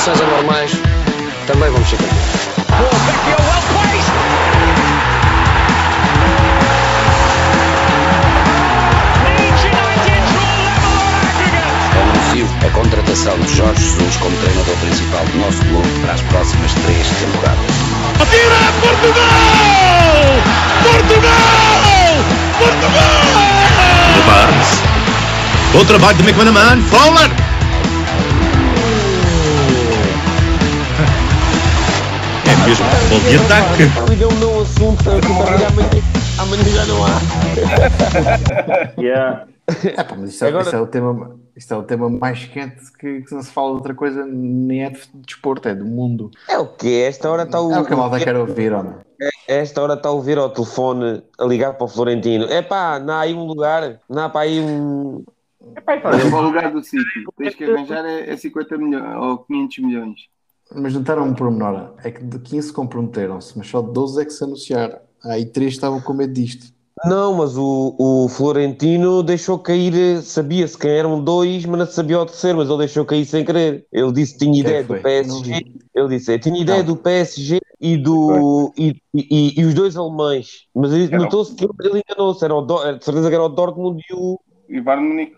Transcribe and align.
condições 0.00 0.20
anormais, 0.22 0.70
também 1.46 1.70
vamos 1.70 1.86
ser 1.86 1.96
campeões. 1.98 2.20
Anuncio 12.00 12.48
a 12.66 12.70
contratação 12.70 13.38
de 13.40 13.56
Jorge 13.56 13.82
Jesus 13.82 14.16
como 14.16 14.34
treinador 14.38 14.76
principal 14.76 15.24
do 15.26 15.38
nosso 15.38 15.58
clube 15.66 15.88
para 16.00 16.14
as 16.14 16.22
próximas 16.22 16.72
três 16.72 17.06
temporadas. 17.06 17.58
Atira 18.22 18.56
Portugal! 18.80 19.20
Portugal! 20.82 21.30
Portugal! 22.58 23.20
De 24.14 24.22
Barnes. 24.22 24.82
Bom 25.74 25.84
trabalho 25.84 26.16
de 26.16 26.22
McManaman. 26.22 26.82
Fowler! 26.84 27.49
É 32.50 32.66
mesmo 32.66 32.84
futebol 32.84 33.20
de 33.30 33.36
ataque. 33.36 34.10
Liga 34.10 34.26
um 34.28 34.38
não 34.40 34.60
assunto, 34.62 35.04
que 35.04 36.40
amanhã, 36.40 36.64
já 36.64 36.84
não 36.86 37.04
há. 37.06 39.00
Yeah. 39.00 39.46
É, 39.84 40.02
pá, 40.02 40.16
mas 40.18 40.30
isto, 40.30 40.44
é, 40.44 40.48
Agora- 40.48 40.64
isto 40.64 40.74
é 40.76 40.80
o 40.80 40.86
tema, 40.88 41.38
isto 41.54 41.74
é 41.74 41.76
o 41.76 41.82
tema 41.84 42.10
mais 42.10 42.44
quente 42.46 42.92
que, 42.98 43.20
que 43.22 43.32
não 43.34 43.40
se 43.42 43.52
fala 43.52 43.68
de 43.68 43.74
outra 43.76 43.94
coisa, 43.94 44.24
nem 44.26 44.82
é 44.84 44.90
de 44.90 45.00
desporto, 45.14 45.68
é 45.68 45.74
do 45.76 45.84
mundo. 45.84 46.30
É 46.48 46.58
o 46.58 46.66
quê? 46.66 47.04
Esta 47.06 47.30
hora 47.30 47.44
está 47.44 47.60
o. 47.60 47.70
É 47.72 47.80
o 47.80 47.84
que 47.84 47.92
a 47.92 47.96
malta 47.96 48.18
quer 48.18 48.34
ouvir, 48.36 48.72
ou 48.72 48.82
não? 48.82 48.96
Esta 49.46 49.80
hora 49.82 49.94
está 49.94 50.08
a 50.08 50.12
ouvir 50.12 50.38
ao 50.38 50.50
telefone 50.50 51.22
a 51.38 51.44
ligar 51.44 51.74
para 51.74 51.84
o 51.84 51.88
Florentino. 51.88 52.46
É 52.46 52.62
pá, 52.62 52.98
não 52.98 53.14
há 53.14 53.20
aí 53.20 53.34
um 53.34 53.44
lugar, 53.44 54.00
não 54.08 54.22
há 54.24 54.28
para 54.28 54.40
aí 54.40 54.58
um. 54.60 55.22
E 55.62 55.66
Olha, 55.86 56.00
faz- 56.00 56.24
para 56.30 56.36
o 56.36 56.42
lugar 56.42 56.72
do 56.72 56.82
sítio, 56.82 57.32
tens 57.38 57.54
que 57.54 57.62
arranjar 57.64 58.04
é, 58.04 58.30
é 58.32 58.36
50 58.36 58.76
milhões 58.76 59.16
ou 59.22 59.38
500 59.38 59.78
milhões. 59.78 60.20
Mas 60.74 60.94
notaram 60.94 61.24
um 61.24 61.34
pormenor, 61.34 61.94
é 62.04 62.10
que 62.10 62.22
de 62.22 62.38
15 62.38 62.72
comprometeram-se, 62.72 63.56
mas 63.58 63.66
só 63.66 63.82
12 63.82 64.22
é 64.22 64.24
que 64.24 64.30
se 64.30 64.44
anunciaram. 64.44 64.98
Aí 65.24 65.44
três 65.44 65.72
estavam 65.72 66.00
com 66.00 66.12
medo 66.12 66.32
disto. 66.32 66.72
Não, 67.04 67.34
mas 67.34 67.56
o, 67.56 67.96
o 67.98 68.28
Florentino 68.28 69.22
deixou 69.22 69.58
cair, 69.58 70.20
sabia-se 70.22 70.76
quem 70.76 70.90
eram 70.90 71.22
dois, 71.22 71.64
mas 71.64 71.78
não 71.78 71.86
sabia 71.86 72.20
o 72.20 72.26
terceiro, 72.26 72.58
mas 72.58 72.68
ele 72.68 72.78
deixou 72.78 73.06
cair 73.06 73.24
sem 73.24 73.42
querer. 73.42 73.86
Ele 73.90 74.12
disse 74.12 74.34
que 74.34 74.40
tinha 74.40 74.60
ideia 74.60 74.84
do 74.84 74.94
PSG. 74.96 75.64
Ele 75.94 76.08
disse, 76.08 76.38
tinha 76.38 76.60
ideia 76.60 76.78
Não. 76.80 76.86
do 76.86 76.96
PSG 76.96 77.58
e 77.80 77.96
do 77.96 78.72
e, 78.76 78.94
e, 79.14 79.60
e 79.60 79.64
os 79.64 79.72
dois 79.72 79.96
alemães. 79.96 80.66
Mas 80.74 80.92
ele 80.92 81.16
notou-se 81.16 81.54
que 81.54 81.64
ele, 81.64 82.02
enganou-se, 82.06 82.44
era 82.44 82.54
o 82.54 82.62
de 82.62 83.04
certeza 83.04 83.28
que 83.28 83.34
era 83.34 83.44
o 83.44 83.48
Dortmund 83.48 84.02
e 84.08 84.14
o 84.14 84.38
E 84.68 84.78
o 84.78 84.84
Bayern 84.84 85.08
Munique. 85.08 85.36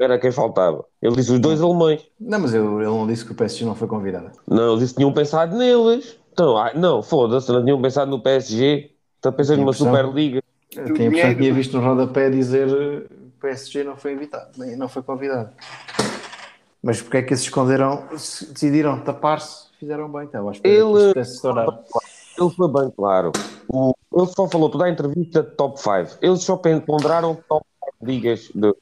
Era 0.00 0.18
quem 0.18 0.30
faltava. 0.32 0.84
Ele 1.02 1.14
disse 1.14 1.32
os 1.32 1.38
dois 1.40 1.60
alemães. 1.60 2.06
Não, 2.18 2.38
mas 2.40 2.54
eu, 2.54 2.80
ele 2.80 2.90
não 2.90 3.06
disse 3.06 3.24
que 3.24 3.32
o 3.32 3.34
PSG 3.34 3.64
não 3.64 3.74
foi 3.74 3.86
convidado. 3.86 4.30
Não, 4.46 4.72
ele 4.72 4.80
disse 4.80 4.94
que 4.94 4.98
tinham 4.98 5.12
pensado 5.12 5.56
neles. 5.56 6.18
Então, 6.32 6.56
ai, 6.56 6.72
não, 6.74 7.02
foda-se, 7.02 7.50
não 7.52 7.62
tinham 7.62 7.80
pensado 7.80 8.10
no 8.10 8.20
PSG. 8.22 8.90
Está 9.16 9.30
pensando 9.30 9.58
numa. 9.60 9.72
Superliga. 9.72 10.42
Tinha 10.70 10.84
a 10.84 10.90
impressão 11.06 11.30
que 11.30 11.36
tinha 11.36 11.52
visto 11.52 11.76
no 11.76 11.84
rodapé 11.84 12.30
dizer 12.30 12.68
eh, 12.68 13.06
o 13.12 13.30
PSG 13.40 13.84
não 13.84 13.96
foi 13.96 14.12
invitado, 14.12 14.50
nem 14.56 14.76
não 14.76 14.88
foi 14.88 15.02
convidado. 15.02 15.50
Mas 16.82 17.02
porque 17.02 17.18
é 17.18 17.22
que 17.22 17.36
se 17.36 17.44
esconderam, 17.44 18.04
se 18.16 18.50
decidiram 18.52 19.00
tapar-se, 19.00 19.66
fizeram 19.78 20.10
bem, 20.10 20.22
então, 20.24 20.48
acho 20.48 20.62
que 20.62 20.68
Ele-. 20.68 21.12
Ele 22.38 22.50
foi 22.56 22.72
bem 22.72 22.90
claro. 22.96 23.32
O- 23.68 23.92
ele 24.16 24.26
só 24.28 24.48
falou 24.48 24.70
toda 24.70 24.86
a 24.86 24.90
entrevista 24.90 25.42
de 25.42 25.50
top 25.50 25.78
5. 25.78 26.18
Eles 26.22 26.42
só 26.42 26.56
ponderaram 26.56 27.36
top 27.48 27.64
5 27.84 28.06
ligas. 28.06 28.50
De, 28.54 28.74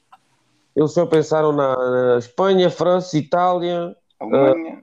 eles 0.79 0.91
só 0.93 1.05
pensaram 1.05 1.51
na, 1.51 1.75
na 1.75 2.17
Espanha, 2.17 2.69
França, 2.69 3.17
Itália. 3.17 3.95
Alemanha, 4.19 4.81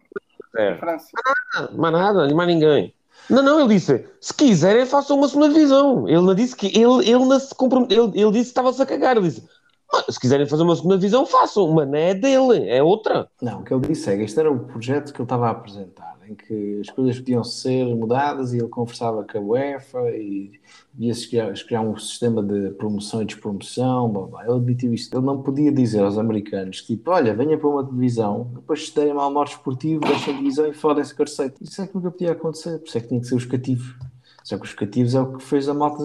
É. 0.56 0.74
França. 0.76 1.08
Ah, 1.54 1.68
mais 1.74 1.92
nada, 1.92 2.34
mais 2.34 2.48
ninguém. 2.48 2.94
Não, 3.28 3.42
não, 3.42 3.60
ele 3.60 3.74
disse: 3.74 4.06
se 4.20 4.32
quiserem, 4.34 4.86
façam 4.86 5.16
uma 5.16 5.28
segunda 5.28 5.48
divisão. 5.48 6.08
Ele 6.08 6.20
não 6.20 6.34
disse 6.34 6.54
que 6.54 6.66
ele, 6.66 7.08
ele 7.10 7.24
não 7.24 7.38
se 7.40 7.54
comprom- 7.54 7.86
ele, 7.90 8.12
ele 8.14 8.30
disse 8.30 8.44
que 8.44 8.50
estava-se 8.50 8.80
a 8.80 8.86
cagar. 8.86 9.16
Ele 9.16 9.28
disse: 9.28 9.46
"Ah, 9.92 10.04
se 10.10 10.18
quiserem 10.20 10.46
fazer 10.46 10.62
uma 10.62 10.76
segunda 10.76 10.96
divisão, 10.96 11.26
façam, 11.26 11.68
mas 11.72 11.88
não 11.88 11.96
é 11.98 12.14
dele, 12.14 12.68
é 12.68 12.82
outra. 12.82 13.28
Não, 13.42 13.60
o 13.60 13.64
que 13.64 13.74
ele 13.74 13.88
disse 13.88 14.10
é 14.10 14.16
que 14.16 14.22
este 14.22 14.38
era 14.38 14.50
o 14.50 14.60
projeto 14.60 15.12
que 15.12 15.18
ele 15.18 15.24
estava 15.24 15.48
a 15.48 15.50
apresentar, 15.50 16.15
em 16.28 16.34
que 16.34 16.80
as 16.80 16.90
coisas 16.90 17.18
podiam 17.18 17.44
ser 17.44 17.84
mudadas 17.94 18.52
e 18.52 18.58
ele 18.58 18.68
conversava 18.68 19.24
com 19.24 19.38
a 19.38 19.40
UEFA 19.40 20.10
e 20.10 20.52
ia-se 20.98 21.28
criar, 21.28 21.52
criar 21.52 21.82
um 21.82 21.96
sistema 21.96 22.42
de 22.42 22.70
promoção 22.70 23.22
e 23.22 23.24
despromoção, 23.24 24.10
blá, 24.10 24.26
blá. 24.26 24.44
ele 24.44 24.56
admitiu 24.56 24.94
isto. 24.94 25.16
Ele 25.16 25.26
não 25.26 25.42
podia 25.42 25.70
dizer 25.70 26.00
aos 26.00 26.18
americanos, 26.18 26.82
tipo, 26.82 27.10
olha, 27.10 27.34
venha 27.34 27.58
para 27.58 27.68
uma 27.68 27.84
divisão, 27.84 28.50
depois 28.54 28.88
se 28.88 28.94
derem 28.94 29.14
mal 29.14 29.32
modo 29.32 29.50
esportivo, 29.50 30.00
deixem 30.00 30.34
a 30.34 30.36
divisão 30.36 30.66
e 30.66 30.74
fodem-se 30.74 31.14
receita. 31.16 31.56
Isso 31.62 31.82
é 31.82 31.86
que 31.86 31.94
nunca 31.94 32.10
podia 32.10 32.32
acontecer, 32.32 32.78
por 32.78 32.88
isso 32.88 32.98
é 32.98 33.00
que 33.00 33.08
tinha 33.08 33.20
que 33.20 33.26
ser 33.26 33.34
os 33.34 33.44
cativos. 33.44 33.94
Só 34.42 34.56
que 34.56 34.64
os 34.64 34.74
cativos 34.74 35.14
é 35.14 35.20
o 35.20 35.36
que 35.36 35.42
fez 35.42 35.68
a 35.68 35.74
malta 35.74 36.04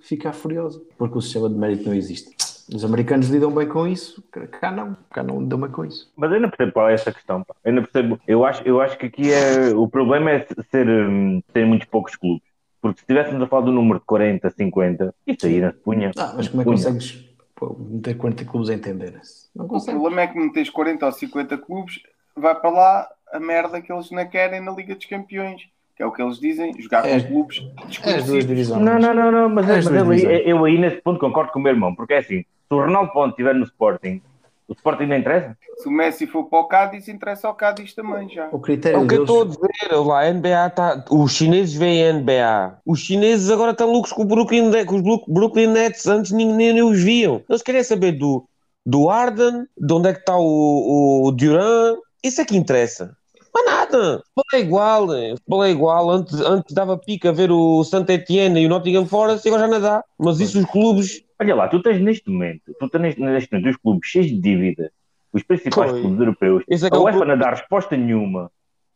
ficar 0.00 0.32
furiosa, 0.32 0.82
porque 0.98 1.16
o 1.18 1.20
sistema 1.20 1.48
de 1.48 1.54
mérito 1.54 1.88
não 1.88 1.94
existe. 1.94 2.34
Os 2.74 2.84
americanos 2.84 3.28
lidam 3.28 3.52
bem 3.52 3.68
com 3.68 3.86
isso, 3.86 4.22
cá 4.60 4.72
não, 4.72 4.96
cá 5.10 5.22
não 5.22 5.40
lidam 5.40 5.60
bem 5.60 5.70
com 5.70 5.84
isso. 5.84 6.12
Mas 6.16 6.32
eu 6.32 6.40
não 6.40 6.50
percebo 6.50 6.72
qual 6.72 6.88
é 6.88 6.94
essa 6.94 7.12
questão. 7.12 7.44
Pá. 7.44 7.54
Eu 7.64 7.72
não 7.72 7.82
percebo. 7.82 8.20
Eu 8.26 8.44
acho, 8.44 8.62
eu 8.64 8.80
acho 8.80 8.98
que 8.98 9.06
aqui 9.06 9.32
é. 9.32 9.68
O 9.74 9.88
problema 9.88 10.32
é 10.32 10.46
ser, 10.70 10.88
hum, 10.88 11.40
ter 11.52 11.64
muitos 11.64 11.86
poucos 11.88 12.16
clubes. 12.16 12.42
Porque 12.80 12.98
se 12.98 13.04
estivéssemos 13.04 13.42
a 13.42 13.46
falar 13.46 13.66
do 13.66 13.72
número 13.72 13.98
de 14.00 14.04
40, 14.04 14.50
50, 14.50 15.14
isso 15.26 15.46
aí 15.46 15.60
não 15.60 15.70
se 15.70 15.78
punha. 15.78 16.10
Ah, 16.16 16.34
mas 16.36 16.48
como 16.48 16.62
é 16.62 16.64
que 16.64 16.70
Punha. 16.70 16.76
consegues 16.76 17.24
pô, 17.54 17.76
meter 17.78 18.16
40 18.16 18.44
clubes 18.44 18.68
a 18.70 18.74
entenderem-se? 18.74 19.48
Não 19.54 19.64
O 19.66 19.84
problema 19.84 20.22
é 20.22 20.26
que 20.26 20.38
metes 20.38 20.70
40 20.70 21.06
ou 21.06 21.12
50 21.12 21.58
clubes, 21.58 22.00
vai 22.36 22.54
para 22.54 22.70
lá 22.70 23.08
a 23.32 23.40
merda 23.40 23.80
que 23.80 23.92
eles 23.92 24.10
não 24.10 24.26
querem 24.28 24.60
na 24.60 24.72
Liga 24.72 24.94
dos 24.94 25.06
Campeões. 25.06 25.62
Que 25.96 26.02
é 26.02 26.06
o 26.06 26.12
que 26.12 26.20
eles 26.22 26.38
dizem, 26.38 26.74
jogar 26.80 27.02
com 27.02 27.08
É. 27.08 27.20
clubes 27.20 27.56
É 27.58 27.62
as 27.62 27.66
duas 27.74 27.88
desconhecidos. 27.88 28.46
divisões. 28.46 28.82
Não, 28.82 28.98
não, 28.98 29.14
não, 29.14 29.32
não, 29.32 29.48
mas, 29.48 29.68
É 29.68 29.78
as 29.78 29.84
mas 29.88 30.22
eu, 30.22 30.30
eu 30.30 30.64
aí 30.64 30.78
nesse 30.78 31.00
ponto 31.00 31.18
concordo 31.18 31.52
com 31.52 31.58
o 31.58 31.62
meu 31.62 31.72
irmão, 31.72 31.94
porque 31.94 32.12
é 32.14 32.18
assim, 32.18 32.40
se 32.42 32.46
o 32.70 32.76
Ronaldo 32.80 33.12
Ponte 33.12 33.30
estiver 33.30 33.54
no 33.54 33.64
Sporting, 33.64 34.20
o 34.68 34.72
Sporting 34.74 35.06
não 35.06 35.16
interessa? 35.16 35.56
Se 35.78 35.88
o 35.88 35.90
Messi 35.90 36.26
for 36.26 36.44
para 36.44 36.58
o 36.58 36.64
Cádiz, 36.64 37.08
interessa 37.08 37.48
ao 37.48 37.54
Cádiz 37.54 37.94
também 37.94 38.28
já. 38.28 38.48
O 38.52 38.56
É 38.58 38.60
critério 38.60 39.00
o 39.02 39.06
que 39.06 39.14
eu 39.14 39.24
deles. 39.24 39.30
estou 39.30 39.42
a 39.42 39.46
dizer, 39.46 39.96
lá, 39.96 40.20
a 40.22 40.32
NBA 40.32 40.70
tá, 40.70 41.04
os 41.10 41.32
chineses 41.32 41.74
veem 41.74 42.08
a 42.08 42.12
NBA. 42.12 42.78
Os 42.84 43.00
chineses 43.00 43.50
agora 43.50 43.70
estão 43.70 43.90
loucos 43.90 44.12
com, 44.12 44.22
o 44.22 44.26
Brooklyn, 44.26 44.70
com 44.84 44.96
os 44.96 45.02
Brooklyn 45.28 45.68
Nets, 45.68 46.06
antes 46.06 46.32
nem, 46.32 46.52
nem, 46.52 46.82
os 46.82 47.02
viam. 47.02 47.42
Eles 47.48 47.62
querem 47.62 47.82
saber 47.84 48.12
do, 48.12 48.44
do 48.84 49.08
Arden, 49.08 49.66
de 49.78 49.94
onde 49.94 50.08
é 50.08 50.12
que 50.12 50.20
está 50.20 50.36
o, 50.36 51.26
o 51.26 51.30
Durant, 51.32 51.96
isso 52.22 52.40
é 52.40 52.44
que 52.44 52.56
interessa. 52.56 53.16
Mas 53.56 53.64
nada, 53.64 54.18
futebol 54.18 54.44
é 54.52 54.60
igual, 54.60 55.14
eh, 55.14 55.30
futebol 55.36 55.64
é 55.64 55.70
igual. 55.70 56.10
Antes, 56.10 56.40
antes 56.40 56.74
dava 56.74 56.98
pica 56.98 57.30
a 57.30 57.32
ver 57.32 57.50
o 57.50 57.82
Saint 57.84 58.06
Etienne 58.10 58.60
e 58.60 58.66
o 58.66 58.68
Nottingham 58.68 59.06
Forest 59.06 59.46
e 59.46 59.48
agora 59.48 59.62
já 59.66 59.72
não 59.72 59.80
dá. 59.80 60.04
Mas 60.18 60.40
isso 60.40 60.58
os 60.58 60.66
clubes, 60.66 61.24
Olha 61.40 61.54
lá, 61.54 61.68
tu 61.68 61.82
tens 61.82 62.00
neste 62.00 62.30
momento, 62.30 62.74
tu 62.78 62.88
tens 62.88 63.00
neste, 63.00 63.20
neste 63.20 63.52
momento 63.52 63.70
os 63.70 63.76
clubes 63.76 64.08
cheios 64.08 64.26
de 64.26 64.38
dívida, 64.38 64.90
os 65.32 65.42
principais 65.42 65.90
Pois. 65.90 66.02
clubes 66.02 66.20
europeus, 66.20 66.64
é 66.68 66.74
a 66.74 66.88
é 66.96 66.98
o 66.98 67.04
UEFA 67.04 67.24
não 67.24 67.38
dá 67.38 67.50
resposta 67.50 67.96
nenhuma, 67.96 68.50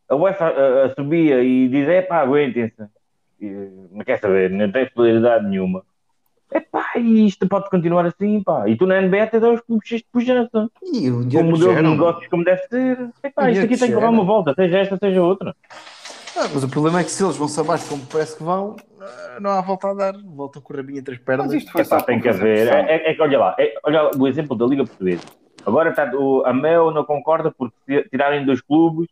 a 0.07 0.15
UEFA 0.15 0.45
a, 0.45 0.85
a 0.85 0.95
subia 0.95 1.43
e 1.43 1.67
diz, 1.67 1.87
é 1.87 2.01
pá, 2.01 2.21
aguentem-se, 2.21 2.75
não 3.91 4.03
quer 4.05 4.19
saber, 4.19 4.51
não 4.51 4.71
tem 4.71 4.87
fidelidade 4.87 5.47
nenhuma. 5.47 5.83
É 6.51 6.59
pá, 6.59 6.85
e 6.97 7.25
isto 7.27 7.47
pode 7.47 7.69
continuar 7.69 8.05
assim, 8.05 8.41
pá. 8.43 8.67
E 8.67 8.75
tu 8.75 8.85
na 8.85 9.01
NBA 9.01 9.27
tens 9.27 9.43
os 9.43 9.61
clubes 9.61 9.87
cheios 9.87 10.01
de 10.03 10.07
pujança, 10.11 10.69
E 10.83 11.09
o 11.09 11.15
com 11.15 11.23
dinheiro 11.27 11.47
um 11.47 11.51
modelo 11.51 11.75
de 11.75 11.81
negócios 11.83 12.27
como 12.27 12.43
deve 12.43 12.61
ser. 12.67 13.09
É 13.23 13.29
pá, 13.29 13.45
O 13.45 13.49
isto 13.49 13.65
aqui 13.65 13.77
tem 13.77 13.89
que 13.89 13.99
dar 13.99 14.09
uma 14.09 14.23
volta, 14.25 14.53
seja 14.53 14.79
esta, 14.79 14.97
seja 14.97 15.21
outra. 15.21 15.55
Ah, 16.37 16.47
mas 16.53 16.63
o 16.63 16.69
problema 16.69 16.99
é 17.01 17.03
que 17.03 17.11
se 17.11 17.23
eles 17.23 17.35
vão-se 17.35 17.59
abaixo 17.59 17.87
como 17.89 18.05
parece 18.05 18.37
que 18.37 18.43
vão, 18.43 18.75
ah, 19.01 19.37
não 19.39 19.51
há 19.51 19.61
volta 19.61 19.89
a 19.89 19.93
dar. 19.93 20.13
Voltam 20.23 20.61
com 20.61 20.73
o 20.73 20.77
rabinho 20.77 20.99
entre 20.99 21.15
as 21.15 21.19
pernas. 21.21 21.47
Mas 21.47 21.55
isto 21.55 21.71
foi 21.71 21.81
É 21.81 22.01
tem 22.03 22.19
que 22.21 22.29
haver. 22.29 22.67
É, 22.67 22.95
é- 22.95 23.11
é 23.11 23.13
que 23.13 23.21
olha 23.21 23.37
lá, 23.39 23.55
é- 23.59 23.73
olha 23.83 24.01
lá 24.03 24.11
o 24.17 24.27
exemplo 24.27 24.55
da 24.55 24.65
Liga 24.65 24.83
Portuguesa. 24.85 25.23
Agora 25.65 25.89
está, 25.89 26.09
o, 26.15 26.43
a 26.45 26.53
Mel 26.53 26.91
não 26.91 27.03
concorda 27.05 27.51
porque 27.51 27.75
se 27.85 28.09
tirarem 28.09 28.45
dois 28.45 28.61
clubes 28.61 29.07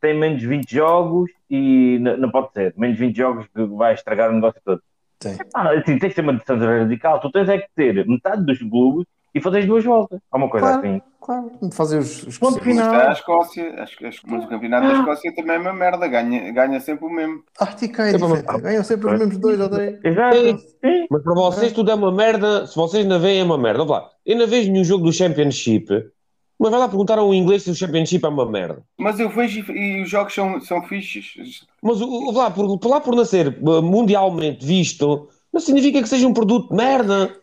tem 0.00 0.14
menos 0.18 0.42
20 0.42 0.74
jogos 0.74 1.30
e 1.50 1.98
n- 2.00 2.16
não 2.16 2.30
pode 2.30 2.52
ser. 2.52 2.72
Menos 2.76 2.98
20 2.98 3.16
jogos 3.16 3.46
que 3.54 3.62
vai 3.64 3.92
estragar 3.94 4.30
o 4.30 4.32
negócio 4.32 4.60
todo. 4.64 4.80
Sim. 5.22 5.36
Ah, 5.54 5.70
assim, 5.72 5.98
tem 5.98 6.08
que 6.08 6.12
ser 6.14 6.22
uma 6.22 6.32
decisão 6.32 6.58
radical. 6.58 7.20
Tu 7.20 7.30
tens 7.30 7.48
é 7.48 7.58
que 7.58 7.68
ter 7.76 8.06
metade 8.06 8.44
dos 8.44 8.58
clubes 8.58 9.06
e 9.34 9.40
fazer 9.40 9.58
as 9.60 9.66
duas 9.66 9.84
voltas. 9.84 10.18
Há 10.32 10.36
uma 10.36 10.48
coisa 10.48 10.66
Claro. 10.66 10.80
assim. 10.80 11.02
Claro, 11.20 11.52
de 11.62 11.76
fazer 11.76 11.98
os, 11.98 12.22
os 12.26 12.38
Ponto 12.38 12.54
Mas 12.54 12.64
final. 12.64 12.86
está 12.86 13.08
a 13.10 13.12
Escócia, 13.12 13.74
acho, 13.82 14.06
acho, 14.06 14.20
mas 14.26 14.42
o 14.42 14.48
campeonato 14.48 14.86
da 14.86 14.94
Escócia 14.94 15.34
também 15.34 15.56
é 15.56 15.58
uma 15.58 15.72
merda, 15.74 16.08
ganha, 16.08 16.50
ganha 16.50 16.80
sempre 16.80 17.04
o 17.04 17.10
mesmo. 17.10 17.44
Ah, 17.58 17.66
tica 17.66 18.08
é 18.08 18.12
diferente. 18.14 18.60
Ganham 18.62 18.82
sempre 18.82 19.06
os 19.12 19.18
mesmos 19.18 19.36
dois 19.38 19.60
ou 19.60 19.68
três. 19.68 20.00
Exato. 20.02 20.36
Sim. 20.36 20.58
Sim. 20.58 21.06
Mas 21.10 21.22
para 21.22 21.34
vocês 21.34 21.72
tudo 21.72 21.90
é 21.90 21.94
uma 21.94 22.10
merda. 22.10 22.66
Se 22.66 22.74
vocês 22.74 23.04
não 23.04 23.20
veem, 23.20 23.40
é 23.40 23.44
uma 23.44 23.58
merda. 23.58 23.82
Olha 23.82 23.90
lá, 23.92 24.08
eu 24.24 24.38
não 24.38 24.46
vejo 24.46 24.72
nenhum 24.72 24.82
jogo 24.84 25.04
do 25.04 25.12
Championship. 25.12 25.88
Mas 26.60 26.70
vai 26.70 26.78
lá 26.78 26.88
perguntar 26.88 27.18
a 27.18 27.24
um 27.24 27.32
inglês 27.32 27.62
se 27.62 27.70
o 27.70 27.74
Championship 27.74 28.22
é 28.24 28.28
uma 28.28 28.44
merda. 28.44 28.82
Mas 28.98 29.18
eu 29.18 29.30
vejo 29.30 29.72
e, 29.72 29.98
e 29.98 30.02
os 30.02 30.10
jogos 30.10 30.34
são, 30.34 30.60
são 30.60 30.82
fixes. 30.82 31.64
Mas 31.82 32.00
o- 32.02 32.30
lá 32.32 32.50
por, 32.50 32.78
por 32.78 32.88
lá 32.88 33.00
por 33.00 33.16
nascer 33.16 33.48
uh, 33.62 33.82
mundialmente 33.82 34.64
visto, 34.64 35.28
não 35.52 35.60
significa 35.60 36.02
que 36.02 36.08
seja 36.08 36.28
um 36.28 36.34
produto 36.34 36.68
de 36.68 36.76
merda. 36.76 37.34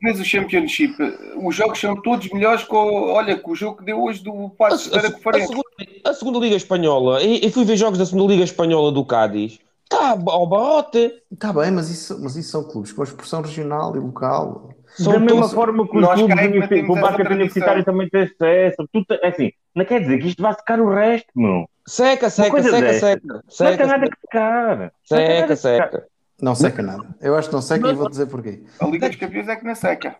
vês 0.00 0.20
o 0.20 0.24
Championship, 0.24 0.94
os 1.42 1.54
jogos 1.56 1.80
são 1.80 2.00
todos 2.00 2.28
melhores 2.30 2.62
que 2.64 2.74
o, 2.74 3.12
olha, 3.12 3.36
que 3.36 3.50
o 3.50 3.54
jogo 3.54 3.78
que 3.78 3.84
deu 3.84 4.00
hoje 4.00 4.22
do 4.22 4.50
Passos 4.50 4.92
A, 4.92 4.98
a- 4.98 5.00
a 5.00 5.40
segunda, 5.40 5.62
a 6.04 6.14
segunda 6.14 6.38
Liga 6.38 6.56
Espanhola, 6.56 7.22
e, 7.22 7.44
e 7.44 7.50
fui 7.50 7.64
ver 7.64 7.76
jogos 7.76 7.98
da 7.98 8.06
segunda 8.06 8.32
Liga 8.32 8.44
Espanhola 8.44 8.92
do 8.92 9.04
Cádiz. 9.04 9.58
Está 9.84 10.10
ao 10.26 10.46
barrote. 10.46 11.12
Está 11.30 11.52
bem, 11.52 11.70
mas 11.70 11.90
isso, 11.90 12.18
mas 12.22 12.34
isso 12.36 12.50
são 12.50 12.64
clubes 12.64 12.92
com 12.92 13.02
expressão 13.02 13.42
regional 13.42 13.94
e 13.94 13.98
local. 13.98 14.72
São 14.94 15.12
da 15.14 15.18
mesma 15.20 15.40
todos- 15.40 15.54
forma 15.54 15.88
que 15.88 15.96
os 15.96 16.02
Nós 16.02 16.14
clubes 16.18 16.36
é 16.36 16.82
o 16.82 16.94
basquete 16.96 17.26
universitário 17.30 17.84
também 17.84 18.08
tem 18.08 18.26
sucesso. 18.28 18.88
Tu 18.92 19.04
te- 19.04 19.18
é 19.22 19.28
assim, 19.28 19.52
não 19.74 19.84
quer 19.84 20.00
dizer 20.00 20.18
que 20.18 20.28
isto 20.28 20.42
vai 20.42 20.52
secar 20.54 20.80
o 20.80 20.92
resto, 20.92 21.28
meu. 21.34 21.66
Seca, 21.86 22.28
seca, 22.30 22.62
seca, 22.62 22.80
desta. 22.80 23.06
seca. 23.06 23.26
Não 23.34 23.40
Seca, 23.48 23.76
tem 23.76 23.86
nada 23.86 24.10
que 24.10 24.20
secar. 24.20 24.78
Não 24.78 25.18
tem 25.18 25.40
nada 25.40 25.40
seca, 25.40 25.46
que 25.46 25.56
secar. 25.56 25.90
seca. 25.90 26.06
Não 26.40 26.54
seca 26.54 26.82
nada. 26.82 27.04
Eu 27.20 27.36
acho 27.36 27.48
que 27.48 27.54
não 27.54 27.62
seca 27.62 27.88
e 27.88 27.94
vou 27.94 28.08
dizer 28.08 28.26
porquê. 28.26 28.62
A 28.80 28.86
Liga 28.86 29.08
dos 29.08 29.16
Campeões 29.16 29.48
é 29.48 29.56
que 29.56 29.64
não 29.64 29.74
seca. 29.74 30.16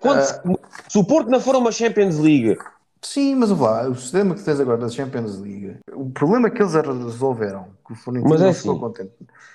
Quando 0.00 0.20
se, 0.22 0.40
se 0.88 0.98
o 0.98 1.04
Porto 1.04 1.30
não 1.30 1.40
for 1.40 1.54
uma 1.56 1.70
Champions 1.72 2.18
League, 2.18 2.56
Sim, 3.02 3.36
mas 3.36 3.50
vá 3.52 3.82
o 3.86 3.94
sistema 3.94 4.34
que 4.34 4.42
tens 4.42 4.58
agora 4.58 4.78
da 4.78 4.88
Champions 4.88 5.38
League, 5.38 5.76
o 5.92 6.10
problema 6.10 6.50
que 6.50 6.60
eles 6.60 6.72
resolveram, 6.74 7.68
que 7.86 7.92
o 7.92 7.94
Florentino 7.94 8.30
Mas 8.32 8.42
é 8.42 8.46
não 8.46 8.52
ficou 8.54 8.72
assim. 8.72 8.80
contente, 8.80 9.12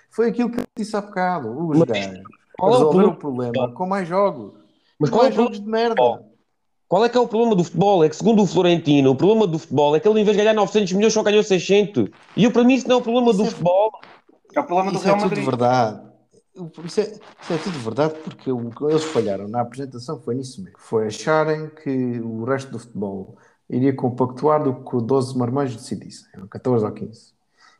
foi 0.09 0.29
aquilo 0.29 0.50
que 0.51 0.59
eu 0.62 0.63
disse 0.77 0.95
há 0.95 1.01
bocado. 1.01 1.67
Os 1.67 1.79
Mas 1.79 1.89
gajos 1.89 2.21
qual 2.57 2.71
é 2.71 2.75
o 2.75 2.77
resolveram 2.77 3.09
o 3.09 3.15
problema? 3.15 3.51
problema 3.51 3.74
com 3.75 3.88
mais 3.88 4.07
jogos. 4.07 4.53
Mas 5.01 5.09
qual 5.09 5.25
é 5.25 5.30
o 5.30 5.31
jogos 5.31 5.59
de 5.59 5.68
merda. 5.68 5.95
qual 6.88 7.03
é 7.06 7.09
que 7.09 7.18
é 7.18 7.19
o 7.21 7.27
problema 7.27 7.56
do 7.56 7.63
futebol? 7.63 8.03
É 8.03 8.09
que 8.09 8.15
segundo 8.15 8.44
o 8.44 8.48
Florentino, 8.48 9.12
o 9.12 9.15
problema 9.15 9.48
do 9.48 9.57
futebol 9.59 9.95
é 9.95 10.00
que 10.00 10.07
ele 10.07 10.21
em 10.21 10.24
vez 10.24 10.38
de 10.38 10.44
ganhar 10.44 10.53
900 10.53 10.94
milhões 10.94 11.13
só 11.13 11.24
ganhou 11.24 11.44
600. 11.44 12.09
E 12.38 12.44
eu 12.44 12.51
para 12.51 12.63
mim 12.63 12.75
isso 12.75 12.88
não 12.88 12.95
é 12.98 13.00
o 13.00 13.01
problema 13.01 13.27
do 13.33 13.42
Isso 13.42 13.42
é- 13.44 13.50
futebol. 13.50 13.92
É 14.53 14.59
o 14.59 14.63
problema 14.65 14.92
do 14.92 14.98
Isso 14.98 15.03
é 15.06 15.07
Real 15.07 15.18
tudo 15.18 15.27
Madrid. 15.30 15.45
verdade. 15.45 16.12
Isso 16.86 17.00
é, 17.00 17.03
isso 17.03 17.53
é 17.53 17.57
tudo 17.57 17.80
verdade 17.80 18.13
porque 18.24 18.51
o 18.51 18.69
que 18.69 18.83
eles 18.83 19.03
falharam 19.06 19.48
na 19.48 19.62
apresentação 19.62 20.19
foi 20.19 20.36
nisso 20.36 20.62
mesmo. 20.62 20.77
Foi 20.80 21.07
acharem 21.07 21.69
que 21.81 22.19
o 22.19 22.44
resto 22.44 22.71
do 22.71 22.77
futebol 22.80 23.38
iria 23.69 23.95
compactuar 23.95 24.62
do 24.62 24.75
que 24.83 24.95
o 24.95 25.00
12 25.01 25.36
marmães 25.38 25.74
decidissem, 25.74 26.27
ou 26.42 26.48
14 26.48 26.83
ou 26.86 26.92
15. 26.92 27.31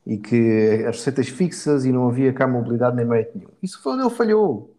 E 0.08 0.18
que 0.18 0.86
as 0.88 0.96
receitas 0.96 1.28
fixas 1.28 1.84
e 1.86 1.92
não 1.92 2.08
havia 2.08 2.32
cá 2.34 2.48
mobilidade 2.48 2.96
nem 2.96 3.06
mérito 3.06 3.38
nenhum. 3.38 3.52
Isso 3.62 3.80
foi 3.84 3.94
onde 3.94 4.04
ele 4.04 4.10
falhou. 4.10 4.71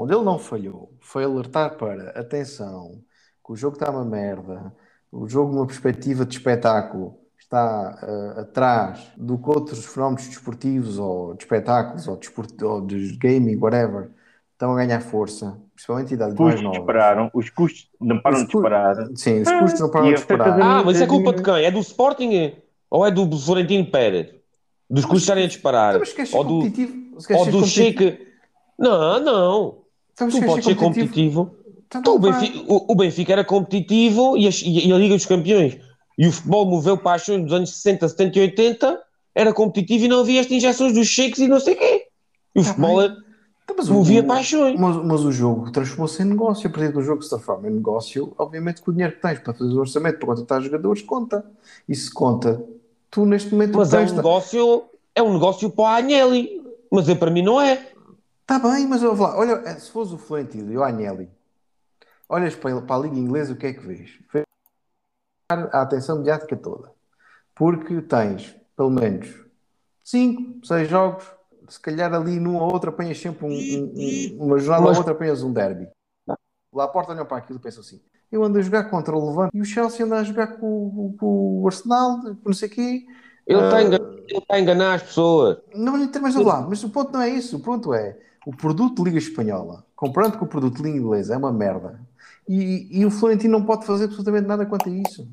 Onde 0.00 0.14
ele 0.14 0.22
não 0.22 0.38
falhou 0.38 0.94
foi 1.00 1.24
alertar 1.24 1.76
para 1.76 2.10
atenção, 2.10 3.02
que 3.44 3.52
o 3.52 3.56
jogo 3.56 3.74
está 3.76 3.90
uma 3.90 4.04
merda, 4.04 4.72
o 5.10 5.28
jogo 5.28 5.52
numa 5.52 5.66
perspectiva 5.66 6.24
de 6.24 6.36
espetáculo 6.36 7.18
está 7.36 7.98
eh, 8.36 8.40
atrás 8.42 9.10
do 9.16 9.36
que 9.36 9.48
outros 9.48 9.84
fenómenos 9.86 10.28
desportivos 10.28 10.98
ou 11.00 11.34
de 11.34 11.42
espetáculos 11.42 12.06
ou 12.06 12.16
de, 12.16 12.26
esport- 12.26 12.62
ou 12.62 12.80
de 12.86 13.16
gaming, 13.16 13.56
whatever, 13.56 14.10
estão 14.52 14.72
a 14.72 14.76
ganhar 14.76 15.00
força, 15.00 15.58
principalmente 15.74 16.14
idades 16.14 16.34
Os 16.34 16.40
mais 16.40 16.54
custos 16.54 16.62
novas. 16.64 16.78
dispararam, 16.78 17.30
os 17.34 17.50
custos 17.50 17.90
não 18.00 18.20
param 18.20 18.38
de 18.38 18.44
disparar. 18.44 18.96
Sim, 19.16 19.40
os 19.40 19.50
custos 19.52 19.80
não 19.80 19.90
param 19.90 20.06
de 20.06 20.14
a 20.14 20.18
receita 20.18 20.44
disparar. 20.44 20.62
Ah, 20.78 20.82
mas 20.84 21.00
é 21.00 21.06
culpa 21.06 21.32
de 21.32 21.42
quem? 21.42 21.64
É 21.64 21.70
do 21.72 21.80
Sporting 21.80 22.52
ou 22.88 23.04
é 23.04 23.10
do 23.10 23.36
Florentino 23.36 23.90
Pérez? 23.90 24.34
Dos 24.88 25.04
custos 25.04 25.22
estarem 25.22 25.44
a 25.44 25.48
disparar? 25.48 25.96
Então, 25.96 26.38
Ou 26.38 26.44
do, 26.44 26.60
ou 27.34 27.46
do 27.46 27.66
Sheik? 27.66 28.26
Não, 28.78 29.20
não. 29.20 29.77
Tu 30.18 30.42
podes 30.44 30.64
ser 30.64 30.74
competitivo. 30.76 31.50
Então, 31.86 32.00
Então, 32.00 32.14
o, 32.16 32.18
não, 32.18 32.30
pá. 32.32 32.40
Benfica, 32.40 32.64
o- 32.72 32.92
o 32.92 32.94
Benfica 32.94 33.32
era 33.32 33.44
competitivo 33.44 34.36
e 34.36 34.46
a, 34.46 34.50
e 34.64 34.92
a 34.92 34.98
Liga 34.98 35.14
dos 35.14 35.26
Campeões. 35.26 35.78
E 36.18 36.26
o 36.26 36.32
futebol 36.32 36.66
moveu 36.66 36.98
paixões 36.98 37.42
dos 37.44 37.52
anos 37.52 37.70
60, 37.76 38.08
70 38.08 38.38
e 38.38 38.42
80. 38.42 39.00
Era 39.34 39.52
competitivo 39.52 40.04
e 40.04 40.08
não 40.08 40.20
havia 40.20 40.40
estas 40.40 40.52
injeções 40.56 40.92
dos 40.92 41.06
shakes 41.06 41.38
e 41.38 41.48
não 41.48 41.60
sei 41.60 41.74
o 41.74 41.78
quê. 41.78 42.06
E 42.56 42.60
o 42.60 42.62
Tá 42.64 42.68
futebol 42.70 42.96
bem. 42.96 43.04
era- 43.06 43.16
Então, 43.64 43.76
mas 43.78 43.88
movia 43.88 44.20
o- 44.22 44.26
paixões. 44.26 44.80
Mas, 44.80 44.96
mas 45.04 45.24
o 45.24 45.30
jogo 45.30 45.70
transformou-se 45.70 46.20
em 46.22 46.26
negócio. 46.26 46.68
A 46.68 46.72
partir 46.72 46.92
do 46.92 47.02
jogo 47.02 47.22
se 47.22 47.28
transforma 47.30 47.68
em 47.68 47.72
negócio, 47.72 48.32
obviamente 48.38 48.82
que 48.82 48.90
o 48.90 48.92
dinheiro 48.92 49.14
que 49.14 49.22
tens 49.22 49.38
para 49.38 49.54
fazer 49.54 49.72
o 49.72 49.78
orçamento 49.78 50.18
para 50.18 50.26
contratar 50.26 50.60
jogadores 50.62 51.02
conta. 51.02 51.44
E 51.88 51.94
se 51.94 52.10
conta, 52.12 52.62
tu 53.10 53.24
neste 53.24 53.52
momento 53.52 53.76
Mas 53.76 53.92
é 53.94 54.00
um 54.00 54.14
negócio, 54.14 54.82
é 55.14 55.22
um 55.22 55.32
negócio 55.34 55.70
para 55.70 55.82
o 55.82 55.86
Agnelli. 55.86 56.60
Mas 56.90 57.08
eu, 57.08 57.16
para 57.16 57.30
mim 57.30 57.42
não 57.42 57.60
é. 57.60 57.80
Está 58.50 58.58
bem, 58.58 58.86
mas 58.86 59.02
ouve 59.02 59.20
lá, 59.20 59.36
olha, 59.36 59.62
eh, 59.66 59.74
se 59.74 59.90
fosse 59.90 60.14
o 60.14 60.18
Florentino 60.18 60.72
e 60.72 60.78
o 60.78 60.82
Agnelli, 60.82 61.30
olhas 62.26 62.56
para, 62.56 62.80
para 62.80 62.96
a 62.96 62.98
Liga 63.00 63.16
Inglesa, 63.16 63.52
o 63.52 63.56
que 63.56 63.66
é 63.66 63.74
que 63.74 63.80
vês? 63.86 64.18
Vês 64.32 64.44
a 65.50 65.82
atenção 65.82 66.16
mediática 66.18 66.56
toda. 66.56 66.90
Porque 67.54 68.00
tens, 68.00 68.56
pelo 68.74 68.88
menos, 68.88 69.28
5, 70.02 70.64
6 70.66 70.88
jogos, 70.88 71.30
se 71.68 71.78
calhar 71.78 72.12
ali 72.14 72.40
num 72.40 72.56
ou 72.56 72.72
outro 72.72 72.88
apanhas 72.88 73.18
sempre 73.20 73.44
um- 73.44 73.50
um- 73.50 73.92
um- 73.94 74.46
uma 74.46 74.58
jornada 74.58 74.82
Mas- 74.84 74.92
ou 74.92 74.96
outra 74.98 75.12
apanhas 75.12 75.42
um 75.42 75.52
derby. 75.52 75.86
Lá 76.72 76.84
a 76.84 76.88
porta 76.88 77.12
olham 77.12 77.26
para 77.26 77.36
aquilo 77.36 77.58
e 77.58 77.62
pensam 77.62 77.82
assim, 77.82 78.00
eu 78.32 78.42
ando 78.42 78.58
a 78.58 78.62
jogar 78.62 78.84
contra 78.84 79.14
o 79.14 79.28
Levante 79.28 79.50
e 79.54 79.60
o 79.60 79.64
Chelsea 79.64 80.06
anda 80.06 80.20
a 80.20 80.24
jogar 80.24 80.56
com, 80.58 80.66
o- 80.86 81.16
com 81.20 81.60
o 81.62 81.66
Arsenal, 81.66 82.18
com 82.22 82.36
não 82.46 82.52
sei 82.54 82.68
o 82.68 82.72
quê. 82.72 83.06
Ele 83.46 83.60
está 83.62 83.76
a 83.76 83.78
Ah, 83.78 83.82
enganar, 83.82 84.10
ele 84.12 84.38
está 84.38 84.54
a 84.54 84.60
enganar 84.60 84.94
as 84.94 85.02
pessoas. 85.02 85.58
não, 85.74 85.92
mais 85.98 86.34
nada 86.34 86.46
lá, 86.46 86.62
mas 86.62 86.82
o 86.82 86.88
ponto 86.88 87.12
não 87.12 87.20
é 87.20 87.28
isso. 87.28 87.58
O 87.58 87.60
ponto 87.60 87.92
é 87.92 88.18
o 88.46 88.54
produto 88.56 88.96
de 88.96 89.04
Liga 89.04 89.18
Espanhola, 89.18 89.84
comparando 89.96 90.38
com 90.38 90.44
o 90.44 90.48
produto 90.48 90.76
de 90.76 90.82
Liga 90.84 90.98
Inglesa, 90.98 91.34
é 91.34 91.36
uma 91.36 91.52
merda. 91.52 92.00
E, 92.48 92.88
e 93.00 93.04
o 93.04 93.10
Florentino 93.10 93.58
não 93.58 93.64
pode 93.66 93.84
fazer 93.84 94.04
absolutamente 94.04 94.46
nada 94.46 94.64
quanto 94.64 94.88
a 94.88 94.92
isso. 94.92 95.28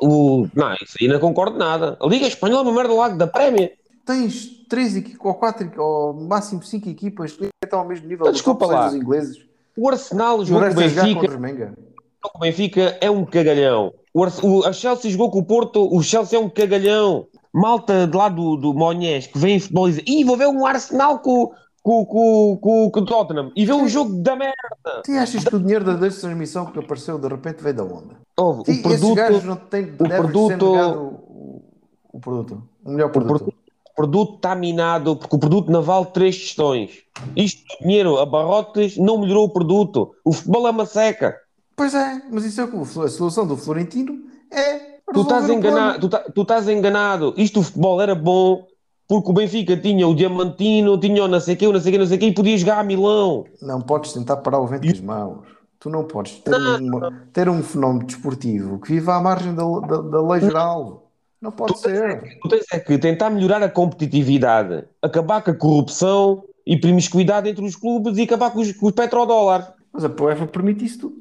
O, 0.00 0.46
não, 0.54 0.72
isso 0.74 0.94
aí 1.00 1.08
não 1.08 1.18
concordo 1.18 1.58
nada. 1.58 1.96
A 2.00 2.06
Liga 2.06 2.26
Espanhola 2.26 2.68
é 2.68 2.70
uma 2.72 2.76
merda 2.82 2.94
lá 2.94 3.08
da 3.08 3.26
Prémia. 3.26 3.72
Tens 4.04 4.46
três 4.68 4.94
equipas, 4.96 5.20
ou 5.24 5.34
quatro, 5.34 5.70
ou 5.82 6.14
máximo 6.14 6.62
cinco 6.62 6.88
equipas 6.88 7.32
que 7.32 7.48
estão 7.64 7.80
ao 7.80 7.88
mesmo 7.88 8.06
nível 8.06 8.26
dos 8.26 8.34
desculpa 8.34 8.66
lá. 8.66 8.86
dos 8.86 8.96
ingleses. 8.96 9.44
O 9.76 9.88
Arsenal 9.88 10.38
o 10.38 10.44
jogou 10.44 10.62
com 10.68 10.70
o 10.70 10.74
Benfica. 10.76 11.74
O 12.34 12.38
Benfica 12.38 12.98
é 13.00 13.10
um 13.10 13.24
cagalhão. 13.24 13.92
O, 14.14 14.24
o- 14.46 14.64
a 14.64 14.72
Chelsea 14.72 15.10
jogou 15.10 15.30
com 15.30 15.40
o 15.40 15.44
Porto, 15.44 15.86
o 15.92 16.02
Chelsea 16.02 16.38
é 16.38 16.42
um 16.42 16.48
cagalhão. 16.48 17.26
Malta 17.52 18.06
de 18.06 18.16
lá 18.16 18.28
do, 18.28 18.56
do 18.56 18.74
Monés 18.74 19.26
que 19.26 19.38
vem 19.38 19.56
em 19.56 19.60
futebol 19.60 19.88
e 19.88 19.92
diz: 19.92 20.02
Ih, 20.06 20.24
vou 20.24 20.36
ver 20.36 20.46
um 20.46 20.64
Arsenal 20.66 21.18
com, 21.20 21.50
com, 21.86 22.04
com, 22.04 22.58
com, 22.60 22.90
com 22.90 23.00
o 23.00 23.04
Tottenham 23.04 23.52
e 23.54 23.64
ver 23.64 23.72
um 23.74 23.86
jogo 23.86 24.16
da 24.20 24.34
merda. 24.34 24.56
Tu 25.04 25.12
achas 25.12 25.44
que 25.44 25.54
o 25.54 25.60
dinheiro 25.60 25.84
da 25.84 25.92
desta 25.94 26.22
transmissão 26.22 26.66
que 26.66 26.80
apareceu 26.80 27.16
de 27.16 27.28
repente 27.28 27.62
veio 27.62 27.76
da 27.76 27.84
onda? 27.84 28.16
Ouve, 28.36 28.72
E 28.72 28.80
o 28.80 28.82
produto, 28.82 29.44
não 29.46 29.54
o 29.54 30.08
produto- 30.08 30.64
o, 30.66 31.62
o 32.12 32.18
produto. 32.20 32.62
O 32.84 32.90
melhor 32.90 33.12
produto. 33.12 33.48
o 33.48 33.94
produto 33.94 34.34
está 34.34 34.56
minado 34.56 35.14
porque 35.14 35.36
o 35.36 35.38
produto 35.38 35.70
não 35.70 35.80
vale 35.80 36.06
três 36.06 36.36
tostões. 36.40 36.90
Isto, 37.36 37.62
dinheiro 37.80 38.18
a 38.18 38.26
barrotes, 38.26 38.96
não 38.96 39.18
melhorou 39.18 39.44
o 39.44 39.50
produto. 39.52 40.10
O 40.24 40.32
futebol 40.32 40.66
é 40.66 40.70
uma 40.70 40.86
seca. 40.86 41.36
Pois 41.76 41.94
é, 41.94 42.20
mas 42.32 42.44
isso 42.44 42.60
é 42.60 42.64
o 42.64 42.82
a 42.82 43.08
solução 43.08 43.46
do 43.46 43.56
Florentino 43.56 44.24
é. 44.50 44.96
Tu 45.14 45.20
estás, 45.20 45.48
enganado, 45.48 46.00
tu, 46.00 46.08
tá- 46.08 46.24
tu 46.34 46.42
estás 46.42 46.68
enganado. 46.68 47.32
Isto 47.36 47.60
o 47.60 47.62
futebol 47.62 48.00
era 48.02 48.12
bom 48.16 48.66
porque 49.08 49.30
o 49.30 49.32
Benfica 49.34 49.76
tinha 49.76 50.06
o 50.08 50.14
Diamantino, 50.14 50.98
tinha 50.98 51.24
o 51.24 51.28
não 51.28 51.40
sei 51.40 51.56
quê, 51.56 51.66
o 51.66 51.72
não 51.72 51.80
sei 51.80 51.92
quê, 51.92 51.98
não 51.98 52.06
sei 52.06 52.18
quê, 52.18 52.26
e 52.26 52.34
podia 52.34 52.56
jogar 52.58 52.78
a 52.80 52.84
Milão. 52.84 53.44
Não 53.62 53.80
podes 53.80 54.12
tentar 54.12 54.36
parar 54.38 54.58
o 54.60 54.66
vento 54.66 54.82
com 54.86 54.92
as 54.92 55.00
mãos. 55.00 55.46
Tu 55.78 55.90
não 55.90 56.04
podes 56.04 56.38
ter, 56.40 56.54
uma- 56.56 57.12
ter 57.32 57.48
um 57.48 57.62
fenómeno 57.62 58.04
desportivo 58.06 58.80
que 58.80 58.92
viva 58.92 59.14
à 59.14 59.20
margem 59.20 59.54
da, 59.54 59.62
da, 59.80 60.00
da 60.02 60.22
lei 60.22 60.40
geral. 60.40 61.10
Não 61.40 61.52
pode 61.52 61.78
ser. 61.78 62.38
Tu 62.42 62.48
tens 62.48 62.64
é 62.72 62.80
que 62.80 62.98
tentar 62.98 63.30
melhorar 63.30 63.62
a 63.62 63.68
competitividade, 63.68 64.84
acabar 65.02 65.42
com 65.42 65.50
a 65.50 65.54
corrupção 65.54 66.42
e 66.66 66.76
promiscuidade 66.80 67.48
entre 67.48 67.64
os 67.64 67.76
clubes 67.76 68.16
e 68.18 68.22
acabar 68.22 68.50
com 68.50 68.60
os, 68.60 68.72
com 68.72 68.86
os 68.86 68.92
petrodólares. 68.92 69.68
Mas 69.92 70.04
a 70.04 70.08
UEFA 70.08 70.46
permite 70.46 70.84
isso 70.84 70.98
tudo. 71.00 71.16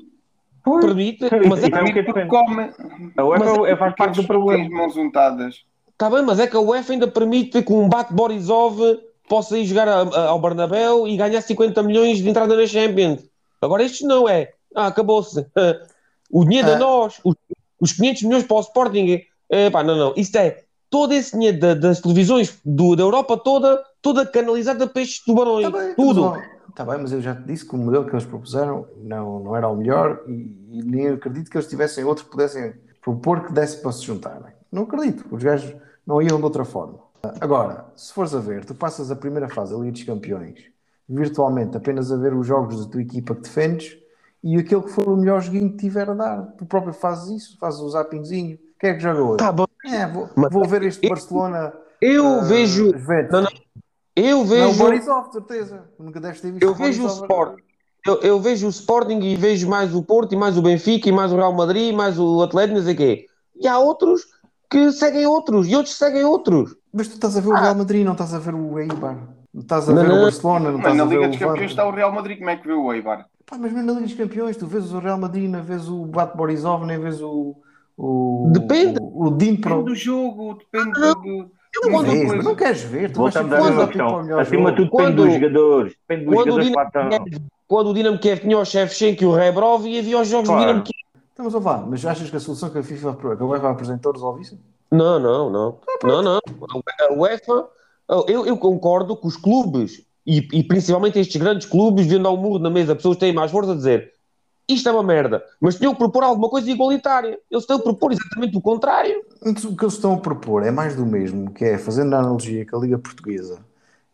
Permite, 0.81 1.23
mas 1.47 1.63
é, 1.63 1.67
é 1.67 1.83
o 1.83 1.85
que 1.93 1.99
é 1.99 2.03
Porque 2.03 2.23
diferente. 2.23 2.29
come. 2.29 2.69
A 3.17 3.23
UEFA 3.23 3.45
Mas 3.45 3.69
é- 3.69 3.75
faz 3.75 3.95
parte 3.95 4.11
do 4.15 4.17
Tem 4.21 4.25
problema. 4.27 4.63
as 4.63 4.69
mãos 4.71 4.97
untadas. 4.97 5.55
Tá 5.97 6.09
bem, 6.09 6.21
mas 6.23 6.39
é 6.39 6.47
que 6.47 6.55
a 6.55 6.59
UEFA 6.59 6.93
ainda 6.93 7.07
permite 7.07 7.61
que 7.63 7.73
um 7.73 7.87
bate 7.89 8.13
Borisov 8.13 8.79
possa 9.27 9.57
ir 9.57 9.65
jogar 9.65 9.87
a- 9.87 10.01
a- 10.03 10.27
ao 10.27 10.39
Bernabéu 10.39 11.07
e 11.07 11.17
ganhar 11.17 11.41
50 11.41 11.81
milhões 11.83 12.17
de 12.19 12.29
entrada 12.29 12.55
na 12.55 12.65
Champions. 12.67 13.23
Agora 13.61 13.83
isto 13.83 14.05
não 14.07 14.27
é. 14.29 14.51
Ah, 14.75 14.87
acabou-se. 14.87 15.45
O 16.31 16.43
dinheiro 16.43 16.69
Ah. 16.71 16.75
a 16.75 16.79
nós, 16.79 17.19
os, 17.23 17.35
os 17.79 17.93
500 17.93 18.23
milhões 18.23 18.43
para 18.43 18.57
o 18.57 18.59
Sporting. 18.59 19.21
É, 19.47 19.69
pá, 19.69 19.83
não, 19.83 19.95
não. 19.95 20.13
Isto 20.17 20.37
é 20.37 20.63
todo 20.89 21.13
esse 21.13 21.31
dinheiro 21.33 21.59
da- 21.59 21.75
das 21.75 22.01
televisões 22.01 22.59
do- 22.65 22.95
da 22.95 23.03
Europa 23.03 23.37
toda, 23.37 23.81
toda 24.01 24.25
canalizada 24.25 24.87
para 24.87 25.01
estes 25.03 25.23
tubarões. 25.23 25.67
Está 25.67 25.77
bem, 25.77 25.93
Tudo. 25.95 26.21
mas, 26.31 26.39
ó, 26.39 26.71
tá 26.75 26.83
bem, 26.83 26.97
mas 26.99 27.11
eu 27.11 27.21
já 27.21 27.35
te 27.35 27.43
disse 27.43 27.63
que 27.67 27.75
o 27.75 27.77
modelo 27.77 28.05
que 28.05 28.11
eles 28.11 28.25
propuseram 28.25 28.87
não, 28.97 29.39
não 29.39 29.55
era 29.55 29.67
o 29.69 29.75
melhor 29.75 30.23
e, 30.27 30.31
e 30.71 30.83
nem 30.83 31.09
acredito 31.09 31.49
que 31.49 31.55
eles 31.57 31.69
tivessem 31.69 32.03
outro 32.03 32.25
que 32.25 32.31
pudessem 32.31 32.73
propor 33.01 33.45
que 33.45 33.53
desse 33.53 33.77
para 33.81 33.91
se 33.91 34.03
juntarem. 34.03 34.51
Não 34.71 34.83
acredito. 34.83 35.25
Os 35.31 35.43
gajos 35.43 35.73
não 36.05 36.21
iam 36.21 36.37
de 36.37 36.43
outra 36.43 36.63
forma. 36.65 36.99
Agora, 37.41 37.85
se 37.95 38.13
fores 38.13 38.33
a 38.35 38.39
ver, 38.39 38.65
tu 38.65 38.75
passas 38.75 39.09
a 39.09 39.15
primeira 39.15 39.49
fase 39.49 39.73
da 39.73 39.79
Liga 39.79 39.91
dos 39.91 40.03
Campeões 40.03 40.75
virtualmente 41.07 41.77
apenas 41.77 42.11
a 42.11 42.17
ver 42.17 42.33
os 42.33 42.47
jogos 42.47 42.83
da 42.83 42.91
tua 42.91 43.01
equipa 43.01 43.35
que 43.35 43.41
defendes 43.41 43.97
e 44.43 44.57
aquele 44.57 44.81
que 44.81 44.89
for 44.89 45.07
o 45.07 45.15
melhor 45.17 45.41
joguinho 45.41 45.69
que 45.71 45.77
tiver 45.77 46.09
a 46.09 46.13
dar. 46.13 46.41
Tu 46.57 46.65
próprio 46.65 46.93
fazes 46.93 47.43
isso, 47.43 47.57
fazes 47.59 47.79
o 47.79 47.89
zappingzinho. 47.89 48.57
Quem 48.79 48.89
é 48.91 48.93
que 48.93 48.99
joga 48.99 49.21
hoje? 49.21 49.37
Tá 49.37 49.51
bem. 49.51 49.65
É, 49.85 50.07
vou, 50.07 50.29
Mas- 50.35 50.51
vou 50.51 50.67
ver 50.67 50.83
este 50.83 51.07
Barcelona. 51.07 51.73
Eu 52.01 52.25
ah, 52.25 52.41
vejo. 52.41 52.91
Não, 53.31 53.41
não. 53.41 53.49
Eu 54.15 54.37
Não, 54.37 54.45
vejo. 54.45 54.69
o 54.69 54.77
Borisov, 54.77 55.31
certeza. 55.31 55.83
Nunca 55.99 56.19
deves 56.19 56.41
ter 56.41 56.51
visto 56.51 56.63
Eu 56.63 56.73
vejo 56.73 56.99
o 57.01 57.07
Borisov. 57.07 57.23
Sport. 57.23 57.59
eu, 58.05 58.15
eu 58.21 58.39
vejo 58.39 58.67
o 58.67 58.69
Sporting 58.69 59.19
e 59.19 59.35
vejo 59.35 59.67
mais 59.67 59.93
o 59.95 60.03
Porto 60.03 60.33
e 60.33 60.37
mais 60.37 60.57
o 60.57 60.61
Benfica 60.61 61.09
e 61.09 61.11
mais 61.11 61.31
o 61.33 61.35
Real 61.35 61.53
Madrid 61.53 61.91
e 61.91 61.95
mais 61.95 62.19
o 62.19 62.41
Atlético, 62.41 62.77
não 62.77 62.83
sei 62.85 62.93
o 62.93 62.97
quê. 62.97 63.25
E 63.59 63.67
há 63.67 63.79
outros 63.79 64.21
que 64.69 64.91
seguem 64.91 65.25
outros 65.25 65.67
e 65.67 65.75
outros 65.75 65.95
seguem 65.95 66.23
outros. 66.23 66.75
Mas 66.93 67.07
tu 67.07 67.13
estás 67.15 67.37
a 67.37 67.41
ver 67.41 67.49
o 67.49 67.53
Real 67.55 67.75
Madrid, 67.75 68.05
não 68.05 68.13
estás 68.13 68.33
a 68.33 68.39
ver 68.39 68.53
o 68.55 68.79
Eibar. 68.79 69.17
Não 69.53 69.61
estás 69.61 69.89
a 69.89 69.93
Não, 69.93 70.01
ver 70.01 70.09
não. 70.09 70.17
o 70.19 70.21
Barcelona, 70.23 70.71
não 70.71 70.71
Mas 70.73 70.79
estás 70.79 70.97
na 70.97 71.03
a 71.03 71.05
ver 71.05 71.15
Liga 71.15 71.27
o 71.27 71.29
dos 71.31 71.39
Campeões 71.39 71.71
está 71.71 71.87
o 71.87 71.91
Real 71.91 72.11
Madrid, 72.11 72.37
como 72.37 72.49
é 72.49 72.55
que 72.57 72.67
vê 72.67 72.73
o 72.73 72.93
Eibar? 72.93 73.25
Pá, 73.45 73.57
mas 73.59 73.71
mesmo 73.71 73.85
na 73.87 73.93
Liga 73.93 74.05
dos 74.07 74.15
Campeões, 74.15 74.57
tu 74.57 74.67
vês 74.67 74.91
o 74.93 74.99
Real 74.99 75.17
Madrid, 75.17 75.49
não 75.49 75.61
vês 75.63 75.87
o 75.87 76.05
Bat 76.05 76.35
Borisov, 76.35 76.85
nem 76.85 76.99
vês 76.99 77.21
o. 77.21 77.55
o 77.97 78.49
Depende. 78.51 78.99
O, 79.01 79.27
o 79.27 79.31
Depende 79.31 79.57
Dnipro. 79.61 79.83
do 79.83 79.95
jogo, 79.95 80.57
depende 80.71 80.91
do. 80.99 81.15
do- 81.15 81.51
Não 81.83 81.91
muita 81.91 82.11
vês, 82.11 82.33
mas 82.33 82.45
não 82.45 82.55
queres 82.55 82.81
ver. 82.83 83.11
Tu 83.11 83.21
vais 83.21 83.33
Voltamos 83.33 83.53
o 83.53 83.69
tipo 83.69 83.81
ao 83.81 83.87
questão. 83.87 84.23
melhor 84.23 84.41
Acima 84.41 84.71
de 84.71 84.77
tudo 84.77 84.91
depende 84.97 85.15
dos 85.15 85.33
jogadores. 85.33 85.93
Depende 86.07 86.25
dos 86.25 86.33
Quando 86.35 86.47
o 86.47 86.61
jogadores 86.61 86.67
Dinamo 86.67 86.91
que 86.91 86.97
estão. 86.97 87.09
Kiev, 87.25 87.41
quando 87.67 87.87
o 87.89 87.93
Dinamo 87.93 88.19
Kiev 88.19 88.39
tinha 88.41 88.57
o 88.57 88.65
Shevchenko 88.65 89.23
e 89.23 89.25
o 89.27 89.31
Rebrov 89.33 89.85
e 89.85 89.99
havia 89.99 90.19
os 90.19 90.27
jogos 90.27 90.47
Claro. 90.49 90.61
do 90.61 90.67
Dinamo 90.67 90.83
Kiev. 90.83 91.04
Então, 91.35 91.43
mas 91.43 91.53
ó 91.53 91.59
vá, 91.59 91.79
mas 91.79 92.05
achas 92.05 92.29
que 92.29 92.35
a 92.37 92.39
solução 92.39 92.69
que 92.69 92.77
a 92.77 92.83
FIFA 92.83 93.13
que 93.13 93.43
a 93.43 93.45
UEFA 93.45 93.69
apresentou 93.69 94.13
resolve 94.13 94.41
isso? 94.41 94.57
Não, 94.89 95.19
não, 95.19 95.49
não. 95.49 95.79
Não, 96.01 96.21
não. 96.21 96.39
A 97.01 97.13
UEFA, 97.13 97.67
eu, 98.29 98.45
eu 98.45 98.57
concordo 98.57 99.17
que 99.17 99.27
os 99.27 99.35
clubes, 99.35 100.01
e, 100.25 100.47
e 100.53 100.63
principalmente 100.63 101.19
estes 101.19 101.35
grandes 101.35 101.67
clubes, 101.67 102.05
vendo 102.05 102.25
ao 102.25 102.37
murro 102.37 102.57
na 102.57 102.69
mesa, 102.69 102.95
pessoas 102.95 103.17
que 103.17 103.19
têm 103.19 103.33
mais 103.33 103.51
força 103.51 103.73
a 103.73 103.75
dizer 103.75 104.15
isto 104.67 104.89
é 104.89 104.91
uma 104.91 105.03
merda, 105.03 105.43
mas 105.61 105.75
tinham 105.75 105.93
que 105.93 105.99
propor 105.99 106.23
alguma 106.23 106.49
coisa 106.49 106.71
igualitária. 106.71 107.39
Eles 107.51 107.63
estão 107.63 107.77
a 107.77 107.81
propor 107.81 108.11
exatamente 108.11 108.57
o 108.57 108.61
contrário. 108.61 109.23
Então, 109.45 109.71
O 109.71 109.77
que 109.77 109.83
eles 109.83 109.93
estão 109.93 110.13
a 110.13 110.17
propor 110.17 110.63
é 110.63 110.71
mais 110.71 110.95
do 110.95 111.05
mesmo, 111.05 111.51
que 111.51 111.63
é 111.63 111.77
fazendo 111.77 112.15
a 112.15 112.19
analogia 112.19 112.65
com 112.65 112.77
a 112.77 112.79
Liga 112.79 112.97
Portuguesa, 112.97 113.59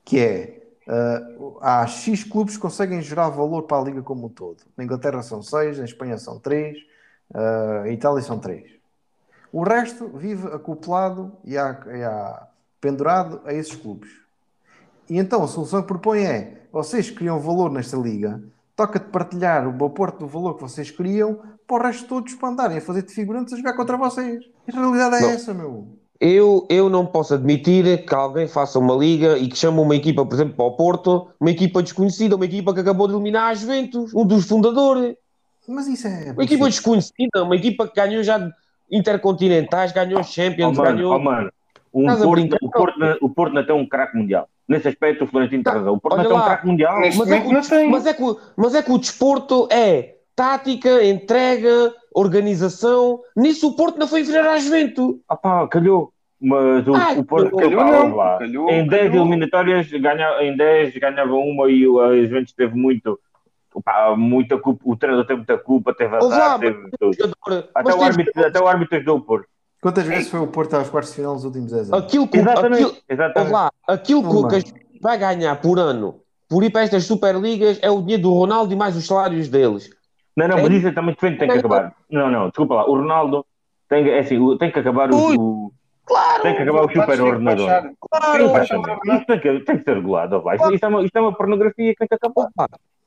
que 0.04 0.20
é 0.20 0.62
ah, 0.88 1.22
há 1.62 1.88
X 1.88 2.25
clubes 2.25 2.56
que 2.56 2.62
conseguem 2.62 3.01
gerar 3.01 3.30
valor 3.30 3.63
para 3.63 3.78
a 3.78 3.84
Liga 3.84 4.01
como 4.01 4.25
um 4.25 4.30
todo. 4.30 4.58
Na 4.75 4.84
Inglaterra 4.84 5.22
são 5.22 5.42
6, 5.42 5.78
na 5.78 5.86
Espanha 5.86 6.18
são 6.18 6.38
3, 7.33 7.88
em 7.88 7.93
Itália 7.93 8.21
são 8.21 8.39
3. 8.39 8.63
O 9.51 9.63
resto 9.63 10.07
vive 10.07 10.47
acoplado 10.47 11.31
e 11.43 11.57
há, 11.57 11.77
e 11.88 12.51
pendurado 12.79 13.41
a 13.45 13.53
esses 13.53 13.75
clubes. 13.75 14.09
E 15.09 15.17
então 15.17 15.43
a 15.43 15.47
solução 15.47 15.81
que 15.81 15.88
propõe 15.88 16.23
é: 16.23 16.61
vocês 16.71 17.11
criam 17.11 17.39
valor 17.39 17.69
nesta 17.69 17.97
liga, 17.97 18.41
toca 18.75 19.00
de 19.00 19.05
partilhar 19.05 19.67
o 19.67 19.85
aporte 19.85 20.19
do 20.19 20.27
valor 20.27 20.55
que 20.55 20.61
vocês 20.61 20.89
criam 20.89 21.39
para 21.67 21.75
o 21.75 21.88
resto 21.88 22.07
todos 22.07 22.33
para 22.35 22.50
andarem 22.50 22.77
a 22.77 22.81
fazer 22.81 23.03
de 23.03 23.13
figurantes 23.13 23.53
a 23.53 23.57
jogar 23.57 23.73
contra 23.73 23.97
vocês. 23.97 24.43
A 24.67 24.79
realidade 24.79 25.15
é 25.17 25.21
Não. 25.21 25.29
essa, 25.29 25.53
meu. 25.53 25.88
Eu, 26.19 26.67
eu 26.69 26.88
não 26.88 27.05
posso 27.05 27.33
admitir 27.33 28.05
que 28.05 28.13
alguém 28.13 28.47
faça 28.47 28.77
uma 28.77 28.95
liga 28.95 29.39
e 29.39 29.47
que 29.47 29.57
chame 29.57 29.79
uma 29.79 29.95
equipa, 29.95 30.23
por 30.23 30.35
exemplo, 30.35 30.53
para 30.55 30.65
o 30.65 30.71
Porto, 30.73 31.27
uma 31.39 31.50
equipa 31.50 31.81
desconhecida, 31.81 32.35
uma 32.35 32.45
equipa 32.45 32.73
que 32.73 32.79
acabou 32.79 33.07
de 33.07 33.15
eliminar 33.15 33.50
a 33.50 33.53
Juventus, 33.55 34.13
um 34.13 34.23
dos 34.23 34.45
fundadores. 34.47 35.15
Mas 35.68 35.88
isso 35.88 36.08
é. 36.08 36.32
Uma 36.32 36.44
equipa 36.44 36.65
desconhecida, 36.65 37.44
uma 37.44 37.56
equipa 37.56 37.88
que 37.88 37.96
ganhou 37.96 38.24
já 38.24 38.50
intercontinentais, 38.91 39.91
ganhou 39.91 40.20
Oh, 40.20 40.24
Champions, 40.24 40.77
mano, 40.77 40.96
ganhou. 40.96 41.15
oh, 41.15 41.20
mano. 41.20 41.51
Um 41.94 42.06
Porto, 42.18 42.58
o, 42.62 42.70
Porto, 42.70 43.00
não- 43.00 43.18
o 43.22 43.30
Porto 43.30 43.53
não 43.53 43.65
tem 43.65 43.75
um 43.75 43.86
craque 43.88 44.18
mundial. 44.18 44.48
Nesse 44.68 44.88
aspecto, 44.88 45.25
o 45.25 45.27
Florentino 45.27 45.62
tem 45.63 45.74
Tá, 45.74 45.77
razão. 45.80 45.94
O 45.94 46.00
Porto 46.00 46.18
não 46.18 46.25
tem 46.25 46.38
um 46.38 46.41
craque 46.41 46.65
mundial. 46.68 47.00
Neste 47.01 47.20
Mas 47.20 47.32
é, 47.32 47.39
que, 47.41 47.88
mas, 47.89 48.06
é 48.06 48.13
que, 48.13 48.24
o- 48.24 48.39
mas 48.56 48.75
é 48.75 48.82
que 48.82 48.91
o 48.91 48.98
desporto 48.98 49.68
é 49.70 50.15
tática, 50.36 51.03
entrega, 51.03 51.94
organização. 52.15 53.20
Nisso 53.36 53.68
o 53.70 53.75
Porto 53.75 53.98
não 54.00 54.08
foi 54.08 54.22
inferior 54.22 54.48
à 54.48 54.58
Juventus. 54.58 55.15
Ah 55.27 55.36
pá, 55.36 55.68
calhou. 55.68 56.13
Mas 56.39 56.88
o, 56.88 56.96
Ai, 56.96 57.20
o 57.20 57.24
Porto, 57.25 57.56
calhou 57.56 57.75
pá, 57.84 57.91
não, 57.91 58.38
calhou, 58.39 58.70
em 58.70 58.88
10 58.88 59.10
calhou. 59.10 59.25
eliminatórias, 59.27 59.91
ganha, 59.91 60.41
em 60.41 60.56
10 60.58 60.98
ganhava 60.98 61.34
uma 61.34 61.70
e 61.70 61.86
o- 61.86 62.00
a 62.00 62.15
Juventus 62.18 62.53
teve 62.53 62.74
muito. 62.75 63.20
Pá, 63.80 64.13
muita 64.18 64.58
culpa, 64.58 64.82
o 64.86 64.98
treinador 64.98 65.25
teve 65.25 65.38
muita 65.38 65.58
culpa, 65.58 65.94
teve 65.94 66.16
azar, 66.16 66.60
teve 66.60 66.90
tudo. 67.00 67.34
Até 67.74 67.84
mas 67.84 67.96
o, 67.96 68.01
árbitro, 68.04 68.46
até 68.46 68.60
o 68.60 68.68
árbitro 68.68 68.98
ajudou 68.98 69.18
o 69.18 69.22
Porto. 69.22 69.48
Quantas 69.82 70.06
vezes 70.06 70.30
foi 70.30 70.40
o 70.42 70.48
Porto 70.48 70.74
aos 70.75 70.90
quartos 70.90 71.12
de 71.12 71.16
final 71.18 71.34
nos 71.34 71.46
últimos 71.46 71.72
10 71.72 71.92
anos? 71.92 72.06
aquilo 72.06 72.28
que, 72.28 72.38
Exatamente. 72.38 72.84
aquilo, 72.84 72.98
exatamente. 73.10 73.51
lá, 73.51 73.72
aquilo 73.88 74.48
que, 74.50 74.56
gente 74.60 74.74
vai 75.01 75.18
ganhar 75.18 75.56
por 75.62 75.80
ano 75.80 76.20
por 76.50 76.63
ir 76.63 76.70
para 76.70 76.82
estas 76.82 77.06
Superligas 77.06 77.80
é 77.82 77.90
o 77.90 78.01
dinheiro 78.01 78.24
do 78.24 78.34
Ronaldo 78.34 78.74
e 78.74 78.75
mais 78.75 78.96
os 78.98 79.08
salários 79.08 79.48
deles. 79.48 79.90
Não, 80.36 80.50
não, 80.50 80.58
É- 80.58 80.62
mas 80.63 80.74
isso 80.74 80.88
é 80.88 80.92
também 80.92 81.13
diferente, 81.13 81.40
tem 81.40 81.50
que 81.50 81.58
acabar. 81.58 81.96
Não, 82.10 82.30
não, 82.30 82.48
desculpa 82.50 82.75
lá. 82.75 82.86
O 82.90 82.96
Ronaldo 82.96 83.46
tem, 83.88 84.10
é 84.10 84.20
assim, 84.20 84.38
o- 84.38 84.58
tem 84.58 84.70
que 84.70 84.80
acabar 84.80 85.12
o, 85.12 85.16
Ui. 85.16 85.38
o- 85.38 85.72
Claro! 86.06 86.44
tem 86.44 86.56
que 86.56 86.62
acabar 86.62 86.82
o 86.86 86.90
superordenador. 86.90 87.68
Claro! 87.68 87.94
Tem 88.38 88.38
que 88.38 88.44
o 88.44 88.58
Exatamente. 88.58 89.16
Isso 89.16 89.25
tem 89.25 89.40
que, 89.40 89.60
tem 89.62 89.78
que 89.78 89.84
ser 89.84 89.96
regulado. 89.96 90.42
vai. 90.42 90.58
Isto, 90.58 90.74
isto 90.74 90.84
é 90.84 90.88
uma, 90.90 91.04
isto 91.04 91.16
é 91.16 91.22
uma 91.22 91.34
pornografia 91.34 91.94
que 91.94 92.00
tem 92.00 92.08
que 92.08 92.16
acabar. 92.16 92.50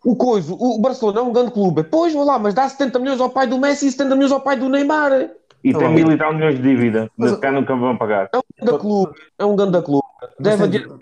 O 0.05 0.15
coisa, 0.17 0.53
o 0.53 0.79
Barcelona 0.81 1.21
é 1.21 1.23
um 1.23 1.33
grande 1.33 1.51
clube. 1.53 1.83
Pois, 1.85 2.13
vou 2.13 2.25
lá, 2.25 2.39
mas 2.39 2.53
dá 2.55 2.69
70 2.69 2.99
milhões 2.99 3.21
ao 3.21 3.31
pai 3.31 3.47
do 3.47 3.59
Messi 3.59 3.87
e 3.87 3.91
70 3.91 4.15
milhões 4.15 4.33
ao 4.33 4.41
pai 4.41 4.57
do 4.57 4.69
Neymar. 4.69 5.31
E 5.63 5.73
Tá 5.73 5.79
tem 5.79 5.95
mil 5.95 6.13
e 6.13 6.19
tal 6.19 6.35
milhões 6.35 6.57
de 6.57 6.63
dívida. 6.63 7.11
Mas- 7.17 7.31
Mas 7.31 7.41
cá 7.41 7.51
nunca 7.51 7.75
vão 7.75 7.97
pagar. 7.97 8.29
É 8.33 8.37
um 8.39 8.43
grande 8.67 8.79
clube. 8.81 9.13
É 9.39 9.45
um 9.47 9.57
grande 9.57 9.83
clube. 9.83 10.05
Mas 10.21 10.31
Deve 10.39 10.57
tens, 10.69 10.83
adiantar. 10.83 10.99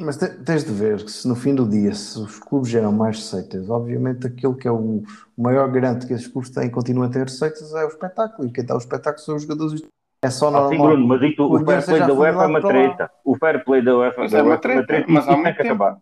mas 0.00 0.16
te- 0.16 0.28
tens 0.44 0.64
de 0.64 0.72
ver 0.72 1.04
que 1.04 1.10
se 1.10 1.28
no 1.28 1.34
fim 1.36 1.54
do 1.54 1.68
dia, 1.68 1.94
se 1.94 2.18
os 2.18 2.38
clubes 2.38 2.70
geram 2.70 2.92
mais 2.92 3.16
receitas, 3.18 3.68
obviamente 3.68 4.26
aquilo 4.26 4.54
que 4.54 4.66
é 4.66 4.70
o 4.70 5.02
maior 5.36 5.70
garante 5.70 6.06
que 6.06 6.12
esses 6.14 6.26
clubes 6.28 6.50
têm 6.50 6.70
continuam 6.70 7.08
a 7.08 7.10
ter 7.10 7.24
receitas 7.24 7.74
é 7.74 7.84
o 7.84 7.88
espetáculo. 7.88 8.48
E 8.48 8.52
quem 8.52 8.64
dá 8.64 8.74
o 8.74 8.78
espetáculo 8.78 9.22
são 9.22 9.36
os 9.36 9.42
jogadores. 9.42 9.82
É 10.22 10.30
só 10.30 10.48
Ah, 10.48 10.68
sim, 10.68 10.76
normal. 10.76 10.86
Bruno, 10.88 11.06
mas 11.08 11.22
isto, 11.22 11.42
O 11.42 11.56
o 11.56 11.64
fair 11.64 11.84
play 11.84 12.00
da 12.00 12.12
UEFA 12.14 12.42
é 12.42 12.46
uma 12.46 12.60
treta. 12.60 13.10
O 13.24 13.36
fair 13.38 13.64
play 13.64 13.82
da 13.84 13.96
UEFA, 13.98 14.20
Mas 14.22 14.32
é 14.32 14.36
uma 14.42 14.48
é 14.50 14.54
uma 14.54 14.58
treta, 14.58 15.04
mas 15.08 15.26
mesmo 15.26 15.42
que 15.42 15.52
tempo. 15.52 15.62
acabar. 15.62 15.96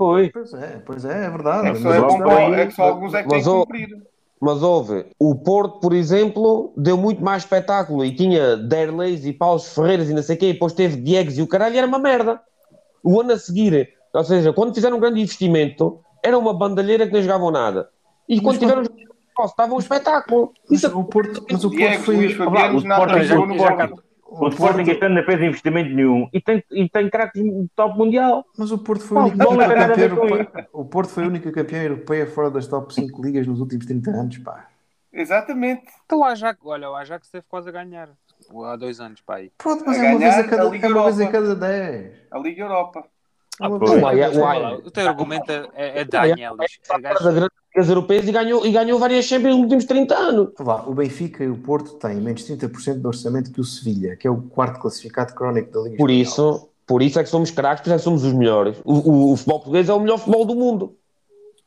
Pois. 0.00 0.32
Pois 0.32 0.54
é, 0.54 0.82
pois 0.86 1.04
é, 1.04 1.26
é 1.26 1.30
verdade. 1.30 1.68
É 1.68 1.72
que 1.72 1.78
só 1.78 1.88
Mas 1.90 1.98
é 1.98 2.00
bom 2.00 2.54
é 2.54 2.66
que 2.66 2.72
só 2.72 2.82
alguns 2.84 3.12
é 3.12 3.22
que 3.22 3.28
têm 3.28 3.36
mas, 3.36 3.44
que 3.44 3.50
ó, 3.50 3.60
cumprir. 3.60 3.88
Mas 4.40 4.62
houve, 4.62 5.04
o 5.18 5.34
Porto, 5.34 5.78
por 5.78 5.92
exemplo, 5.92 6.72
deu 6.74 6.96
muito 6.96 7.22
mais 7.22 7.42
espetáculo 7.42 8.02
e 8.02 8.14
tinha 8.14 8.56
Derleis 8.56 9.26
e 9.26 9.34
Paulos 9.34 9.74
Ferreiras 9.74 10.08
e 10.08 10.14
não 10.14 10.22
sei 10.22 10.36
o 10.36 10.38
quê, 10.38 10.48
e 10.48 10.52
depois 10.54 10.72
teve 10.72 10.96
Diegues 10.96 11.36
e 11.36 11.42
o 11.42 11.46
caralho, 11.46 11.74
e 11.74 11.78
era 11.78 11.86
uma 11.86 11.98
merda. 11.98 12.40
O 13.04 13.20
ano 13.20 13.32
a 13.32 13.38
seguir, 13.38 13.90
ou 14.14 14.24
seja, 14.24 14.54
quando 14.54 14.74
fizeram 14.74 14.96
um 14.96 15.00
grande 15.00 15.20
investimento, 15.20 16.00
era 16.24 16.38
uma 16.38 16.54
bandalheira 16.54 17.06
que 17.06 17.12
não 17.12 17.20
jogavam 17.20 17.50
nada. 17.50 17.90
E 18.26 18.40
quando 18.40 18.54
Mas 18.54 18.58
tiveram 18.58 18.82
posse, 19.36 19.52
estava 19.52 19.74
um 19.74 19.78
espetáculo. 19.78 20.54
Mas 20.70 20.78
Isso 20.82 20.98
o 20.98 21.04
Porto, 21.04 21.44
mas 21.50 21.62
o 21.62 21.68
Porto 21.68 21.76
Diego, 21.78 22.02
foi. 22.02 22.16
Luís 22.16 22.32
Fabiano, 22.32 22.78
o 22.78 23.46
no 23.46 23.58
já- 23.58 23.90
Porto. 24.30 24.44
O 24.44 24.48
Sporting 24.48 24.90
este 24.90 25.04
ano 25.04 25.16
não 25.16 25.24
fez 25.24 25.42
investimento 25.42 25.90
nenhum 25.90 26.28
e 26.32 26.40
tem, 26.40 26.62
e 26.70 26.88
tem 26.88 27.10
craques 27.10 27.42
de 27.42 27.68
top 27.74 27.98
mundial. 27.98 28.46
Mas 28.56 28.70
o 28.70 28.78
Porto 28.78 29.02
foi 29.02 29.16
o 29.16 29.20
única 29.22 29.36
futebol 29.36 29.56
não 29.56 29.68
tem 29.68 29.76
nada 29.76 29.84
a 29.84 29.88
campeã 29.88 30.08
ver 30.08 30.16
com 30.16 30.28
europeia. 30.28 30.68
O 30.72 30.84
Porto 30.84 31.10
foi 31.10 31.24
a 31.24 31.26
única 31.26 31.52
campeã 31.52 31.82
europeia 31.82 32.26
fora 32.26 32.50
das 32.50 32.66
top 32.68 32.94
5 32.94 33.22
ligas 33.22 33.46
nos 33.46 33.60
últimos 33.60 33.86
30 33.86 34.10
anos, 34.10 34.38
pá. 34.38 34.68
Exatamente. 35.12 35.82
Então 36.06 36.20
o 36.20 36.24
Ajax, 36.24 36.60
olha, 36.64 36.90
o 36.90 36.94
Ajax 36.94 37.26
esteve 37.26 37.44
quase 37.48 37.68
a 37.68 37.72
ganhar 37.72 38.10
há 38.64 38.76
dois 38.76 39.00
anos, 39.00 39.20
pá 39.20 39.36
aí. 39.36 39.50
Pronto, 39.58 39.82
mas 39.84 39.98
A 39.98 40.04
é 40.06 40.10
uma 40.10 40.18
vez 40.18 40.38
a 40.38 40.44
cada, 40.44 40.62
a 40.62 40.76
é 40.76 40.88
uma 40.88 41.04
vez 41.04 41.20
a 41.20 41.30
cada 41.30 41.56
10. 41.56 42.12
A 42.30 42.38
Liga 42.38 42.62
Europa. 42.62 43.04
É 43.60 43.68
uma 43.68 43.78
pois. 43.78 43.90
vez 43.90 44.02
a 44.02 44.06
Uai, 44.06 44.18
cada 44.20 44.40
uai. 44.40 44.76
10. 44.76 44.86
O 44.86 44.90
teu 44.90 45.08
argumento 45.08 45.50
é, 45.52 46.00
é 46.00 46.04
Daniel. 46.04 46.56
É 46.60 46.98
grandes 47.00 47.48
ligas 47.74 47.88
europeias 47.88 48.28
e 48.28 48.32
ganhou, 48.32 48.66
e 48.66 48.72
ganhou 48.72 48.98
várias 48.98 49.24
Champions 49.26 49.54
nos 49.54 49.62
últimos 49.64 49.84
30 49.84 50.14
anos. 50.16 50.48
Vá, 50.58 50.82
o 50.86 50.94
Benfica 50.94 51.44
e 51.44 51.48
o 51.48 51.56
Porto 51.56 51.94
têm 51.94 52.16
menos 52.16 52.42
30% 52.44 52.94
do 53.00 53.08
orçamento 53.08 53.52
que 53.52 53.60
o 53.60 53.64
Sevilha, 53.64 54.16
que 54.16 54.26
é 54.26 54.30
o 54.30 54.38
quarto 54.42 54.80
classificado 54.80 55.34
crónico 55.34 55.70
da 55.72 55.80
Liga 55.80 55.96
Por 55.96 56.10
Espanhola. 56.10 56.22
isso, 56.56 56.68
por 56.86 57.02
isso 57.02 57.20
é 57.20 57.22
que 57.22 57.28
somos 57.28 57.50
craques, 57.50 57.82
por 57.82 57.88
isso 57.88 57.94
é 57.94 57.98
que 57.98 58.04
somos 58.04 58.24
os 58.24 58.32
melhores. 58.32 58.78
O, 58.84 58.94
o- 58.94 59.32
o 59.32 59.36
futebol 59.36 59.58
português 59.60 59.88
é 59.88 59.92
o 59.92 60.00
melhor 60.00 60.18
futebol 60.18 60.44
do 60.44 60.54
mundo. 60.54 60.96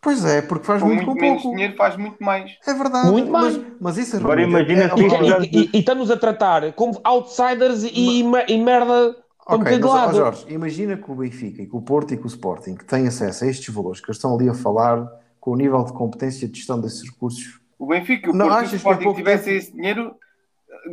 Pois 0.01 0.25
é, 0.25 0.41
porque 0.41 0.65
faz 0.65 0.81
Com 0.81 0.89
muito, 0.89 1.05
muito 1.05 1.17
com 1.17 1.25
menos 1.25 1.41
pouco. 1.41 1.55
dinheiro 1.55 1.77
faz 1.77 1.95
muito 1.95 2.21
mais. 2.21 2.51
É 2.67 2.73
verdade. 2.73 3.09
Muito 3.09 3.31
mas, 3.31 3.55
mais. 3.57 3.67
mas 3.79 3.97
isso 3.97 4.17
Agora 4.17 4.41
argumento 4.41 4.69
imagina 4.69 4.93
é, 4.93 5.39
E, 5.45 5.45
e- 5.45 5.61
e- 5.63 5.69
e 5.73 5.79
estamos 5.79 6.11
a 6.11 6.17
tratar 6.17 6.73
como 6.73 6.99
outsiders 7.05 7.83
e, 7.85 8.21
me- 8.21 8.43
e 8.49 8.57
merda 8.57 9.15
Ok, 9.45 9.79
mas, 9.79 9.85
ó. 9.85 10.13
Jorge, 10.13 10.45
imagina 10.49 10.95
que 10.95 11.11
o 11.11 11.15
Benfica, 11.15 11.61
e 11.61 11.67
que 11.67 11.75
o 11.75 11.81
Porto 11.81 12.13
e 12.13 12.17
que 12.17 12.25
o 12.25 12.27
Sporting 12.27 12.75
que 12.75 12.85
têm 12.85 13.07
acesso 13.07 13.43
a 13.43 13.47
estes 13.47 13.73
valores 13.73 13.99
que 13.99 14.07
eles 14.07 14.17
estão 14.17 14.35
ali 14.35 14.47
a 14.47 14.53
falar 14.53 15.05
com 15.39 15.51
o 15.51 15.55
nível 15.55 15.83
de 15.83 15.91
competência 15.91 16.47
de 16.47 16.57
gestão 16.57 16.79
desses 16.79 17.03
recursos. 17.09 17.59
O 17.77 17.87
Benfica 17.87 18.27
e 18.27 18.31
o 18.31 18.33
Não, 18.33 18.47
Porto 18.47 18.59
e 18.59 18.63
o 18.63 18.65
achas 18.65 18.69
que 18.69 18.75
é 18.75 18.77
Sporting 18.77 19.03
pouco 19.03 19.17
tivessem 19.19 19.55
esse 19.57 19.73
dinheiro, 19.73 20.15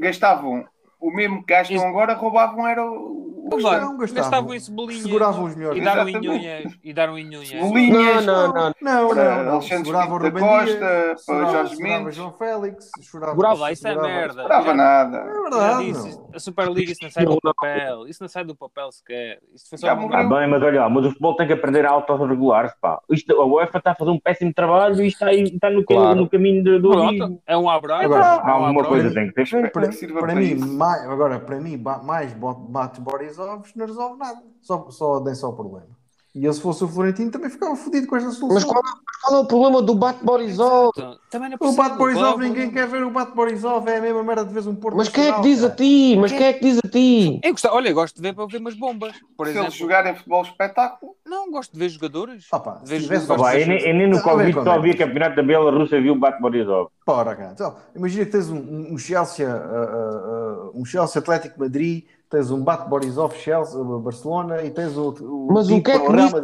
gastavam 0.01 0.65
o 1.01 1.11
mesmo 1.11 1.41
que 1.41 1.53
gastam 1.55 1.77
Isso- 1.77 1.87
agora, 1.87 2.15
roubavam 2.15 2.67
era 2.67 2.85
o, 2.85 3.21
o 3.47 3.49
gastavam. 3.57 3.97
gastavam 3.99 4.55
em 4.55 4.61
cebolinhas 4.61 5.03
Seguravam 5.03 5.45
os 5.45 5.57
melhores. 5.57 5.79
e 5.79 5.81
Exatamente. 5.81 6.29
nhunhas 6.29 6.79
e 6.85 6.93
daram 6.93 7.19
em 7.19 7.25
nhunhas. 7.25 7.49
Cebolinhas, 7.49 8.27
Não, 8.27 8.47
não, 8.49 8.53
não. 8.53 8.75
Não, 8.81 9.15
não, 9.15 9.45
não. 9.45 9.53
Alexandre 9.55 9.85
Segurava 9.85 10.15
o 10.15 10.21
Pinto 10.21 10.33
da 10.35 10.41
Rubem 10.41 10.43
Costa, 10.67 11.17
para 11.27 11.45
Jorge 11.51 11.77
Mendes. 11.83 12.15
João 12.15 12.33
Félix, 12.33 12.91
segurava, 13.01 13.73
isso 13.73 13.89
é 13.89 13.97
merda. 14.01 14.43
Não 14.43 14.49
dava 14.49 14.75
nada. 14.75 15.17
É 15.19 15.33
verdade, 15.43 15.85
disse, 15.93 16.21
a 16.35 16.39
Superliga 16.39 16.93
isso 16.93 17.03
não 17.03 17.11
sai 17.11 17.25
do 17.25 17.41
papel. 17.41 18.07
Isso 18.07 18.23
não 18.23 18.29
sai 18.29 18.45
do 18.45 18.55
papel 18.55 18.93
sequer. 18.93 19.39
Isso 19.55 19.69
foi 19.69 19.79
só. 19.79 19.89
Ah, 19.89 19.95
bem, 19.97 20.49
mas 20.49 20.63
olha 20.63 20.83
lá, 20.83 20.89
mas 20.91 21.07
o 21.07 21.09
futebol 21.09 21.35
tem 21.37 21.47
que 21.47 21.53
aprender 21.53 21.85
a 21.87 21.91
autorregular-se, 21.91 22.75
pá. 22.81 23.01
Isto, 23.11 23.33
a 23.41 23.45
UEFA 23.45 23.79
está 23.79 23.93
a 23.93 23.95
fazer 23.95 24.11
um 24.11 24.21
péssimo 24.21 24.53
trabalho 24.55 25.01
e 25.03 25.09
está, 25.09 25.27
aí, 25.27 25.43
está 25.45 25.71
no, 25.71 25.85
Claro. 25.85 26.15
no 26.15 26.29
caminho 26.29 26.63
do, 26.81 27.41
é 27.47 27.57
um 27.57 27.69
abraço. 27.69 28.05
Agora, 28.05 28.25
é 28.25 28.53
um 28.53 28.65
Alguma 28.71 28.85
coisa 28.85 29.13
tem 29.13 29.33
que 29.33 29.45
feita. 29.47 29.71
Para, 29.71 30.35
mim, 30.35 30.45
isso. 30.45 30.79
Agora, 30.93 31.41
para 31.41 31.61
mim, 31.61 31.77
mais 31.77 32.33
bate 32.35 33.01
Borisovs 33.01 33.75
não 33.75 33.87
resolve 33.87 34.19
nada. 34.19 34.43
Só, 34.61 34.91
só 34.91 35.21
só 35.35 35.51
o 35.51 35.57
problema. 35.57 36.00
E 36.33 36.45
ele, 36.45 36.53
se 36.55 36.61
fosse 36.61 36.85
o 36.85 36.89
Florentino, 36.89 37.29
também 37.31 37.51
ficava 37.51 37.75
fodido 37.75 38.07
com 38.07 38.15
esta 38.17 38.31
solução. 38.31 38.55
Mas 38.55 38.65
qual, 38.65 38.81
qual 39.25 39.41
é 39.41 39.45
o 39.45 39.47
problema 39.49 39.83
do 39.83 39.97
Bate 39.97 40.25
Borisov? 40.25 40.93
Exato. 40.97 41.19
Também 41.29 41.51
não 41.51 41.57
O 41.61 41.73
Bate 41.75 41.97
Borisov, 41.97 42.25
é 42.33 42.35
o 42.35 42.39
ninguém 42.39 42.71
quer 42.71 42.87
ver 42.87 43.03
o 43.03 43.11
Bate 43.11 43.35
Borisov, 43.35 43.89
é 43.89 43.97
a 43.99 44.01
mesma 44.01 44.23
merda 44.23 44.45
de 44.45 44.53
vez 44.55 44.65
um 44.67 44.75
Porto 44.77 44.97
Mas 44.97 45.09
quem 45.09 45.27
é 45.29 45.33
que 45.33 45.41
diz 45.41 45.65
a 45.65 45.71
ti? 45.71 46.17
Mas 46.21 46.31
quem 46.31 46.43
é 46.47 46.53
que 46.53 46.61
diz 46.61 46.79
a 46.79 46.89
ti? 46.89 47.41
Eu 47.43 47.51
gosto, 47.51 47.69
olha, 47.69 47.89
eu 47.89 47.95
gosto 47.95 48.15
de 48.17 48.23
ver 48.23 48.33
para 48.35 48.47
ver 48.47 48.59
umas 48.59 48.75
bombas. 48.75 49.13
Por 49.37 49.47
Se 49.47 49.51
exemplo, 49.51 49.67
eles 49.69 49.75
jogarem 49.79 50.15
futebol 50.15 50.43
espetáculo, 50.43 51.17
não 51.27 51.51
gosto 51.51 51.73
de 51.73 51.79
ver 51.81 51.89
jogadores. 51.89 52.47
Opa, 52.53 52.81
de 52.83 52.89
se 52.89 52.95
ver 53.09 53.21
jogadores. 53.21 53.43
Pá, 53.43 53.59
eu, 53.59 53.67
nem- 53.67 53.81
eu 53.89 53.95
nem 53.95 54.09
no 54.09 54.17
ver 54.19 54.23
Covid 54.23 54.53
só 54.53 54.61
havia 54.61 54.81
merdas. 54.83 54.99
campeonato 54.99 55.37
da 55.37 55.43
Bielorrússia 55.43 56.01
viu 56.01 56.13
o 56.13 56.19
Bate 56.19 56.41
Borisov. 56.41 56.89
Ora, 57.07 57.35
cara. 57.35 57.51
Então, 57.53 57.77
imagina 57.97 58.25
que 58.25 58.31
tens 58.31 58.49
um, 58.51 58.57
um- 58.57 58.95
um 58.95 58.99
Chelsea, 58.99 59.49
uh, 59.49 59.51
uh, 59.51 60.71
uh, 60.77 60.81
um 60.81 60.85
Chelsea 60.85 61.21
Atlético 61.21 61.59
Madrid, 61.59 62.05
tens 62.31 62.51
um 62.51 62.63
Bate 62.63 62.89
Borisov 62.89 63.35
Chelsea, 63.35 63.83
Barcelona 63.83 64.63
e 64.63 64.71
tens 64.71 64.97
o, 64.97 65.11
o 65.11 65.49
Mas 65.53 65.69
o 65.69 65.83
que 65.83 65.91
é 65.91 65.99
que. 65.99 66.07
Qual 66.07 66.19
é 66.19 66.31
que 66.31 66.41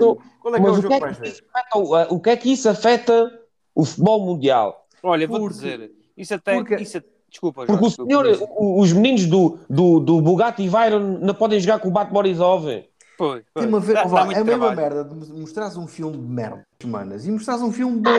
é 0.56 0.60
Mas 0.60 0.76
o 0.76 0.78
o 0.78 0.82
jogo 0.82 0.88
que 0.88 1.00
é 1.00 1.06
que 1.16 1.28
isso 1.30 1.38
afeta 1.54 1.78
o- 1.78 2.14
o 2.16 2.20
que 2.20 2.30
é 2.30 2.36
que 2.36 2.52
isso 2.52 2.68
afeta 2.68 3.40
o 3.74 3.84
futebol 3.84 4.26
mundial? 4.26 4.86
Olha, 5.02 5.26
vou 5.28 5.38
Porque- 5.40 5.54
dizer, 5.54 5.92
isso 6.16 6.34
até. 6.34 6.54
porque- 6.54 6.74
Isso, 6.76 7.00
desculpa, 7.30 7.64
Porque 7.64 7.72
o 7.72 7.88
Jorge, 7.88 7.96
senhor, 7.96 8.26
desculpa, 8.26 8.54
os 8.58 8.92
meninos 8.92 9.26
do, 9.26 9.58
do, 9.70 10.00
do 10.00 10.20
Bugatti 10.20 10.62
e 10.64 10.68
Veyron 10.68 11.18
não 11.20 11.34
podem 11.34 11.60
jogar 11.60 11.78
com 11.78 11.88
o 11.88 11.92
Bate 11.92 12.12
Borisov. 12.12 12.64
Pois, 13.18 13.42
pois. 13.54 13.64
Tem-me 13.64 13.76
a 13.76 13.80
ver, 13.80 13.94
Dá- 13.94 14.04
dá 14.04 14.32
é 14.32 14.40
a 14.40 14.44
mesma 14.44 14.74
merda 14.74 15.02
de 15.04 15.32
mostrares 15.32 15.74
um 15.78 15.86
filme 15.86 16.18
de 16.18 16.22
merda, 16.28 16.66
semanas, 16.82 17.26
e 17.26 17.30
mostrares 17.30 17.62
um 17.62 17.72
filme 17.72 17.98
bom. 18.00 18.10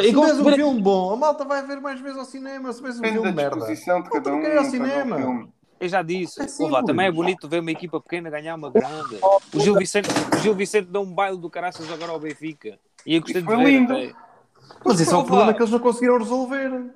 E 0.00 0.02
Se 0.08 0.12
como 0.12 0.26
vês 0.26 0.38
um 0.40 0.52
filme 0.52 0.80
bom, 0.80 1.12
a 1.12 1.16
malta 1.16 1.44
vai 1.44 1.66
ver 1.66 1.80
mais 1.80 1.98
vezes 2.00 2.16
ao 2.18 2.24
cinema. 2.24 2.72
Se 2.72 2.80
vês 2.80 2.98
um 2.98 3.00
depende 3.00 3.14
filme 3.20 3.32
da 3.34 3.48
de 3.48 3.56
merda. 3.58 3.74
de 3.74 4.10
cada 4.10 4.30
Não 4.30 4.38
um. 4.38 4.58
ao 4.58 4.64
cinema. 4.64 5.16
filme. 5.16 5.48
Eu 5.80 5.88
já 5.88 6.02
disse, 6.02 6.40
É 6.42 6.82
também 6.84 7.06
é 7.06 7.12
bonito 7.12 7.48
ver 7.48 7.60
uma 7.60 7.70
equipa 7.70 8.00
pequena 8.00 8.28
ganhar 8.30 8.54
uma 8.56 8.70
grande. 8.70 9.18
O 9.54 9.60
Gil 9.60 9.74
Vicente, 9.76 10.08
o 10.34 10.38
Gil 10.38 10.54
Vicente 10.54 10.86
deu 10.90 11.02
um 11.02 11.12
baile 11.12 11.38
do 11.38 11.48
caraças 11.48 11.90
agora 11.92 12.12
ao 12.12 12.18
Benfica. 12.20 12.78
E 13.06 13.14
eu 13.14 13.20
gostei 13.20 13.40
Isso 13.40 13.48
de 13.50 13.56
ver 13.56 13.64
lindo. 13.64 13.92
até. 13.92 14.12
Mas 14.84 15.00
esse 15.00 15.10
é 15.10 15.14
o 15.14 15.18
Ouve 15.18 15.28
problema 15.28 15.54
que 15.54 15.60
eles 15.62 15.70
não 15.72 15.78
conseguiram 15.78 16.18
resolver. 16.18 16.68
Não 16.70 16.90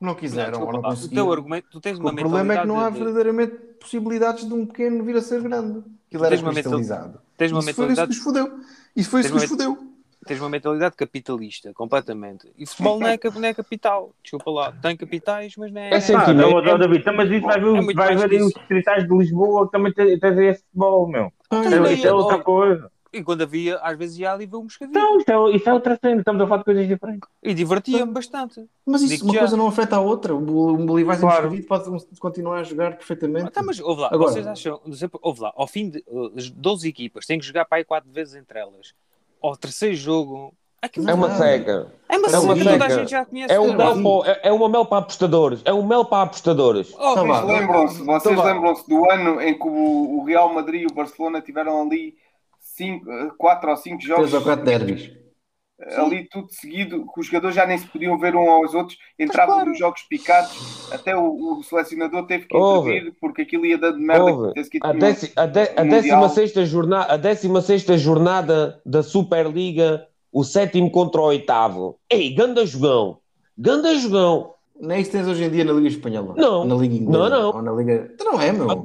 Não, 0.00 0.14
quiseram 0.14 0.50
desculpa 0.50 0.66
ou 0.66 0.72
não 0.72 0.80
lá, 0.82 0.88
o 0.88 0.90
conseguiram. 0.96 1.24
teu 1.24 1.32
argumento, 1.32 1.66
tu 1.70 1.80
tens 1.80 1.98
uma 1.98 2.10
O 2.10 2.16
problema 2.16 2.54
é 2.54 2.60
que 2.60 2.66
não 2.66 2.74
há 2.80 2.90
mentalidade 2.90 2.94
de- 2.98 3.04
verdadeiramente 3.22 3.74
possibilidades 3.78 4.46
de 4.48 4.54
um 4.54 4.66
pequeno 4.66 5.04
vir 5.04 5.16
a 5.16 5.22
ser 5.22 5.40
grande. 5.42 5.84
Aquilo 6.08 6.24
era 6.24 6.34
Tens 6.34 6.42
uma 6.42 6.52
mental- 6.52 6.72
cristalizado. 6.72 7.20
tens 7.36 7.52
uma 7.52 7.60
Isso 7.60 7.66
foi 7.66 7.72
isso 7.72 7.80
mentalidade- 7.80 8.10
que 8.10 8.16
os 8.18 8.24
fodeu. 8.24 8.60
Isso 8.96 9.10
foi 9.10 9.20
isso 9.20 9.30
que 9.30 9.36
os 9.36 9.44
fodeu. 9.44 9.78
Tens 10.26 10.40
uma 10.40 10.48
mentalidade 10.48 10.94
capitalista, 10.94 11.72
completamente. 11.74 12.50
E 12.56 12.64
futebol 12.66 13.00
não 13.00 13.08
é, 13.08 13.18
não 13.34 13.44
é 13.44 13.54
capital. 13.54 14.14
Desculpa 14.22 14.50
lá, 14.50 14.72
tem 14.72 14.96
capitais, 14.96 15.54
mas 15.56 15.72
não 15.72 15.80
é. 15.80 15.88
É 15.88 15.90
não 15.94 16.00
sentimento. 16.00 16.22
Ah, 16.22 16.26
Sentimento. 16.26 16.60
então, 16.60 16.74
ó, 16.74 16.78
David, 16.78 17.04
mas 17.16 17.30
isso 17.30 17.46
vai 17.46 17.56
É 17.56 17.60
ver, 17.60 17.94
vai 17.94 18.28
ver 18.28 18.42
os 18.42 18.52
distritais 18.52 19.08
de 19.08 19.16
Lisboa 19.16 19.66
que 19.66 19.72
também 19.72 19.92
têm 19.92 20.18
têm 20.18 20.46
esse 20.48 20.62
futebol, 20.62 21.08
meu. 21.08 21.32
Então, 21.46 21.86
Isso 21.92 22.06
é 22.06 22.12
outra 22.12 22.36
ó, 22.36 22.42
coisa. 22.42 22.90
E 23.12 23.22
quando 23.22 23.42
havia, 23.42 23.76
às 23.78 23.98
vezes 23.98 24.16
ia 24.18 24.32
ali 24.32 24.46
ver 24.46 24.56
um 24.56 24.62
bocadinho. 24.66 24.88
Então, 24.90 25.18
isso 25.18 25.30
é, 25.30 25.56
isso 25.56 25.68
é 25.68 25.72
outra 25.74 25.98
cena, 26.02 26.20
estamos 26.20 26.40
a 26.40 26.46
falar 26.46 26.58
de 26.60 26.64
coisas 26.64 26.88
diferentes. 26.88 27.28
E 27.42 27.52
divertia-me 27.52 28.10
bastante. 28.10 28.64
Mas 28.86 29.02
isso, 29.02 29.22
uma 29.24 29.34
já. 29.34 29.40
coisa 29.40 29.54
não 29.56 29.66
afeta 29.66 29.96
a 29.96 30.00
outra. 30.00 30.34
O 30.34 30.72
o 30.72 30.76
Bolívar 30.86 31.20
Claro. 31.20 31.46
inscrevido 31.52 31.66
pode 31.66 32.16
continuar 32.18 32.60
a 32.60 32.62
jogar 32.62 32.96
perfeitamente. 32.96 33.48
Ah, 33.48 33.50
tá, 33.50 33.62
mas 33.62 33.78
ouve 33.80 34.00
lá, 34.00 34.08
Agora- 34.10 34.32
vocês 34.32 34.46
acham, 34.46 34.80
sempre, 34.94 35.18
ouve 35.20 35.42
lá, 35.42 35.52
ao 35.54 35.66
fim 35.66 35.90
de 35.90 36.02
uh, 36.06 36.32
as 36.38 36.48
12 36.48 36.88
equipas, 36.88 37.26
têm 37.26 37.38
que 37.38 37.44
jogar 37.44 37.66
para 37.66 37.78
aí 37.78 37.84
4 37.84 38.10
vezes 38.10 38.34
entre 38.34 38.58
elas. 38.58 38.94
Ao 39.42 39.56
terceiro 39.56 39.94
jogo, 39.96 40.54
aquilo 40.80 41.10
É 41.10 41.14
uma 41.14 41.28
Não. 41.28 41.36
seca. 41.36 41.92
é 42.08 42.16
uma 42.16 42.28
é 42.28 42.38
uma 42.38 42.56
seca, 42.56 42.70
toda 42.70 42.84
a 42.86 42.88
gente 42.98 43.10
já 43.10 43.24
conhece. 43.24 43.52
É 43.54 43.60
um, 43.60 43.66
toda. 43.76 43.94
mel 43.94 44.22
para, 44.22 44.30
é, 44.32 44.40
é 44.48 44.52
uma 44.52 44.68
mel 44.68 44.86
para 44.86 44.98
apostadores. 44.98 45.60
É 45.64 45.72
um 45.72 45.86
mel 45.86 46.04
para 46.04 46.22
apostadores. 46.22 46.94
Oh, 46.98 47.14
Tá 47.14 47.24
mas-. 47.24 47.40
Vocês 47.44 47.60
lembram-se, 47.60 47.98
vocês 48.02 48.32
Então 48.32 48.36
vá. 48.44 48.52
lembram-se 48.52 48.88
do 48.88 49.10
ano 49.10 49.40
em 49.40 49.54
que 49.58 49.66
o, 49.66 50.18
o 50.18 50.24
Real 50.24 50.52
Madrid 50.54 50.82
e 50.82 50.86
o 50.86 50.94
Barcelona 50.94 51.40
tiveram 51.40 51.82
ali 51.82 52.14
cinco, 52.60 53.10
eh, 53.10 53.30
quatro 53.36 53.70
ou 53.70 53.76
cinco 53.76 54.00
jogos 54.02 54.30
Três 54.30 54.34
ou 54.34 54.42
quatro 54.42 54.64
derbys. 54.64 55.10
Ali 55.96 56.28
tudo 56.28 56.52
seguido, 56.52 57.06
que 57.12 57.20
os 57.20 57.26
jogadores 57.26 57.56
já 57.56 57.66
nem 57.66 57.78
se 57.78 57.86
podiam 57.86 58.18
ver 58.18 58.36
um 58.36 58.48
aos 58.50 58.74
outros, 58.74 58.98
entravam 59.18 59.54
claro. 59.54 59.70
nos 59.70 59.78
jogos 59.78 60.02
picados, 60.02 60.88
até 60.92 61.16
o, 61.16 61.58
o 61.58 61.62
selecionador 61.62 62.26
teve 62.26 62.46
que 62.46 62.56
Ouve. 62.56 62.90
intervir 62.90 63.14
porque 63.20 63.42
aquilo 63.42 63.66
ia 63.66 63.78
dando 63.78 63.98
merda. 63.98 64.24
Ouve, 64.24 64.52
que 64.54 64.78
que 64.78 64.86
a, 64.86 64.92
déci, 64.92 65.32
a, 65.34 65.46
de, 65.46 65.70
a, 65.76 65.84
Mundial. 65.84 66.28
16 66.28 66.68
jornada, 66.68 67.12
a 67.12 67.16
16 67.16 68.00
jornada 68.00 68.80
da 68.86 69.02
Superliga, 69.02 70.06
o 70.32 70.44
sétimo 70.44 70.90
contra 70.90 71.20
o 71.20 71.24
oitavo. 71.24 71.98
Ei, 72.08 72.32
ganda 72.32 72.64
jogão. 72.64 73.18
Ganda 73.58 73.94
jogão. 73.96 74.54
Nem 74.80 75.00
isso 75.00 75.12
tens 75.12 75.26
hoje 75.26 75.44
em 75.44 75.50
dia 75.50 75.64
na 75.64 75.72
Liga 75.72 75.88
Espanhola. 75.88 76.34
Não. 76.36 76.64
Na 76.64 76.74
Liga 76.74 76.94
Inglesa. 76.94 77.18
Não, 77.18 77.30
não. 77.30 77.56
Ou 77.56 77.62
na 77.62 77.72
Liga... 77.72 78.10
Então 78.14 78.32
não 78.32 78.40
é, 78.40 78.50
meu. 78.50 78.84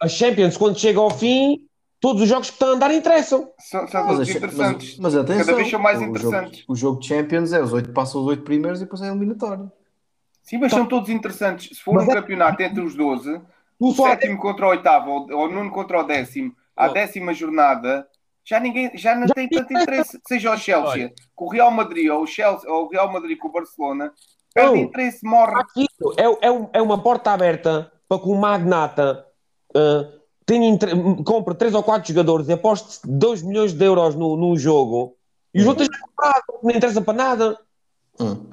A 0.00 0.08
Champions, 0.08 0.56
quando 0.56 0.78
chega 0.78 1.00
ao 1.00 1.10
fim, 1.10 1.65
todos 2.00 2.22
os 2.22 2.28
jogos 2.28 2.48
que 2.48 2.54
estão 2.54 2.70
a 2.70 2.72
andar 2.72 2.92
interessam. 2.92 3.50
São, 3.58 3.86
são 3.88 4.04
Mas, 4.06 4.12
todos 4.16 4.28
a- 4.28 4.32
interessantes. 4.32 4.98
mas, 4.98 5.14
mas 5.14 5.16
atenção. 5.16 5.44
Cada 5.46 5.56
vez 5.56 5.70
são 5.70 5.80
mais 5.80 5.98
o 6.00 6.04
interessantes. 6.04 6.58
Jogo, 6.60 6.72
o 6.72 6.76
jogo 6.76 7.00
de 7.00 7.06
Champions 7.08 7.52
é 7.52 7.62
os 7.62 7.72
oito 7.72 7.92
passam 7.92 8.20
os 8.20 8.26
oito 8.28 8.42
primeiros 8.42 8.80
e 8.80 8.84
depois 8.84 9.02
é 9.02 9.08
eliminatório. 9.08 9.70
Sim, 10.42 10.58
mas 10.58 10.70
são 10.72 10.86
todos 10.86 11.10
interessantes. 11.10 11.76
Se 11.76 11.82
for 11.82 11.94
Mas 11.94 12.06
um 12.06 12.12
é- 12.12 12.14
campeonato 12.14 12.62
entre 12.62 12.80
os 12.82 12.94
12, 12.94 13.40
Tu 13.40 13.42
o 13.88 13.92
sétimo 13.92 14.38
contra 14.38 14.66
o 14.66 14.70
oitavo, 14.70 15.10
ou, 15.10 15.30
ou 15.32 15.46
o 15.48 15.50
nono 15.52 15.70
contra 15.70 16.00
o 16.00 16.04
décimo, 16.04 16.54
à 16.76 16.86
Oh. 16.88 16.92
décima 16.92 17.34
jornada, 17.34 18.06
já 18.44 18.60
ninguém 18.60 18.90
já 18.96 19.14
não 19.16 19.26
Já 19.26 19.34
tem 19.34 19.48
tanto 19.48 19.72
interesse. 19.72 20.20
Seja 20.28 20.52
o 20.52 20.56
Chelsea 20.56 20.88
Olha. 21.06 21.12
com 21.34 21.46
o 21.46 21.48
Real 21.48 21.70
Madrid 21.72 22.08
ou 22.10 22.22
o 22.22 22.26
Chelsea 22.26 22.70
ou 22.70 22.84
o 22.84 22.88
Real 22.88 23.12
Madrid 23.12 23.36
com 23.36 23.48
o 23.48 23.52
Barcelona, 23.52 24.12
perde 24.54 24.70
Não. 24.70 24.76
interesse, 24.76 25.26
morre. 25.26 25.54
Aquilo 25.60 26.14
é, 26.16 26.46
é, 26.48 26.68
é 26.74 26.82
uma 26.82 27.02
porta 27.02 27.32
aberta 27.32 27.90
para 28.08 28.18
que 28.20 28.28
um 28.28 28.36
magnata 28.36 29.26
ah, 29.74 30.08
tenha 30.46 30.68
entre- 30.68 30.94
compre 31.24 31.54
3 31.54 31.74
ou 31.74 31.82
4 31.82 32.08
jogadores 32.08 32.48
e 32.48 32.52
aposte 32.52 33.00
2 33.04 33.42
milhões 33.42 33.72
de 33.74 33.84
euros 33.84 34.14
no, 34.14 34.36
num 34.36 34.56
jogo 34.56 35.16
e 35.52 35.60
os 35.60 35.66
outros 35.66 35.88
já 35.92 35.98
compraram, 36.00 36.60
não 36.62 36.70
interessa 36.70 37.02
para 37.02 37.14
nada. 37.14 37.58
Hum. 38.20 38.46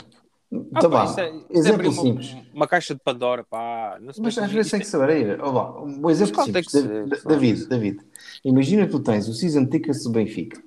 Ah, 0.56 0.58
Então 0.78 0.90
pá, 0.92 1.06
isso 1.06 1.20
é- 1.20 1.30
isso 1.30 1.44
é 1.50 1.58
Exemplo 1.58 1.90
uma, 1.90 2.02
simples. 2.02 2.36
uma 2.54 2.68
caixa 2.68 2.94
de 2.94 3.00
Pandora, 3.02 3.44
pá. 3.44 3.98
Não 4.02 4.14
se 4.14 4.22
Mas 4.22 4.38
às 4.38 4.52
vezes 4.52 4.72
tem 4.72 4.80
que 4.80 4.86
saber. 4.88 5.40
Ó, 5.42 5.52
vá, 5.52 5.82
Um 5.82 6.10
exemplo 6.10 6.36
Mas 6.38 6.46
simples. 6.46 6.72
ser, 6.72 7.06
Da-. 7.08 7.18
David, 7.26 7.66
David, 7.68 8.00
imagina 8.46 8.86
que 8.86 8.92
tu 8.92 9.00
tens 9.00 9.28
o 9.28 9.34
season 9.34 9.66
tickets 9.66 10.04
do 10.04 10.10
Benfica. 10.12 10.62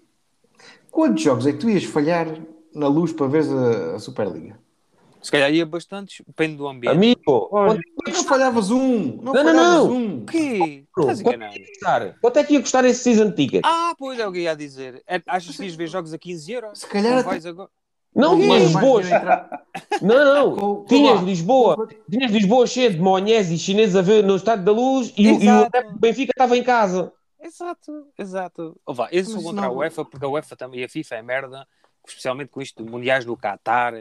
Quantos 0.91 1.23
jogos 1.23 1.47
é 1.47 1.53
que 1.53 1.59
tu 1.59 1.69
ias 1.71 1.85
falhar 1.85 2.27
na 2.75 2.89
luz 2.89 3.13
para 3.13 3.27
ver 3.29 3.45
a, 3.49 3.97
a 3.97 3.99
Superliga? 3.99 4.59
Se 5.27 5.33
calhar 5.33 5.53
ia 5.53 5.67
bastantes, 5.67 6.23
depende 6.25 6.57
do 6.57 6.69
ambiente. 6.69 6.95
Amigo, 6.95 7.21
quanto, 7.49 7.81
Não 8.07 8.25
falhavas 8.25 8.71
um! 8.71 9.17
Não, 9.21 9.33
Não, 9.33 9.43
não, 9.43 9.45
falhavas 9.55 9.87
não. 9.89 9.93
um! 9.93 10.17
O 10.23 10.27
quê? 10.27 10.85
Estás 10.97 11.21
quanto, 11.21 11.43
é 11.43 11.49
que 11.49 11.59
ia 11.59 11.67
custar? 11.67 12.19
quanto 12.21 12.37
é 12.39 12.45
que 12.45 12.53
ia 12.55 12.61
custar 12.61 12.85
esse 12.85 13.03
season 13.03 13.33
ticket? 13.33 13.63
Ah, 13.65 13.93
pois 13.99 14.19
é 14.21 14.27
o 14.29 14.31
que 14.31 14.39
ia 14.43 14.55
dizer. 14.55 15.03
É, 15.05 15.21
achas 15.27 15.57
que 15.57 15.65
ias 15.65 15.75
ver 15.75 15.89
jogos 15.89 16.15
a 16.15 16.19
15 16.19 16.53
euros? 16.53 16.79
Se 16.79 16.87
calhar 16.87 17.13
Não 17.15 17.19
até- 17.19 17.29
vais 17.29 17.45
agora. 17.47 17.69
Não, 18.15 18.39
mais 18.39 18.63
Lisboa, 18.63 19.03
não, 20.01 20.57
não, 20.57 20.85
tinhas. 20.87 21.21
Lisboa, 21.23 21.89
tinhas 22.11 22.31
Lisboa 22.31 22.67
cheia 22.67 22.89
de 22.91 22.99
monhés 22.99 23.51
e 23.51 23.59
chineses 23.59 23.97
a 23.97 24.01
ver 24.03 24.23
no 24.25 24.37
Estádio 24.37 24.65
da 24.65 24.73
Luz 24.73 25.13
e, 25.17 25.31
o- 25.33 25.43
e 25.43 25.49
o 25.51 25.99
Benfica 25.99 26.33
estava 26.35 26.57
em 26.57 26.63
casa. 26.63 27.13
Exato, 27.43 28.07
exato. 28.19 28.81
Oh, 28.87 28.95
vá, 28.95 29.09
eu 29.13 29.25
sou 29.25 29.43
contra 29.43 29.63
não- 29.63 29.69
a 29.69 29.73
UEFA, 29.73 30.05
porque 30.05 30.25
a 30.25 30.29
UEFA 30.29 30.57
também, 30.57 30.81
e 30.81 30.85
a 30.85 30.89
FIFA 30.89 31.17
é 31.17 31.23
merda, 31.23 31.69
especialmente 32.07 32.49
com 32.51 32.63
isto 32.63 32.83
de 32.83 32.91
mundiais 32.91 33.27
no 33.27 33.37
Qatar. 33.37 33.93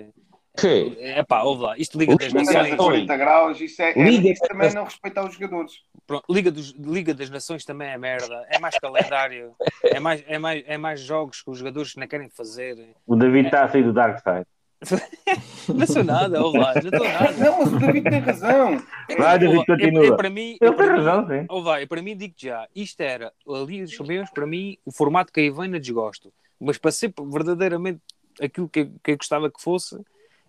Que? 0.57 0.95
É 0.99 1.23
pá, 1.23 1.43
ouve 1.43 1.63
lá, 1.63 1.77
isto 1.77 1.97
Liga 1.97 2.15
das 2.15 2.27
Os 2.27 2.33
Nações. 2.33 2.71
a 2.73 2.77
40 2.77 3.17
graus, 3.17 3.59
isso, 3.61 3.81
é, 3.81 3.91
é, 3.91 4.03
Liga- 4.03 4.29
isso 4.29 4.41
também 4.47 4.73
não 4.73 4.83
respeita 4.85 5.23
os 5.25 5.33
jogadores. 5.33 5.73
Pronto, 6.07 6.23
Liga, 6.29 6.51
dos, 6.51 6.71
Liga 6.71 7.13
das 7.13 7.29
Nações 7.29 7.65
também 7.65 7.89
é 7.89 7.97
merda, 7.97 8.45
é 8.49 8.59
mais 8.59 8.77
calendário, 8.79 9.53
é 9.83 9.99
mais, 9.99 10.23
é 10.27 10.37
mais, 10.39 10.63
é 10.67 10.77
mais 10.77 10.99
jogos 11.01 11.41
que 11.41 11.49
os 11.49 11.57
jogadores 11.57 11.95
não 11.95 12.07
querem 12.07 12.29
fazer. 12.29 12.95
O 13.05 13.15
David 13.15 13.47
está 13.47 13.63
a 13.65 13.69
sair 13.69 13.83
do 13.83 13.91
Dark 13.93 14.19
Side. 14.19 14.45
Não 15.73 15.87
sou 15.87 16.03
nada, 16.03 16.43
ouve 16.43 16.59
lá, 16.59 16.73
não 16.75 16.81
estou 16.81 17.07
nada. 17.07 17.31
Não, 17.31 17.57
mas 17.59 17.73
o 17.73 17.79
David 17.79 18.07
tem 18.09 18.19
razão. 18.19 18.77
Vai, 19.17 19.39
David, 19.39 19.57
Ouve 19.57 19.57
lá, 19.57 19.63
eu- 19.63 19.65
continua. 19.65 20.05
eu, 20.05 20.15
para 20.15 20.29
mim, 20.29 20.57
Ele 20.61 20.69
eu, 20.69 20.73
tem 20.75 20.85
razão, 20.87 21.27
sim. 21.27 21.45
Oh, 21.49 21.63
vai, 21.63 21.87
para 21.87 22.01
mim, 22.03 22.15
digo 22.15 22.35
já, 22.37 22.67
isto 22.75 23.01
era 23.01 23.33
a 23.47 23.57
Liga 23.65 23.85
dos 23.85 23.97
Campeões, 23.97 24.29
para 24.29 24.45
mim, 24.45 24.77
o 24.85 24.91
formato 24.91 25.31
que 25.33 25.39
aí 25.39 25.49
vem 25.49 25.69
na 25.69 25.79
desgosto. 25.79 26.31
Mas 26.59 26.77
para 26.77 26.91
ser 26.91 27.11
verdadeiramente 27.31 27.99
aquilo 28.39 28.69
que, 28.69 28.85
que 29.03 29.11
eu 29.11 29.17
gostava 29.17 29.49
que 29.49 29.59
fosse, 29.61 29.97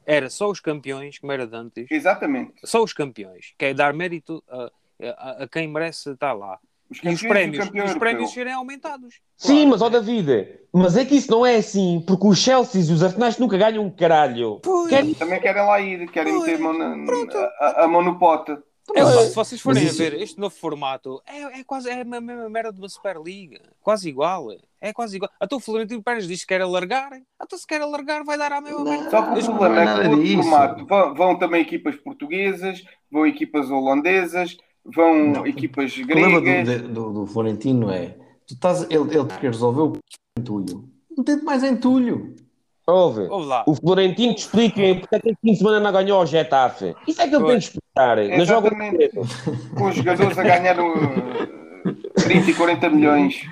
era 0.06 0.30
só 0.30 0.48
os 0.48 0.60
campeões, 0.60 1.18
como 1.18 1.32
era 1.32 1.46
de 1.46 1.56
antes, 1.56 1.86
Exatamente. 1.90 2.54
só 2.64 2.82
os 2.82 2.92
campeões, 2.92 3.52
que 3.58 3.64
é 3.66 3.74
dar 3.74 3.92
mérito 3.92 4.42
a, 4.48 4.70
a, 5.02 5.42
a 5.44 5.48
quem 5.48 5.66
merece 5.68 6.10
estar 6.10 6.32
lá. 6.32 6.58
Os 6.88 6.98
E 6.98 7.00
campeões 7.00 7.20
os 7.22 7.28
prémios, 7.28 7.90
os 7.90 7.98
prémios 7.98 8.30
serem 8.32 8.52
aumentados. 8.52 9.16
Sim, 9.36 9.54
Claro. 9.54 9.68
mas 9.70 9.82
ó 9.82 9.88
David, 9.88 10.60
mas 10.72 10.96
é 10.96 11.04
que 11.04 11.16
isso 11.16 11.28
não 11.32 11.44
é 11.44 11.56
assim, 11.56 12.00
porque 12.06 12.24
os 12.28 12.38
Chelsea 12.38 12.80
e 12.80 12.92
os 12.92 13.02
Arsenais 13.02 13.36
nunca 13.38 13.58
ganham 13.58 13.84
um 13.84 13.90
caralho. 13.90 14.60
Pois. 14.62 14.88
Querem- 14.88 15.12
Também 15.14 15.40
querem 15.40 15.62
lá 15.66 15.80
ir, 15.80 16.08
querem 16.12 16.32
Pois, 16.38 16.46
meter 16.60 16.64
a 16.64 16.72
na- 16.72 17.52
a, 17.58 17.84
a 17.84 17.88
mão 17.88 18.02
no 18.04 18.16
pote. 18.20 18.56
É, 18.94 19.04
se 19.04 19.34
vocês 19.34 19.60
forem 19.60 19.82
isso- 19.82 20.00
a 20.00 20.04
ver 20.04 20.14
este 20.14 20.38
novo 20.38 20.54
formato, 20.54 21.20
é, 21.26 21.58
é 21.58 21.64
quase 21.64 21.90
é 21.90 22.02
a 22.02 22.04
mesma 22.04 22.48
merda 22.48 22.72
de 22.72 22.78
uma 22.78 22.88
Superliga. 22.88 23.60
Quase 23.80 24.08
igual. 24.08 24.46
É 24.86 24.92
quase 24.92 25.16
igual. 25.16 25.30
Até 25.40 25.54
o 25.56 25.60
Florentino 25.60 26.02
Pérez 26.02 26.28
diz 26.28 26.40
que 26.40 26.46
quer 26.46 26.60
alargar. 26.60 27.10
Até 27.38 27.56
se 27.56 27.66
quer 27.66 27.80
alargar, 27.80 28.24
vai 28.24 28.38
dar 28.38 28.52
à 28.52 28.60
mesma 28.60 28.84
merda. 28.84 29.10
Só 29.10 29.22
que 29.22 29.40
o 29.40 29.56
problema 29.56 29.84
não 29.84 30.00
é 30.00 30.08
que 30.08 30.22
disso. 30.22 30.42
formato 30.42 30.86
vão, 30.86 31.14
vão 31.14 31.38
também 31.38 31.62
equipas 31.62 31.96
portuguesas, 31.96 32.82
vão 33.10 33.26
equipas 33.26 33.70
holandesas, 33.70 34.56
vão 34.84 35.28
Não, 35.28 35.46
equipas 35.46 35.96
O 35.96 36.06
problema 36.06 36.38
do, 36.38 36.44
gregas. 36.44 36.82
do, 36.82 37.12
do 37.12 37.26
Florentino 37.26 37.90
é 37.90 38.16
tu 38.46 38.54
estás, 38.54 38.82
ele, 38.88 39.16
ele 39.16 39.26
quer 39.40 39.50
resolver 39.50 39.82
o 39.82 39.98
entulho. 40.38 40.88
Metente 41.16 41.44
mais 41.44 41.64
entulho. 41.64 42.34
Ouve. 42.86 43.22
O 43.66 43.74
Florentino 43.74 44.34
te 44.34 44.42
explica 44.42 44.80
porque 45.00 45.16
é 45.16 45.18
que 45.18 45.34
fim 45.42 45.52
de 45.52 45.58
semana 45.58 45.80
não 45.80 45.90
ganhou 45.90 46.20
ao 46.20 46.26
Getafe. 46.26 46.94
Isso 47.08 47.20
é 47.20 47.28
que 47.28 47.34
ele 47.34 47.44
tem 47.44 47.58
de 47.58 47.64
explicar. 47.64 48.16
Não 48.16 48.22
Exatamente. 48.22 49.10
Com 49.76 49.88
os 49.88 49.96
jogadores 49.96 50.38
a 50.38 50.42
ganhar 50.44 50.78
uh, 50.78 50.94
30 52.22 52.50
e 52.50 52.54
40 52.54 52.90
milhões. 52.90 53.42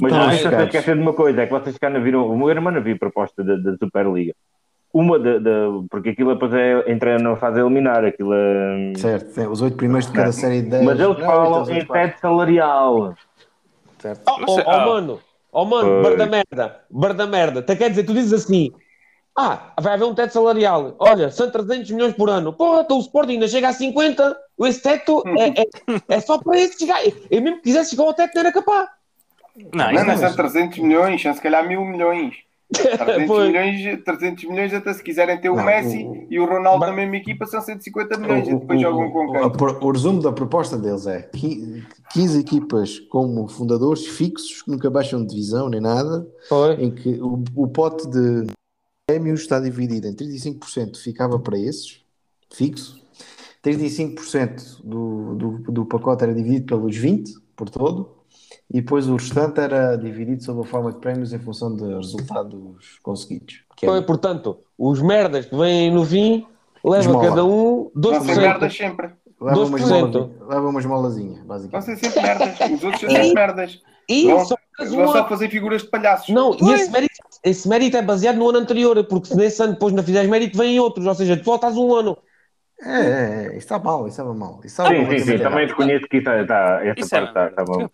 Mas 0.00 0.12
Tá, 0.12 0.18
não 0.18 0.28
os 0.28 0.36
se 0.36 0.48
gajos. 0.48 0.66
esquecer 0.66 0.96
de 0.96 1.02
uma 1.02 1.12
coisa, 1.12 1.42
é 1.42 1.46
que 1.46 1.52
vocês 1.52 1.78
cá 1.78 1.88
não 1.88 2.02
viram, 2.02 2.28
o 2.28 2.36
meu 2.36 2.50
irmão 2.50 2.72
não 2.72 2.82
viu 2.82 2.98
proposta 2.98 3.42
da, 3.44 3.76
Superliga. 3.76 4.34
Uma 4.92 5.18
da, 5.18 5.40
porque 5.90 6.10
aquilo 6.10 6.34
depois 6.34 6.52
é, 6.52 6.90
entra 6.90 7.18
na 7.18 7.36
fase 7.36 7.58
a 7.58 7.62
eliminar, 7.62 8.04
aquilo 8.04 8.32
é, 8.32 8.92
Certo, 8.96 9.34
tem 9.34 9.46
os 9.48 9.60
oito 9.60 9.76
primeiros 9.76 10.06
de 10.06 10.12
cada 10.12 10.32
série 10.32 10.62
de 10.62 10.70
10. 10.70 10.84
Mas 10.84 11.00
eles 11.00 11.18
Não, 11.18 11.24
falam 11.26 11.62
oito, 11.62 11.72
em 11.72 11.86
teto 11.86 12.20
salarial. 12.20 13.14
Certo. 13.98 14.22
Oh, 14.28 14.44
oh, 14.46 14.60
oh, 14.64 14.78
mano, 14.86 15.20
oh 15.52 15.64
mano, 15.64 15.88
Pois. 15.88 16.02
bar 16.02 16.16
da 16.16 16.26
merda, 16.26 16.80
bar 16.90 17.14
da 17.14 17.26
merda. 17.26 17.60
Então, 17.60 17.76
quer 17.76 17.90
dizer, 17.90 18.04
tu 18.04 18.12
dizes 18.14 18.32
assim: 18.32 18.72
ah, 19.36 19.72
vai 19.80 19.94
haver 19.94 20.04
um 20.04 20.14
teto 20.14 20.32
salarial. 20.32 20.94
Olha, 20.98 21.28
são 21.30 21.50
300 21.50 21.90
milhões 21.90 22.14
por 22.14 22.30
ano. 22.30 22.52
Porra, 22.52 22.82
então 22.82 22.98
o 22.98 23.00
Sporting 23.00 23.32
ainda 23.32 23.48
chega 23.48 23.68
a 23.68 23.72
50. 23.72 24.36
Esse 24.60 24.80
teto 24.82 25.24
é, 25.26 25.62
é, 25.62 25.64
é 26.08 26.20
só 26.20 26.38
para 26.38 26.56
esses 26.58 26.86
gajos. 26.86 27.14
Eu 27.30 27.42
mesmo 27.42 27.56
que 27.56 27.64
quisesse 27.64 27.90
chegar 27.90 28.04
ao 28.04 28.14
teto, 28.14 28.32
não 28.34 28.42
era 28.42 28.52
capaz. 28.52 28.88
Não, 29.72 29.92
não. 29.92 30.16
são 30.18 30.34
300 30.34 30.78
milhões, 30.78 31.22
são 31.22 31.32
se 31.34 31.40
calhar 31.40 31.66
mil 31.66 31.84
milhões. 31.84 32.34
300 32.74 33.26
Pois. 33.26 33.46
milhões, 33.48 34.02
300 34.04 34.44
milhões, 34.44 34.74
até 34.74 34.92
se 34.94 35.02
quiserem 35.02 35.38
ter 35.40 35.50
o 35.50 35.54
Não, 35.56 35.64
Messi 35.64 36.02
o- 36.02 36.26
e 36.30 36.40
o 36.40 36.46
Ronaldo 36.46 36.80
Mas- 36.80 36.88
na 36.90 36.96
mesma 36.96 37.16
equipa, 37.16 37.46
são 37.46 37.60
150 37.60 38.16
milhões. 38.16 38.48
e 38.48 38.54
O- 38.54 38.58
depois 38.58 38.78
o- 38.78 38.82
jogam 38.82 39.10
com 39.10 39.26
o, 39.26 39.32
quem? 39.32 39.50
pro- 39.52 39.84
o 39.86 39.90
resumo 39.92 40.20
da 40.22 40.32
proposta 40.32 40.76
deles 40.76 41.06
é 41.06 41.22
qui- 41.22 41.84
15 42.10 42.40
equipas 42.40 42.98
como 42.98 43.46
fundadores 43.48 44.06
fixos, 44.06 44.62
que 44.62 44.70
nunca 44.70 44.90
baixam 44.90 45.20
de 45.22 45.28
divisão 45.28 45.68
nem 45.68 45.80
nada, 45.80 46.26
Foi. 46.48 46.74
em 46.82 46.90
que 46.90 47.10
o, 47.22 47.44
o 47.54 47.68
pote 47.68 48.08
de 48.08 48.46
prémios 49.06 49.42
está 49.42 49.60
dividido 49.60 50.08
em 50.08 50.14
35% 50.14 50.96
ficava 50.96 51.38
para 51.38 51.58
esses, 51.58 52.00
fixo, 52.52 52.98
35% 53.62 54.80
do, 54.82 55.34
do, 55.34 55.50
do 55.72 55.84
pacote 55.86 56.24
era 56.24 56.34
dividido 56.34 56.66
pelos 56.66 56.96
20 56.96 57.34
por 57.54 57.68
todo, 57.70 58.10
e 58.72 58.80
depois 58.80 59.08
o 59.08 59.14
restante 59.16 59.60
era 59.60 59.96
dividido 59.96 60.42
sob 60.42 60.60
a 60.62 60.64
forma 60.64 60.92
de 60.92 60.98
prémios 60.98 61.32
em 61.32 61.38
função 61.38 61.74
dos 61.74 61.88
resultados 62.06 62.98
conseguidos. 63.02 63.62
Que 63.76 63.86
é- 63.86 63.88
Foi, 63.88 64.02
portanto, 64.02 64.58
os 64.78 65.00
merdas 65.00 65.46
que 65.46 65.56
vêm 65.56 65.90
no 65.92 66.04
fim, 66.04 66.46
leva 66.84 67.00
Esmola. 67.04 67.28
cada 67.28 67.44
um 67.44 67.90
Vão 67.94 68.20
ser 68.24 68.36
merdas 68.40 68.72
2%. 68.72 68.76
sempre. 68.76 69.10
leva 69.40 69.58
uma 69.60 69.78
12%. 69.78 70.18
esmola- 70.18 70.30
leva 70.48 70.68
uma 70.68 70.80
esmolazinha, 70.80 71.36
Vão 71.38 71.46
basicamente. 71.46 71.84
ser 71.84 71.96
sempre 71.96 72.22
merdas. 72.22 72.60
Os 72.60 72.84
outros 72.84 73.00
são 73.00 73.10
sempre 73.10 73.34
merdas. 73.34 73.82
E 74.08 74.26
Vão, 74.26 74.44
só 74.44 74.56
vão 74.90 75.08
só 75.12 75.28
fazer 75.28 75.48
figuras 75.50 75.82
de 75.82 75.88
palhaços. 75.88 76.28
Não, 76.34 76.54
e 76.60 76.72
esse 76.72 76.90
mérito, 76.90 77.14
esse 77.42 77.68
mérito 77.68 77.96
é 77.96 78.02
baseado 78.02 78.36
no 78.36 78.48
ano 78.48 78.58
anterior, 78.58 79.02
porque 79.04 79.28
se 79.28 79.36
nesse 79.36 79.62
ano 79.62 79.72
depois 79.74 79.94
não 79.94 80.02
fizeres 80.02 80.28
mérito, 80.28 80.58
vêm 80.58 80.78
outros. 80.80 81.06
Ou 81.06 81.14
seja, 81.14 81.36
tu 81.36 81.44
voltas 81.44 81.76
um 81.76 81.94
ano. 81.94 82.16
É, 82.82 82.88
é, 82.88 83.44
é, 83.44 83.46
isso 83.48 83.58
está 83.58 83.78
mal, 83.78 84.00
isso 84.06 84.14
estava 84.14 84.34
mal. 84.34 84.56
Isso 84.64 84.66
estava 84.66 84.90
Sim, 84.90 85.04
sim, 85.10 85.18
sim, 85.18 85.38
também 85.38 85.66
errado. 85.66 85.70
reconheço 85.70 86.08
que 86.08 86.16
isso 86.18 86.30
está, 86.30 86.84
essa 86.84 87.00
Isso 87.00 87.14
é 87.14 87.20
parte 87.20 87.28
está, 87.28 87.46
está 87.48 87.64
bom. 87.64 87.88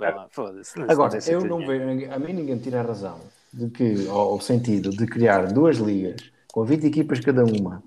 Não- 0.76 0.84
Agora, 0.88 1.18
eu 1.26 1.44
não 1.44 1.58
vejo, 1.58 2.12
a 2.12 2.18
mim 2.18 2.32
ninguém 2.32 2.54
me 2.56 2.60
tira 2.60 2.80
a 2.80 2.82
razão 2.82 3.18
de 3.52 3.68
que, 3.70 4.06
ou 4.08 4.36
o 4.36 4.40
sentido 4.40 4.90
de 4.90 5.06
criar 5.06 5.52
duas 5.52 5.76
ligas 5.78 6.30
com 6.52 6.64
20 6.64 6.86
equipas 6.86 7.20
cada 7.20 7.44
uma, 7.44 7.82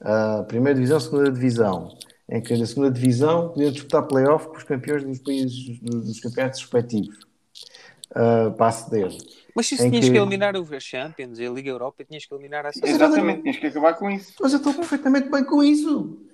a 0.00 0.44
primeira 0.46 0.74
divisão, 0.74 1.00
segunda 1.00 1.30
divisão, 1.32 1.88
em 2.28 2.40
que 2.42 2.56
na 2.56 2.66
segunda 2.66 2.90
divisão 2.90 3.48
podiam 3.48 3.72
disputar 3.72 4.02
playoff 4.06 4.48
com 4.48 4.56
os 4.56 4.64
campeões 4.64 5.04
dos 5.04 5.18
países, 5.20 5.78
dos 5.80 6.20
campeonatos 6.20 6.60
respectivos, 6.60 7.16
uh, 8.10 8.52
para 8.56 8.66
aceder. 8.68 9.10
Mas 9.54 9.66
se 9.66 9.76
tinhas 9.76 10.04
que- 10.04 10.12
que 10.12 10.18
eliminar 10.18 10.56
o 10.56 10.80
Champions 10.80 11.38
e 11.38 11.46
a 11.46 11.50
Liga 11.50 11.70
Europa, 11.70 12.04
tinhas 12.04 12.26
que 12.26 12.34
eliminar 12.34 12.66
essa 12.66 12.86
Exatamente, 12.86 13.42
tinhas 13.42 13.56
que 13.56 13.66
acabar 13.68 13.94
com 13.94 14.10
isso. 14.10 14.34
Mas 14.40 14.52
eu 14.52 14.58
estou 14.58 14.74
perfeitamente 14.74 15.30
bem 15.30 15.44
com 15.44 15.62
isso. 15.62 16.25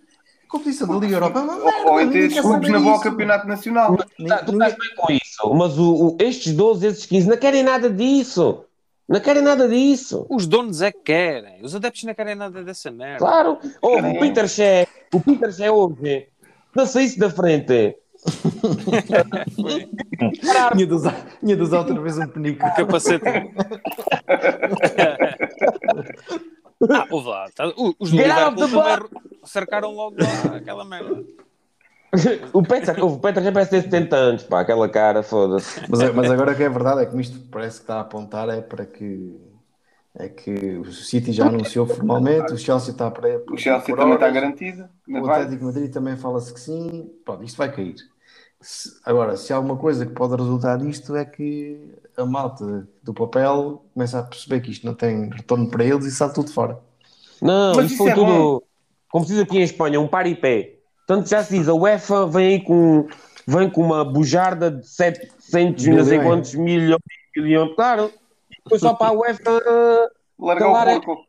A 0.53 0.59
competição 0.59 0.87
da 0.87 0.95
Liga 0.97 1.15
Europa 1.17 1.38
é 1.38 1.43
uma 1.43 1.57
merda. 1.65 1.91
Ou, 1.91 1.99
ter 1.99 2.11
quer 2.12 2.19
esses 2.19 2.41
clubes 2.41 2.69
na 2.69 2.79
boa 2.79 2.93
disso. 2.93 3.05
campeonato 3.05 3.49
nacional. 3.49 3.97
Tá, 3.97 4.05
tu 4.45 4.53
estás 4.53 4.75
bem 4.77 4.95
com 4.97 5.12
isso. 5.12 5.55
Mas 5.55 5.79
o, 5.79 5.95
o- 6.09 6.17
estes 6.21 6.53
12, 6.53 6.87
esses 6.88 7.07
15 7.07 7.29
não 7.31 7.37
querem 7.38 7.62
nada 7.62 7.88
disso. 7.88 8.65
Não 9.09 9.19
querem 9.19 9.43
nada 9.43 9.67
disso. 9.67 10.27
Os 10.29 10.47
donos 10.47 10.83
é 10.83 10.93
que 10.93 11.01
querem. 11.05 11.62
Os 11.65 11.75
adeptos 11.75 12.05
não 12.05 12.15
querem 12.15 12.35
nada 12.35 12.62
dessa 12.62 12.91
merda. 12.91 13.19
Claro. 13.19 13.59
Querem. 13.81 14.17
o 14.17 14.21
Peter 14.21 14.47
Shea, 14.47 14.87
o 15.15 15.21
Peter 15.21 15.51
Shea 15.53 15.73
hoje, 15.73 16.27
não 16.77 16.85
saísse 16.87 17.19
da 17.19 17.31
frente. 17.31 17.97
Tinha 20.73 20.87
de 21.57 21.62
usar 21.62 21.79
outra 21.79 22.01
vez 22.01 22.19
um 22.19 22.27
penico. 22.29 22.61
Capacete. 22.77 23.25
ah, 26.90 27.07
ouve 27.11 27.29
lá. 27.29 27.49
tá- 27.55 27.73
Os 27.99 28.11
do 28.11 28.16
Liverpool 28.16 28.68
também 28.68 29.21
cercaram 29.45 29.92
logo 29.92 30.16
lá 30.18 30.57
aquela 30.57 30.85
merda. 30.85 31.23
O 32.53 32.62
Peter, 32.62 33.03
o 33.03 33.18
Peter 33.18 33.42
Shea 33.42 33.53
parece 33.53 33.71
ter 33.71 33.83
70 33.85 34.14
anos, 34.16 34.42
pá, 34.42 34.61
aquela 34.61 34.87
cara, 34.87 35.23
foda-se. 35.23 35.81
Mas, 35.88 36.14
mas 36.14 36.31
agora 36.31 36.55
que 36.55 36.62
é 36.62 36.68
verdade 36.68 37.01
é 37.01 37.07
que 37.07 37.18
isto 37.18 37.40
parece 37.51 37.77
que 37.79 37.85
está 37.85 37.97
a 37.97 38.01
apontar 38.01 38.51
é 38.51 38.61
para 38.61 38.85
que 38.85 39.35
é 40.14 40.29
que 40.29 40.77
o 40.77 40.92
City 40.92 41.33
já 41.33 41.47
anunciou 41.47 41.87
formalmente, 41.87 42.53
o 42.53 42.59
Chelsea 42.59 42.90
está 42.92 43.11
para 43.11 43.40
O 43.51 43.57
Chelsea 43.57 43.97
também 43.97 44.12
está 44.12 44.29
garantido. 44.29 44.87
o. 45.09 45.16
Atlético 45.27 45.57
de 45.61 45.64
Madrid 45.64 45.90
também 45.90 46.14
fala-se 46.18 46.53
que 46.53 46.61
sim, 46.61 47.11
pronto, 47.25 47.45
isto 47.45 47.57
vai 47.57 47.73
cair. 47.73 47.95
Se- 48.61 48.90
agora, 49.07 49.35
se 49.38 49.51
há 49.51 49.57
alguma 49.57 49.79
coisa 49.79 50.05
que 50.05 50.12
pode 50.12 50.37
resultar 50.37 50.77
disto 50.77 51.16
é 51.16 51.25
que 51.25 51.95
a 52.16 52.25
malta 52.27 52.88
do 53.03 53.14
papel 53.14 53.85
começa 53.94 54.18
a 54.18 54.22
perceber 54.22 54.61
que 54.61 54.70
isto 54.70 54.85
não 54.87 54.94
tem 54.94 55.31
retorno 55.31 55.68
para 55.70 55.85
eles 55.85 56.05
e 56.07 56.11
sai 56.11 56.33
tudo 56.33 56.51
fora. 56.53 56.79
Não, 57.40 57.75
Mas 57.75 57.87
isso 57.87 57.98
foi 57.98 58.11
é 58.11 58.14
tudo, 58.14 58.27
bom. 58.27 58.61
como 59.11 59.25
se 59.25 59.33
diz 59.33 59.40
aqui 59.42 59.59
em 59.59 59.62
Espanha, 59.62 60.01
um 60.01 60.07
paripé. 60.09 60.77
Tanto 61.07 61.29
já 61.29 61.42
se 61.42 61.57
diz, 61.59 61.68
a 61.68 61.75
UEFA 61.75 62.27
vem 62.27 62.46
aí 62.55 62.61
com, 62.64 63.07
vem 63.46 63.68
com 63.68 63.83
uma 63.83 64.05
bujarda 64.05 64.70
de 64.70 64.87
700 64.87 65.87
e 65.87 65.90
não 65.90 66.05
sei 66.05 66.20
quantos 66.20 66.55
milhões, 66.55 67.01
milhões, 67.37 67.75
claro. 67.75 68.11
Foi 68.68 68.79
só 68.79 68.94
para 68.94 69.09
a 69.09 69.12
UEFA, 69.12 69.51
uh, 69.51 70.46
Largar 70.46 70.66
Calar 70.66 70.88
é- 70.88 70.96
o 70.96 71.01
porco. 71.01 71.22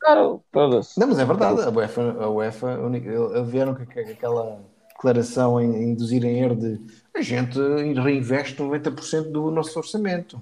claro, 0.00 0.42
foda-se. 0.50 0.98
Não, 0.98 1.08
mas 1.08 1.18
é 1.18 1.24
verdade, 1.26 1.60
a 1.60 1.68
UEFA, 1.70 2.16
a 2.20 2.28
UEFA 2.30 2.74
a 2.76 2.86
única- 2.86 3.10
eles 3.10 3.48
vieram 3.50 3.74
com 3.74 3.82
aqu- 3.82 3.98
aquela 4.10 4.60
declaração 4.88 5.60
em, 5.60 5.76
em 5.76 5.90
induzir 5.90 6.24
em 6.24 6.38
erro 6.42 6.56
de 6.56 6.80
a 7.14 7.20
gente 7.22 7.58
reinveste 8.00 8.56
90% 8.62 9.30
do 9.30 9.50
nosso 9.50 9.78
orçamento. 9.78 10.40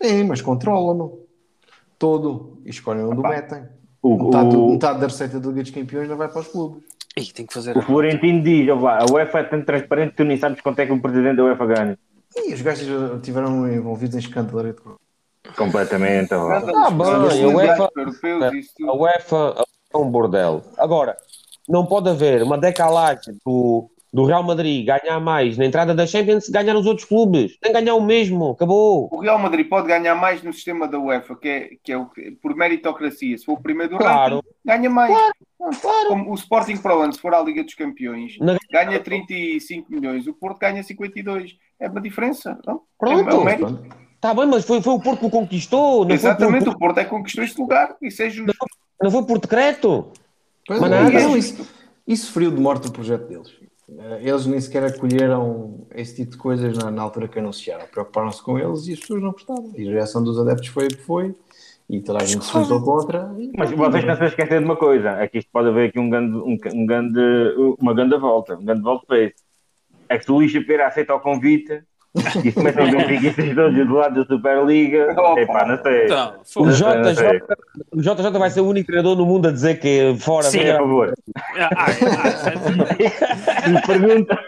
Sim, 0.00 0.24
mas 0.24 0.40
controlam-no 0.42 1.18
todo 1.98 2.58
e 2.64 2.70
escolhem 2.70 3.04
onde 3.04 3.18
o 3.20 3.22
metem. 3.22 3.64
O, 4.02 4.24
Metade, 4.26 4.56
o, 4.56 4.70
metade 4.70 5.00
da 5.00 5.06
receita 5.06 5.40
da 5.40 5.48
Liga 5.48 5.62
dos 5.62 5.70
Campeões 5.72 6.08
não 6.08 6.16
vai 6.16 6.28
para 6.28 6.40
os 6.40 6.48
clubes. 6.48 6.82
Ih, 7.16 7.32
tem 7.32 7.46
que 7.46 7.54
fazer. 7.54 7.76
o 7.76 7.82
Florentino 7.82 8.42
diz, 8.42 8.68
"Ouve 8.68 8.84
lá, 8.84 8.98
a 9.02 9.06
UEFA 9.12 9.38
é 9.40 9.44
tão 9.44 9.62
transparente 9.64 10.10
que 10.10 10.16
tu 10.18 10.24
nem 10.24 10.36
sabes 10.36 10.60
quanto 10.60 10.78
é 10.80 10.86
que 10.86 10.92
o 10.92 11.00
presidente 11.00 11.36
da 11.36 11.44
UEFA 11.44 11.66
ganha. 11.66 11.98
E 12.36 12.52
os 12.52 12.60
gajos 12.60 12.86
já 12.86 13.18
tiveram 13.20 13.66
envolvidos 13.72 14.14
em 14.14 14.18
escândalo. 14.18 14.74
Completamente. 15.56 16.34
lá. 16.34 16.60
Nada, 16.60 16.72
Ah, 16.76 16.90
bem, 16.90 17.06
a 17.44 17.48
UEFA- 17.48 17.90
europeus, 17.96 18.54
isso 18.54 18.90
A. 18.90 18.92
UEFA 18.94 19.64
é 19.94 19.96
um 19.96 20.10
bordel. 20.10 20.62
Agora, 20.76 21.16
não 21.68 21.86
pode 21.86 22.10
haver 22.10 22.42
uma 22.42 22.58
decalagem 22.58 23.38
do, 23.44 23.88
do 24.12 24.24
Real 24.24 24.42
Madrid 24.42 24.86
ganhar 24.86 25.20
mais 25.20 25.58
na 25.58 25.64
entrada 25.66 25.94
da 25.94 26.06
Champions 26.06 26.46
se 26.46 26.52
ganhar 26.52 26.74
os 26.76 26.86
outros 26.86 27.06
clubes. 27.06 27.58
Tem 27.60 27.72
que 27.72 27.80
ganhar 27.80 27.94
o 27.94 28.00
mesmo, 28.00 28.50
acabou. 28.50 29.08
O 29.12 29.20
Real 29.20 29.38
Madrid 29.38 29.68
pode 29.68 29.88
ganhar 29.88 30.14
mais 30.14 30.42
no 30.42 30.52
sistema 30.52 30.86
da 30.88 30.98
UEFA, 30.98 31.36
que 31.36 31.48
é, 31.48 31.70
que 31.82 31.92
é 31.92 31.98
o, 31.98 32.06
que- 32.06 32.30
por 32.32 32.54
meritocracia. 32.56 33.36
Se 33.36 33.44
for 33.44 33.54
o 33.54 33.62
primeiro 33.62 33.92
do 33.92 33.98
Claro. 33.98 34.36
ranking, 34.36 34.48
ganha 34.64 34.90
mais. 34.90 35.12
Claro. 35.80 36.08
Como 36.08 36.30
o 36.30 36.34
Sporting 36.34 36.76
para 36.76 36.96
o 36.96 37.00
ano, 37.02 37.12
se 37.12 37.20
for 37.20 37.34
à 37.34 37.40
Liga 37.42 37.64
dos 37.64 37.74
Campeões, 37.74 38.36
Na- 38.40 38.56
ganha 38.72 39.00
35 39.00 39.90
milhões. 39.92 40.26
O 40.26 40.34
Porto 40.34 40.58
ganha 40.58 40.82
52. 40.82 41.56
É 41.80 41.88
uma 41.88 42.00
diferença. 42.00 42.58
Não? 42.66 42.82
Pronto. 42.98 43.28
É, 43.28 43.32
é 43.32 43.36
um 43.36 43.44
mérito. 43.44 43.66
Pronto. 43.66 43.96
Está 44.14 44.32
bem, 44.32 44.46
mas 44.46 44.64
foi, 44.64 44.80
foi 44.80 44.94
o 44.94 45.00
Porto 45.00 45.20
que 45.20 45.26
o 45.26 45.30
conquistou, 45.30 46.04
não 46.04 46.14
Exatamente, 46.14 46.64
foi 46.64 46.72
o 46.74 46.78
Porto 46.78 46.98
é 46.98 47.04
que 47.04 47.10
conquistou 47.10 47.44
este 47.44 47.60
lugar. 47.60 47.94
Isso 48.00 48.22
é 48.22 48.30
justo. 48.30 48.56
por, 48.58 48.68
não 49.04 49.10
foi 49.10 49.24
por 49.26 49.38
decreto. 49.38 50.10
Pois 50.66 50.80
Mas 50.80 50.90
é, 50.90 51.02
nada. 51.02 51.20
não, 51.20 51.36
isso, 51.36 51.68
isso 52.06 52.32
feriu 52.32 52.50
de 52.50 52.60
morte 52.60 52.88
o 52.88 52.92
projeto 52.92 53.26
deles. 53.28 53.54
Eh, 53.88 54.28
Eles 54.28 54.46
nem 54.46 54.60
sequer 54.60 54.84
acolheram 54.84 55.86
esse 55.94 56.16
tipo 56.16 56.32
de 56.32 56.36
coisas 56.38 56.76
na, 56.76 56.90
na 56.90 57.02
altura 57.02 57.28
que 57.28 57.38
anunciaram. 57.38 57.86
Preocuparam-se 57.86 58.42
com 58.42 58.58
eles 58.58 58.86
e 58.88 58.92
as 58.94 59.00
pessoas 59.00 59.22
não 59.22 59.32
gostavam. 59.32 59.72
E 59.76 59.88
a 59.88 59.92
reação 59.92 60.22
dos 60.22 60.38
adeptos 60.38 60.68
foi 60.68 60.86
o 60.86 60.88
que 60.88 61.02
foi. 61.02 61.34
E 61.88 62.00
toda 62.00 62.18
a 62.20 62.24
gente 62.26 62.44
se 62.44 62.52
juntou 62.52 62.82
contra. 62.82 63.32
e- 63.38 63.52
Mas 63.56 63.70
vocês 63.70 64.04
não 64.04 64.16
se 64.16 64.24
esquecem 64.24 64.58
de 64.58 64.64
uma 64.64 64.76
coisa, 64.76 65.10
é 65.10 65.28
que 65.28 65.38
isto 65.38 65.48
pode 65.52 65.68
haver 65.68 65.88
aqui 65.90 66.00
um 66.00 66.10
grande, 66.10 66.36
um, 66.36 66.58
um 66.74 66.86
grande, 66.86 67.20
uma 67.80 67.94
grande 67.94 68.18
volta, 68.18 68.56
um 68.56 68.64
grande 68.64 68.82
volta 68.82 69.06
para 69.06 69.22
isso. 69.22 69.34
É 70.08 70.18
que 70.18 70.24
se 70.24 70.30
o 70.32 70.34
Luís 70.34 70.50
Chapeira 70.50 70.86
aceita 70.88 71.14
o 71.14 71.20
convite 71.20 71.82
e 72.16 72.50
se 72.50 72.52
começam 72.52 72.82
a 72.82 72.86
ver 72.86 73.54
todos 73.54 73.86
do 73.86 73.94
lado 73.94 74.14
da 74.14 74.26
Superliga, 74.34 75.14
epá, 75.38 75.66
não 75.66 75.82
sei. 75.82 76.04
Então, 76.04 76.34
O 76.56 76.66
não 76.66 76.72
sei. 76.72 76.86
JJ, 77.14 77.42
o 77.92 78.00
JJ 78.00 78.38
vai 78.38 78.50
ser 78.50 78.60
o 78.60 78.68
único 78.68 78.86
treinador 78.86 79.16
no 79.16 79.26
mundo 79.26 79.48
a 79.48 79.52
dizer 79.52 79.78
que 79.80 80.16
fora 80.18 80.44
Sim, 80.44 80.58
Sim, 80.58 80.64
vem 80.64 80.72
a 80.72 80.76
a- 80.76 80.78
favor. 80.78 81.14
Ah, 81.36 81.70
ah, 81.76 81.86
ah, 81.86 83.64
Se 83.64 83.70
lhe 83.70 83.82
pergunta, 83.86 84.38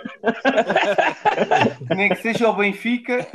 Nem 1.95 2.09
que 2.11 2.17
seja 2.17 2.49
o 2.49 2.53
Benfica 2.55 3.27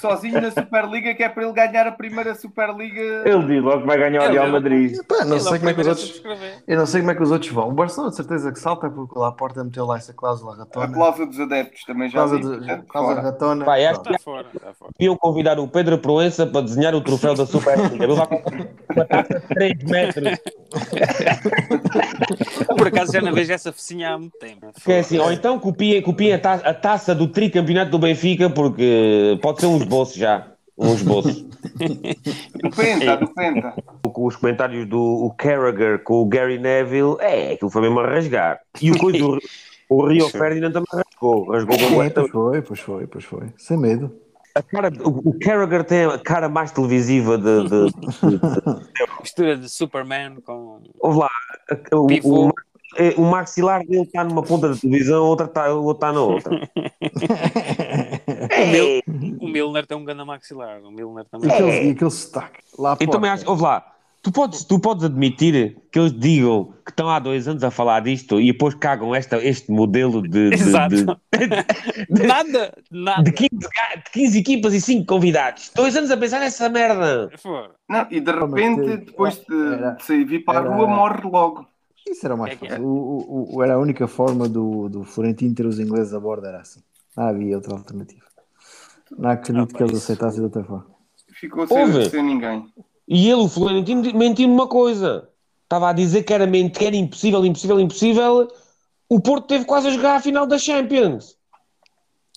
sozinho 0.00 0.40
na 0.40 0.50
Superliga, 0.50 1.14
que 1.14 1.22
é 1.22 1.28
para 1.28 1.42
ele 1.44 1.52
ganhar 1.52 1.86
a 1.86 1.92
primeira 1.92 2.34
Superliga. 2.34 3.00
Ele 3.24 3.44
diz 3.46 3.62
logo 3.62 3.80
que 3.82 3.86
vai 3.86 3.98
ganhar 3.98 4.28
o 4.28 4.32
Real 4.32 4.48
Madrid. 4.48 4.96
Pá, 5.08 5.24
não 5.24 5.36
Ele 5.36 5.36
é 5.36 5.40
sei 5.40 5.58
como 5.58 5.70
é 5.70 5.74
que 5.74 5.80
os 5.80 5.86
a 5.86 5.90
outros. 5.90 6.22
Eu 6.66 6.78
não 6.78 6.86
sei 6.86 7.00
como 7.00 7.10
é 7.10 7.14
que 7.14 7.22
os 7.22 7.30
outros 7.30 7.50
vão. 7.52 7.68
O 7.68 7.72
Barcelona 7.72 8.10
de 8.10 8.16
certeza 8.16 8.52
que 8.52 8.58
salta 8.58 8.88
porque 8.90 9.16
o 9.18 9.20
Laporta 9.20 9.62
meteu 9.64 9.84
lá 9.86 9.96
essa 9.96 10.12
cláusula 10.12 10.54
A 10.54 10.58
ratona. 10.58 10.92
cláusula 10.92 11.26
dos 11.26 11.40
adeptos 11.40 11.84
também 11.84 12.08
já 12.08 12.14
Cláusula, 12.24 12.40
vi, 12.40 12.46
de, 12.48 12.56
portanto, 12.58 12.86
cláusula 12.88 13.20
ratona. 13.20 13.64
Vai, 13.64 13.73
acho 13.82 14.00
Pronto. 14.02 14.14
Está 14.16 14.24
fora, 14.24 14.46
está 14.54 14.74
fora. 14.74 14.90
Deviam 14.98 15.16
convidar 15.16 15.58
o 15.58 15.66
Pedro 15.66 15.98
Proença 15.98 16.46
para 16.46 16.60
desenhar 16.60 16.94
o 16.94 17.00
troféu 17.00 17.34
da 17.34 17.44
Superliga. 17.46 18.04
Ele 18.04 18.14
vai 18.14 18.26
com 18.26 18.42
uma 18.94 19.04
taça 19.06 19.40
de 19.40 19.46
3 19.48 19.84
metros. 19.84 20.38
Por 22.76 22.86
acaso 22.88 23.12
já 23.12 23.20
não 23.20 23.32
vejo 23.32 23.52
essa 23.52 23.72
focinha 23.72 24.10
há 24.14 24.18
muito 24.18 24.36
tempo. 24.38 24.66
Que 24.84 24.92
é 24.92 24.98
assim, 25.00 25.18
ou 25.18 25.32
então 25.32 25.58
copiem, 25.58 26.00
copiem 26.02 26.32
a, 26.34 26.38
ta- 26.38 26.54
a 26.64 26.74
taça 26.74 27.14
do 27.14 27.26
tricampeonato 27.28 27.90
do 27.90 27.98
Benfica, 27.98 28.50
porque 28.50 29.38
pode 29.42 29.60
ser 29.60 29.66
um 29.66 29.76
esboço 29.76 30.18
já. 30.18 30.46
Um 30.76 30.92
esboço. 30.94 31.44
Do 31.44 32.70
Penta, 32.76 33.16
do 33.16 33.28
Penta. 33.32 33.74
com 34.12 34.26
os 34.26 34.34
comentários 34.36 34.88
do 34.88 35.00
o 35.00 35.30
Carragher 35.30 36.02
com 36.02 36.14
o 36.22 36.26
Gary 36.26 36.58
Neville, 36.58 37.16
é, 37.20 37.52
aquilo 37.52 37.70
foi 37.70 37.82
mesmo 37.82 38.00
a 38.00 38.06
rasgar. 38.06 38.58
E 38.82 38.90
o, 38.90 38.98
coisa, 38.98 39.24
o, 39.88 40.06
Rio 40.06 40.28
Ferdinand 40.28 40.72
também 40.72 40.86
rasgou. 40.92 41.50
Rasgou 41.50 41.74
É, 41.74 41.78
pois 41.78 41.88
completamente. 41.90 42.32
foi, 42.32 42.62
pois 42.62 42.80
foi, 42.80 43.06
pois 43.06 43.24
foi. 43.24 43.46
Sem 43.58 43.76
medo. 43.78 44.10
A 44.54 44.62
cara, 44.62 44.88
o, 45.04 45.30
o 45.30 45.38
Carragher 45.40 45.82
tem 45.84 46.04
a 46.04 46.16
cara 46.18 46.48
mais 46.48 46.70
televisiva 46.70 47.36
de. 47.36 47.62
de, 47.64 47.68
de- 47.68 48.38
de- 48.38 49.20
Mistura 49.20 49.56
de 49.56 49.68
Superman 49.68 50.36
com. 50.44 50.80
ouve 51.00 51.18
lá, 51.18 51.30
o, 51.92 52.06
o, 52.46 52.52
é, 52.96 53.14
o 53.16 53.22
maxilar 53.22 53.84
dele 53.84 54.02
está 54.02 54.22
numa 54.22 54.42
ponta 54.42 54.68
da 54.68 54.76
televisão, 54.76 55.24
outra 55.24 55.48
tá, 55.48 55.72
o 55.74 55.82
outro 55.84 56.06
está 56.06 56.12
na 56.12 56.20
outra. 56.20 56.68
O, 58.54 58.66
Mil... 58.70 59.38
o 59.40 59.48
Milner 59.48 59.86
tem 59.86 59.96
um 59.96 60.04
grande 60.04 60.24
maxilar. 60.24 60.80
O 60.82 60.90
Milner 60.90 61.24
E 61.24 61.28
também. 61.28 61.50
aquele, 61.50 61.88
e 61.88 61.90
aquele 61.90 62.10
sotaque. 62.10 62.60
Lá 62.78 62.96
também 62.96 63.30
acho, 63.30 63.48
ouve 63.48 63.62
lá, 63.62 63.93
tu 64.24 64.32
podes, 64.32 64.64
tu 64.64 64.80
podes 64.80 65.04
admitir 65.04 65.76
que 65.92 65.98
eles 65.98 66.12
digam 66.18 66.72
que 66.84 66.90
estão 66.90 67.08
há 67.08 67.18
dois 67.20 67.46
anos 67.46 67.62
a 67.62 67.70
falar 67.70 68.00
disto 68.00 68.40
e 68.40 68.50
depois 68.50 68.74
cagam 68.74 69.14
esta, 69.14 69.36
este 69.36 69.70
modelo 69.70 70.20
de, 70.22 70.50
de, 70.50 70.54
Exato. 70.54 70.94
de, 70.96 71.04
Nada, 72.26 72.74
nada. 72.90 73.22
de 73.22 73.32
15, 73.32 73.48
ga- 73.52 73.96
de 74.04 74.10
15 74.12 74.38
equipas 74.38 74.74
e 74.74 74.80
5 74.80 75.06
convidados. 75.06 75.70
Dois 75.74 75.94
anos 75.96 76.10
a 76.10 76.16
pensar 76.16 76.40
nessa 76.40 76.68
merda. 76.68 77.30
Não, 77.88 78.06
e 78.10 78.20
de 78.20 78.30
repente, 78.32 78.96
depois 79.04 79.36
de, 79.36 79.44
de 79.96 80.02
sair 80.02 80.24
vir 80.24 80.44
para 80.44 80.60
a 80.60 80.74
rua, 80.74 80.86
morre 80.88 81.22
logo. 81.28 81.66
Isso 82.08 82.26
era 82.26 82.34
o 82.34 82.38
mais 82.38 82.54
É 82.54 82.56
fácil. 82.56 82.84
O, 82.84 82.88
o, 82.88 83.56
o- 83.56 83.62
era 83.62 83.74
a 83.74 83.78
única 83.78 84.06
forma 84.08 84.48
do, 84.48 84.88
do 84.88 85.04
Florentino 85.04 85.54
ter 85.54 85.66
os 85.66 85.78
ingleses 85.78 86.12
a 86.12 86.20
bordo, 86.20 86.46
era 86.46 86.60
assim. 86.60 86.80
Não 87.16 87.24
havia 87.28 87.56
outra 87.56 87.74
alternativa. 87.74 88.24
Não 89.16 89.30
acredito 89.30 89.74
Ah, 89.74 89.76
que 89.78 89.82
eles 89.84 89.96
aceitassem 89.96 90.40
de 90.40 90.44
outra 90.44 90.64
forma. 90.64 90.86
Ficou 91.32 91.66
sem, 91.66 92.10
sem 92.10 92.22
ninguém. 92.22 92.66
E 93.06 93.26
ele, 93.28 93.40
o 93.42 93.48
Florentino, 93.48 94.02
mentiu 94.14 94.48
uma 94.48 94.66
coisa. 94.66 95.28
Estava 95.64 95.90
a 95.90 95.92
dizer 95.92 96.22
que 96.22 96.32
era, 96.32 96.46
que 96.70 96.84
era 96.86 96.96
impossível, 96.96 97.44
impossível, 97.44 97.80
impossível. 97.80 98.48
O 99.08 99.20
Porto 99.20 99.46
teve 99.46 99.64
quase 99.64 99.88
a 99.88 99.90
jogar 99.90 100.16
a 100.16 100.20
final 100.20 100.46
da 100.46 100.58
Champions. 100.58 101.36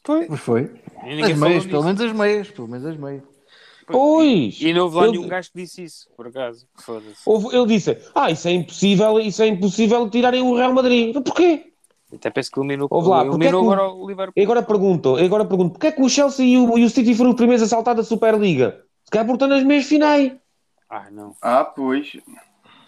Pois 0.04 0.40
foi. 0.40 0.72
E 1.04 1.10
ninguém 1.16 1.34
As 1.34 1.40
meias, 1.40 1.66
pelo 1.66 1.84
menos 1.84 2.02
as 2.02 2.12
meias, 2.14 2.50
pelo 2.50 2.68
menos 2.68 2.86
as 2.86 2.98
meias. 2.98 3.24
Pois. 3.90 4.60
E 4.62 4.74
não 4.74 4.84
houve 4.84 4.96
lá 4.98 5.04
Ele- 5.04 5.18
nenhum 5.18 5.28
gajo 5.30 5.50
que 5.52 5.62
disse 5.62 5.84
isso, 5.84 6.08
por 6.16 6.28
acaso. 6.28 6.66
Houve- 7.26 7.56
Ele 7.56 7.66
disse: 7.68 7.98
Ah, 8.14 8.30
isso 8.30 8.48
é 8.48 8.52
impossível, 8.52 9.20
isso 9.20 9.42
é 9.42 9.48
impossível 9.48 10.10
tirarem 10.10 10.42
o 10.42 10.56
Real 10.56 10.74
Madrid. 10.74 11.10
Então, 11.10 11.22
Porquê? 11.22 11.72
Até 12.14 12.30
penso 12.30 12.50
que 12.52 12.60
eliminou, 12.60 12.88
Ouve 12.90 13.10
lá, 13.10 13.26
porque 13.26 13.46
é 13.46 13.50
eliminou 13.50 13.62
que 13.64 13.68
o- 13.68 13.72
agora 13.74 13.94
o 13.94 14.08
Liverpool. 14.08 14.34
E 14.36 14.42
agora 14.44 14.64
pergunto, 14.64 15.16
agora 15.18 15.46
pergunto, 15.46 15.72
porquê 15.72 15.88
é 15.88 15.92
que 15.92 16.02
o 16.02 16.10
Chelsea 16.10 16.46
e 16.46 16.58
o, 16.58 16.78
e 16.78 16.86
o 16.86 16.90
City 16.90 17.14
foram 17.14 17.32
os 17.32 17.36
primeiros 17.36 17.64
a 17.64 17.68
saltar 17.68 17.96
da 17.96 18.04
Superliga? 18.04 18.82
Se 19.04 19.12
calhar 19.12 19.26
por 19.28 19.34
estar 19.34 19.48
nas 19.48 19.64
meias 19.64 19.86
finais. 19.86 20.34
Ah, 20.90 21.10
não. 21.12 21.36
Ah, 21.42 21.64
pois. 21.66 22.16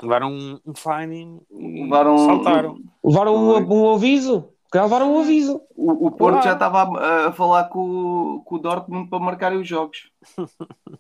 Levaram 0.02 0.32
um, 0.32 0.60
um 0.66 0.74
fine 0.74 1.42
Levaram- 1.52 2.18
saltaram. 2.18 2.78
Levaram 3.04 3.36
um, 3.36 3.74
um 3.74 3.94
aviso. 3.94 4.50
Levaram 4.74 5.16
um 5.16 5.20
aviso. 5.20 5.62
O, 5.76 6.08
o 6.08 6.12
Porto 6.12 6.38
Ah. 6.38 6.42
já 6.42 6.54
estava 6.54 6.84
a, 6.98 7.28
a 7.28 7.32
falar 7.34 7.66
com, 7.66 7.80
o- 8.38 8.42
com 8.46 8.56
o 8.56 8.60
Dortmund 8.60 9.10
para 9.10 9.20
marcarem 9.20 9.60
os 9.60 9.68
jogos. 9.68 10.10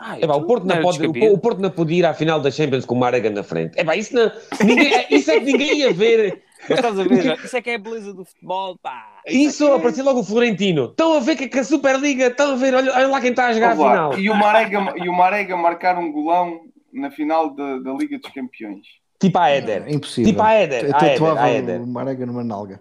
Ah, 0.00 0.16
É, 0.16 0.28
pá, 0.28 0.36
o, 0.36 0.46
Porto 0.46 0.64
não 0.64 0.80
pode, 0.80 0.98
descabido. 0.98 1.26
o, 1.26 1.34
o 1.34 1.38
Porto 1.40 1.60
não 1.60 1.70
pode 1.72 1.92
ir 1.92 2.06
à 2.06 2.14
final 2.14 2.40
da 2.40 2.52
Champions 2.52 2.84
com 2.86 2.94
o 2.94 2.98
Marega 3.00 3.30
na 3.30 3.42
frente. 3.42 3.76
É 3.76 3.84
pá, 3.84 3.96
isso, 3.96 4.14
não, 4.14 4.30
ninguém, 4.64 5.06
isso 5.10 5.28
é 5.28 5.40
que 5.40 5.44
ninguém 5.46 5.78
ia 5.78 5.92
ver. 5.92 6.44
Mas 6.68 6.78
estás 6.78 6.98
a 6.98 7.04
ver, 7.04 7.38
isso 7.44 7.56
é 7.56 7.62
que 7.62 7.70
é 7.70 7.74
a 7.74 7.78
beleza 7.78 8.12
do 8.14 8.24
futebol, 8.24 8.76
pá. 8.78 9.20
Isso 9.26 9.70
apareceu 9.72 10.04
logo 10.04 10.20
o 10.20 10.24
Florentino. 10.24 10.86
Estão 10.86 11.14
a 11.14 11.20
ver 11.20 11.36
que, 11.36 11.48
que 11.48 11.58
a 11.58 11.64
Superliga, 11.64 12.26
estão 12.28 12.52
a 12.52 12.56
ver, 12.56 12.74
olha, 12.74 12.92
olha 12.94 13.08
lá 13.08 13.20
quem 13.20 13.30
está 13.30 13.46
a 13.46 13.52
jogar 13.52 13.72
a 13.72 13.74
Vamos 13.74 13.84
lá. 13.84 13.92
final. 14.12 14.18
E 14.18 14.30
o 14.30 14.34
Marega, 14.34 14.94
e 14.96 15.08
o 15.08 15.12
Marega 15.12 15.56
marcar 15.56 15.98
um 15.98 16.10
golão 16.10 16.60
na 16.92 17.10
final 17.10 17.50
da, 17.54 17.78
da 17.78 17.92
Liga 17.92 18.18
dos 18.18 18.30
Campeões. 18.32 18.86
Tipo 19.20 19.38
a 19.38 19.48
Éder. 19.50 19.84
É 19.86 19.92
impossível. 19.92 20.30
Tipo 20.30 20.42
a 20.42 20.52
Éder. 20.52 20.84
Eu 20.86 20.94
A 20.94 20.98
Éder, 20.98 21.10
tatuava 21.12 21.42
a 21.42 21.48
Éder. 21.48 21.82
o 21.82 21.86
Marega 21.86 22.24
numa 22.26 22.42
nalga. 22.44 22.80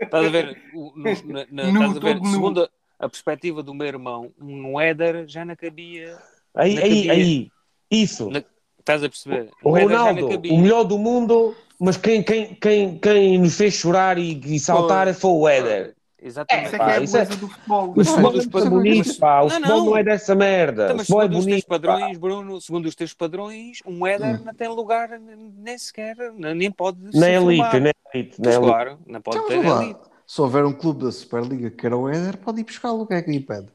Estás 0.00 0.26
a 0.26 0.28
ver, 0.28 0.56
no- 0.72 0.92
na- 0.96 1.46
na- 1.50 1.68
estás 1.86 1.96
a 1.96 2.00
ver, 2.00 2.18
segundo 2.30 2.62
a, 2.64 2.68
a 2.98 3.08
perspectiva 3.08 3.62
do 3.62 3.74
meu 3.74 3.86
irmão, 3.86 4.32
um 4.40 4.80
Éder 4.80 5.24
já 5.26 5.44
não 5.44 5.56
cabia. 5.56 6.16
Aí, 6.54 6.74
Na 6.74 6.80
aí, 6.82 7.06
cabia. 7.06 7.12
aí. 7.12 7.48
Isso. 7.90 8.30
Na- 8.30 8.42
Estás 8.86 9.02
a 9.02 9.08
perceber? 9.08 9.50
O 9.64 9.72
não 9.76 9.82
Ronaldo, 9.82 10.28
o 10.28 10.58
melhor 10.60 10.84
do 10.84 10.96
mundo, 10.96 11.56
mas 11.76 11.96
quem, 11.96 12.22
quem, 12.22 12.54
quem, 12.54 12.96
quem 12.98 13.36
nos 13.36 13.56
fez 13.56 13.74
chorar 13.74 14.16
e, 14.16 14.40
e 14.46 14.60
saltar 14.60 15.12
foi 15.12 15.30
o 15.32 15.48
Éder. 15.48 15.96
Exatamente. 16.22 16.66
Isso 16.68 16.74
é 16.76 16.78
que 16.78 16.84
é 16.84 16.86
Pá, 16.86 16.92
a 16.94 17.00
isso 17.00 17.16
é- 17.16 17.20
beleza 17.24 17.40
do 17.40 17.48
futebol. 17.48 17.90
O 17.96 18.04
futebol 18.04 18.32
dos 18.32 18.46
é 18.46 18.48
padrões- 18.48 18.72
bonito, 18.72 19.18
pá. 19.18 19.40
O 19.40 19.42
Não, 19.44 19.50
futebol 19.50 19.76
não. 19.78 19.84
não 19.86 19.96
é 19.96 20.04
dessa 20.04 20.34
merda. 20.36 20.84
Então, 20.84 20.94
O 20.94 20.98
mas 20.98 21.06
futebol 21.08 21.22
é 21.22 21.24
segundo 21.24 21.38
os 21.40 21.44
teus 21.46 21.64
bonito. 21.64 21.66
pá. 21.66 21.74
padrões, 21.78 22.18
Bruno, 22.18 22.60
segundo 22.60 22.86
os 22.86 22.94
teus 22.94 23.12
padrões, 23.12 23.78
um 23.84 24.06
Éder 24.06 24.44
não 24.44 24.54
tem 24.54 24.68
lugar 24.68 25.10
nem 25.18 25.76
sequer, 25.76 26.16
nem 26.36 26.70
pode 26.70 26.98
Na 27.12 27.28
elite, 27.28 27.80
na 27.80 27.90
elite, 28.14 28.40
na 28.40 28.56
claro, 28.56 28.98
não 29.04 29.20
pode 29.20 29.38
Então, 29.38 29.48
ter 29.48 29.66
elite. 29.66 30.00
Se 30.24 30.40
houver 30.40 30.64
um 30.64 30.72
clube 30.72 31.04
da 31.04 31.10
Superliga 31.10 31.70
que 31.70 31.84
era 31.86 31.96
o 31.96 32.08
Éder, 32.08 32.36
pode 32.38 32.60
ir 32.60 32.64
buscá-lo. 32.64 33.02
O 33.02 33.06
que 33.06 33.14
é 33.14 33.22
que 33.22 33.30
lhe 33.32 33.38
impede? 33.38 33.66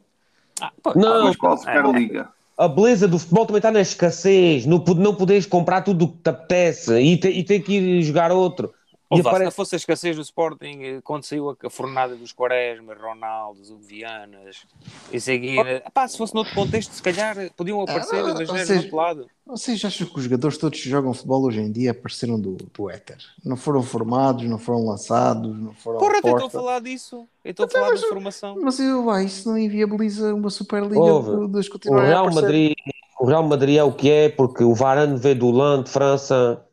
Ah, 0.61 0.71
pô, 0.81 0.93
Não, 0.97 1.25
Mas 1.25 1.35
qual 1.35 1.57
Superliga? 1.57 2.29
A 2.65 2.67
beleza 2.67 3.07
do 3.07 3.17
futebol 3.19 3.45
também 3.45 3.59
está 3.59 3.71
na 3.71 3.81
escassez. 3.81 4.65
No, 4.65 4.83
não 4.95 5.15
poderes 5.15 5.45
comprar 5.45 5.81
tudo 5.81 6.05
o 6.05 6.11
que 6.13 6.19
te 6.23 6.29
apetece 6.29 6.99
e, 7.01 7.17
te- 7.17 7.29
e 7.29 7.43
ter 7.43 7.59
que 7.61 7.73
ir 7.73 8.03
jogar 8.03 8.31
outro. 8.31 8.73
E 9.11 9.15
Ouve 9.15 9.23
lá, 9.23 9.31
Se 9.31 9.33
não 9.33 9.37
aparece... 9.39 9.55
fosse 9.57 9.75
a 9.75 9.77
escassez 9.77 10.15
do 10.15 10.21
Sporting, 10.21 10.79
eh, 10.83 11.01
quando 11.03 11.25
saiu 11.25 11.49
a, 11.49 11.69
fornada 11.69 12.15
dos 12.15 12.31
Quaresma, 12.31 12.93
Ronaldo, 12.93 13.59
Vianas 13.79 14.65
e 15.11 15.19
seguir, 15.19 15.83
pá, 15.93 16.07
se 16.07 16.17
fosse 16.17 16.33
noutro 16.33 16.55
contexto, 16.55 16.93
se 16.93 17.03
calhar 17.03 17.37
eh, 17.37 17.49
podiam 17.57 17.81
aparecer 17.81 18.23
não, 18.23 18.33
das 18.33 18.47
ou 18.47 18.55
vezes 18.55 18.67
seja, 18.69 18.79
do 18.79 18.83
outro 18.83 18.95
lado. 18.95 19.27
Vocês 19.45 19.83
acham 19.83 20.07
que 20.07 20.17
os 20.17 20.23
jogadores 20.23 20.57
todos 20.57 20.79
que 20.79 20.87
jogam 20.87 21.13
futebol 21.13 21.43
hoje 21.43 21.59
em 21.59 21.69
dia 21.69 21.91
apareceram 21.91 22.39
do, 22.39 22.55
do 22.55 22.89
éter? 22.89 23.17
Não 23.43 23.57
foram 23.57 23.83
formados, 23.83 24.45
não 24.45 24.57
foram 24.57 24.85
lançados, 24.85 25.59
não 25.59 25.73
foram 25.73 25.99
Porra, 25.99 26.19
até 26.19 26.31
estou 26.31 26.47
a 26.47 26.49
falar 26.49 26.79
disso. 26.79 27.27
Eu 27.43 27.51
estou 27.51 27.65
a 27.65 27.69
falar 27.69 27.89
da 27.91 27.97
formação. 27.97 28.57
Mas 28.61 28.79
eu, 28.79 29.03
vai, 29.03 29.25
isso 29.25 29.49
não 29.49 29.57
inviabiliza 29.57 30.33
uma 30.33 30.49
Superliga 30.49 30.97
Ouve, 30.97 31.51
das 31.51 31.67
O 31.67 31.71
continuarem 31.71 32.05
a 32.05 32.09
Real, 32.11 32.27
aparecer. 32.27 32.41
Madrid, 32.41 32.73
o 33.19 33.25
Real 33.25 33.43
Madrid 33.43 33.77
é 33.77 33.83
o 33.83 33.91
que 33.91 34.09
é, 34.09 34.29
porque 34.29 34.63
o 34.63 34.73
Varane 34.73 35.17
veio 35.17 35.35
do 35.35 35.51
Lante, 35.51 35.89
França, 35.89 36.65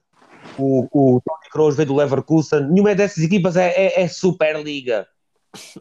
o, 0.58 0.88
o 0.92 1.20
Toni 1.20 1.50
Kroos 1.50 1.76
veio 1.76 1.86
do 1.88 1.94
Leverkusen. 1.96 2.68
Nenhuma 2.68 2.94
dessas 2.94 3.22
equipas 3.24 3.56
é, 3.56 3.68
é, 3.68 4.02
é 4.02 4.08
Superliga. 4.08 5.06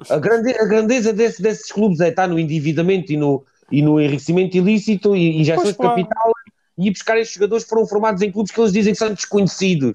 A, 0.10 0.18
grande, 0.18 0.52
a 0.58 0.66
grandeza 0.66 1.12
desse- 1.12 1.42
desses 1.42 1.72
clubes 1.72 2.00
é 2.00 2.10
estar 2.10 2.28
no 2.28 2.40
endividamento 2.40 3.12
e 3.12 3.18
no, 3.18 3.46
e 3.72 3.82
no 3.82 4.00
enriquecimento 4.00 4.56
ilícito 4.56 5.16
e 5.16 5.40
injeções 5.42 5.74
Pois, 5.76 5.90
de 5.98 6.06
capital 6.06 6.32
e 6.78 6.88
ir 6.88 6.92
buscar 6.92 7.18
estes 7.18 7.36
jogadores 7.36 7.64
que 7.66 7.70
foram 7.70 7.86
formados 7.88 8.22
em 8.22 8.32
clubes 8.32 8.52
que 8.52 8.60
eles 8.62 8.72
dizem 8.72 8.94
que 8.94 9.00
são 9.00 9.14
desconhecidos. 9.14 9.94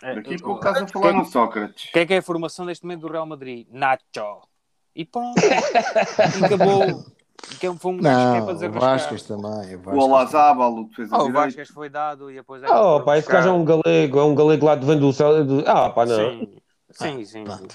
Daqui 0.00 0.34
a 0.34 0.38
pouco 0.38 0.58
estás 0.66 0.82
a 0.82 0.86
falar 0.88 1.12
no 1.14 1.24
Sócrates. 1.24 1.88
O 1.88 1.92
que 1.92 1.98
é 1.98 2.06
que 2.06 2.14
é 2.14 2.18
a 2.18 2.22
formação 2.22 2.64
neste 2.66 2.84
momento 2.84 3.00
do 3.00 3.08
Real 3.08 3.26
Madrid? 3.26 3.66
Nacho. 3.72 4.42
E 4.94 5.04
pronto. 5.04 5.40
e 5.40 6.44
acabou. 6.44 7.04
Que 7.60 7.72
foi 7.78 7.92
um 7.92 7.98
que 7.98 8.06
é 8.06 8.10
Não, 8.10 8.46
o 8.48 8.52
desarrascar. 8.54 8.80
Vasquez 8.80 9.22
também. 9.22 9.74
O 9.76 9.78
O 9.78 9.82
Vasquez 9.82 10.04
Olazábal, 10.04 10.74
o 10.74 10.88
defesa 10.88 11.14
Ah, 11.14 11.18
o 11.22 11.26
direito. 11.26 11.44
Vasquez 11.44 11.68
foi 11.68 11.88
dado 11.88 12.30
e 12.30 12.34
depois... 12.34 12.62
Oh, 12.64 13.00
pá, 13.00 13.18
esse 13.18 13.28
gajo 13.30 13.48
é 13.48 13.52
um 13.52 13.64
galego, 13.64 14.18
é 14.18 14.24
um 14.24 14.34
galego 14.34 14.66
lá 14.66 14.74
de 14.76 14.86
vem 14.86 14.98
do 14.98 15.10
Ah, 15.66 15.90
pá, 15.90 16.06
não. 16.06 16.16
Sim, 16.16 16.60
sim, 16.90 17.24
sim. 17.24 17.44
pronto. 17.44 17.74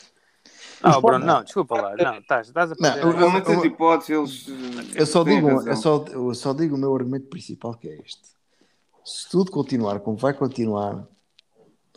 Não, 0.82 1.02
Bruno, 1.02 1.26
não, 1.26 1.44
desculpa 1.44 1.76
lá. 1.82 1.96
Não, 1.98 2.16
estás, 2.20 2.48
estás 2.48 2.72
a 2.72 2.76
Não, 2.80 2.82
perder. 2.94 3.04
eu- 3.06 3.14
Pelo 3.18 3.32
menos 3.32 3.50
as 3.50 3.56
eu- 3.58 3.66
hipóteses, 3.66 4.48
eles. 4.48 4.96
Eu 4.96 5.06
só, 5.06 5.24
têm 5.26 5.36
digo, 5.36 5.48
razão. 5.50 5.68
eu, 5.68 5.76
só, 5.76 6.06
eu 6.10 6.34
só 6.36 6.54
digo 6.54 6.76
o 6.76 6.80
meu 6.80 6.96
argumento 6.96 7.28
principal 7.28 7.74
que 7.76 7.90
é 7.90 7.96
este. 7.98 8.22
Se 9.04 9.30
tudo 9.30 9.52
continuar 9.52 10.00
como 10.00 10.16
vai 10.16 10.34
continuar, 10.34 11.06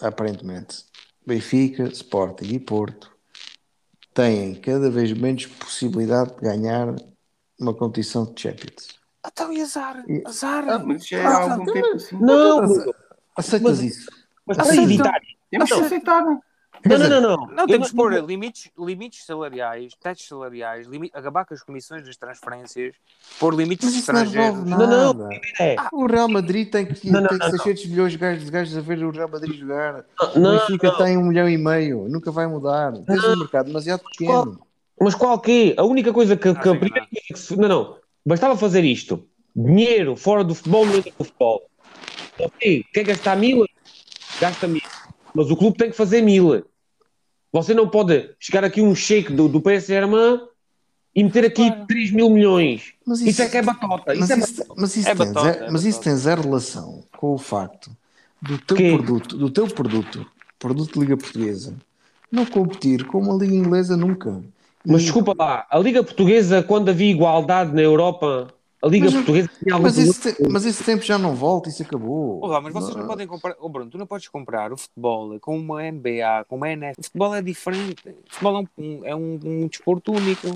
aparentemente, 0.00 0.84
Benfica, 1.24 1.84
Sporting 1.84 2.46
e 2.46 2.58
Porto 2.58 3.12
têm 4.12 4.54
cada 4.56 4.90
vez 4.90 5.12
menos 5.12 5.46
possibilidade 5.46 6.34
de 6.34 6.40
ganhar 6.40 6.94
uma 7.62 7.72
competição 7.74 8.24
de 8.24 8.40
Champions. 8.40 8.88
Então 9.26 9.52
e 9.52 9.62
azar? 9.62 10.04
E- 10.08 10.22
Azar? 10.26 10.68
Ah, 10.68 10.78
mas 10.80 11.06
já 11.06 11.18
é 11.18 11.24
Ah, 11.26 11.30
há 11.30 11.42
algum 11.42 11.62
então, 11.62 11.74
tempo 11.74 11.94
assim. 11.96 12.16
Não, 12.20 12.60
Aceitas 13.36 13.78
mas 13.78 13.80
isso? 13.82 14.10
para 14.44 14.64
Então, 14.64 14.82
evitar. 14.84 15.20
Temos 15.50 15.72
que 15.72 15.80
aceitar. 15.80 16.24
Não, 16.84 16.98
não, 16.98 17.08
não, 17.08 17.20
não. 17.20 17.46
Não, 17.46 17.62
Eu 17.62 17.66
temos 17.68 17.90
que 17.90 17.96
não- 17.96 18.02
pôr 18.02 18.24
limites, 18.24 18.68
limites 18.76 19.24
salariais, 19.24 19.92
tetos 20.02 20.26
salariais, 20.26 20.88
limi- 20.88 21.10
acabar 21.14 21.44
com 21.44 21.54
as 21.54 21.62
comissões 21.62 22.04
das 22.04 22.16
transferências, 22.16 22.96
pôr 23.38 23.54
limites 23.54 23.86
Mas 23.86 23.94
isso 23.94 24.12
não 24.12 24.22
estrangeiros. 24.24 24.64
Não, 24.64 25.12
não, 25.14 25.30
é. 25.60 25.76
O 25.92 26.06
Real 26.06 26.28
Madrid 26.28 26.68
tem 26.68 26.84
que 26.86 27.08
Não, 27.08 27.20
não, 27.20 27.28
tem 27.28 27.38
não, 27.38 27.50
600 27.50 27.86
milhões 27.86 28.10
de 28.12 28.18
gajos, 28.18 28.44
de 28.44 28.50
gajos 28.50 28.76
a 28.76 28.80
ver 28.80 29.04
o 29.04 29.10
Real 29.12 29.28
Madrid 29.28 29.56
jogar. 29.60 30.04
Não, 30.34 30.56
o 30.56 30.58
Benfica 30.58 30.90
tem 30.96 31.16
um 31.16 31.22
milhão 31.26 31.48
e 31.48 31.56
meio. 31.56 32.08
Nunca 32.08 32.32
vai 32.32 32.48
mudar. 32.48 32.92
Tens 33.04 33.22
um 33.22 33.38
mercado 33.38 33.66
demasiado 33.66 34.02
pequeno. 34.02 34.60
Mas 35.02 35.14
qual 35.14 35.38
que? 35.40 35.74
A 35.76 35.84
única 35.84 36.12
coisa 36.12 36.36
que, 36.36 36.54
que 36.54 36.68
a 36.68 36.74
primeira 36.74 37.00
não. 37.00 37.06
coisa 37.08 37.26
que 37.32 37.38
se. 37.38 37.56
Não, 37.56 37.68
não. 37.68 37.96
Bastava 38.24 38.56
fazer 38.56 38.84
isto. 38.84 39.24
Dinheiro 39.54 40.16
fora 40.16 40.44
do 40.44 40.54
futebol 40.54 40.86
não 40.86 40.96
entra 40.96 41.12
no 41.18 41.24
futebol. 41.24 41.62
Ok, 42.38 42.84
quer 42.92 43.04
gastar 43.04 43.36
mil? 43.36 43.66
Gasta 44.40 44.66
mil. 44.66 44.80
Mas 45.34 45.50
o 45.50 45.56
clube 45.56 45.76
tem 45.76 45.90
que 45.90 45.96
fazer 45.96 46.22
mil. 46.22 46.64
Você 47.52 47.74
não 47.74 47.88
pode 47.88 48.30
chegar 48.40 48.64
aqui 48.64 48.80
um 48.80 48.94
shake 48.94 49.32
do, 49.32 49.48
do 49.48 49.60
PS 49.60 49.86
Germain 49.86 50.40
e 51.14 51.22
meter 51.22 51.44
aqui 51.44 51.70
3 51.86 52.10
mil 52.12 52.30
milhões. 52.30 52.94
Mas 53.06 53.20
Isso, 53.20 53.42
é 53.42 53.48
que 53.48 53.58
é 53.58 53.62
batota. 53.62 54.14
Mas 54.14 54.30
Isso 54.30 54.32
é 54.32 54.38
isso, 54.38 54.56
batota. 54.56 54.74
mas 54.80 54.96
isso 54.96 55.08
É 55.08 55.14
tem, 55.14 55.26
batota, 55.26 55.52
zero, 55.52 55.64
é 55.64 55.70
mas 55.70 55.84
isso 55.84 56.00
tem 56.00 56.16
zero 56.16 56.42
relação 56.42 57.04
com 57.18 57.34
o 57.34 57.38
facto 57.38 57.90
do 58.40 58.56
teu 58.58 58.76
Quê? 58.76 58.92
produto, 58.96 59.36
do 59.36 59.50
teu 59.50 59.66
produto, 59.68 60.26
produto 60.58 60.94
de 60.94 61.00
Liga 61.00 61.16
Portuguesa, 61.16 61.76
não 62.30 62.46
competir 62.46 63.04
com 63.04 63.18
uma 63.18 63.34
Liga 63.34 63.54
Inglesa 63.54 63.96
nunca. 63.96 64.42
Mas 64.86 65.02
desculpa 65.02 65.34
lá, 65.38 65.66
a 65.70 65.78
Liga 65.78 66.02
Portuguesa, 66.02 66.62
quando 66.62 66.88
havia 66.90 67.10
igualdade 67.10 67.72
na 67.74 67.80
Europa, 67.82 68.48
a 68.82 68.88
Liga 68.88 69.04
Mas- 69.06 69.14
Portuguesa 69.14 69.50
tinha 69.62 69.78
Mas 69.78 69.96
esse, 69.98 70.34
te- 70.34 70.48
mas 70.48 70.64
esse 70.64 70.82
tempo 70.82 71.04
já 71.04 71.16
não 71.16 71.34
volta, 71.36 71.68
isso 71.68 71.82
acabou. 71.82 72.42
Olá, 72.42 72.60
mas 72.60 72.72
vocês 72.72 72.96
não 72.96 73.06
podem 73.06 73.26
comprar. 73.26 73.54
Oh, 73.60 73.68
Bruno, 73.68 73.90
tu 73.90 73.96
não 73.98 74.06
podes 74.06 74.26
comprar 74.28 74.72
o 74.72 74.76
futebol 74.76 75.38
com 75.40 75.56
uma 75.56 75.82
NBA, 75.82 76.44
com 76.48 76.56
uma 76.56 76.68
NFL. 76.70 77.00
O 77.00 77.04
futebol 77.04 77.34
é 77.34 77.42
diferente. 77.42 78.08
O 78.08 78.14
futebol 78.32 78.56
é 78.58 78.80
um, 78.82 79.00
é 79.04 79.14
um, 79.14 79.38
um 79.44 79.66
desporto 79.68 80.12
único. 80.12 80.48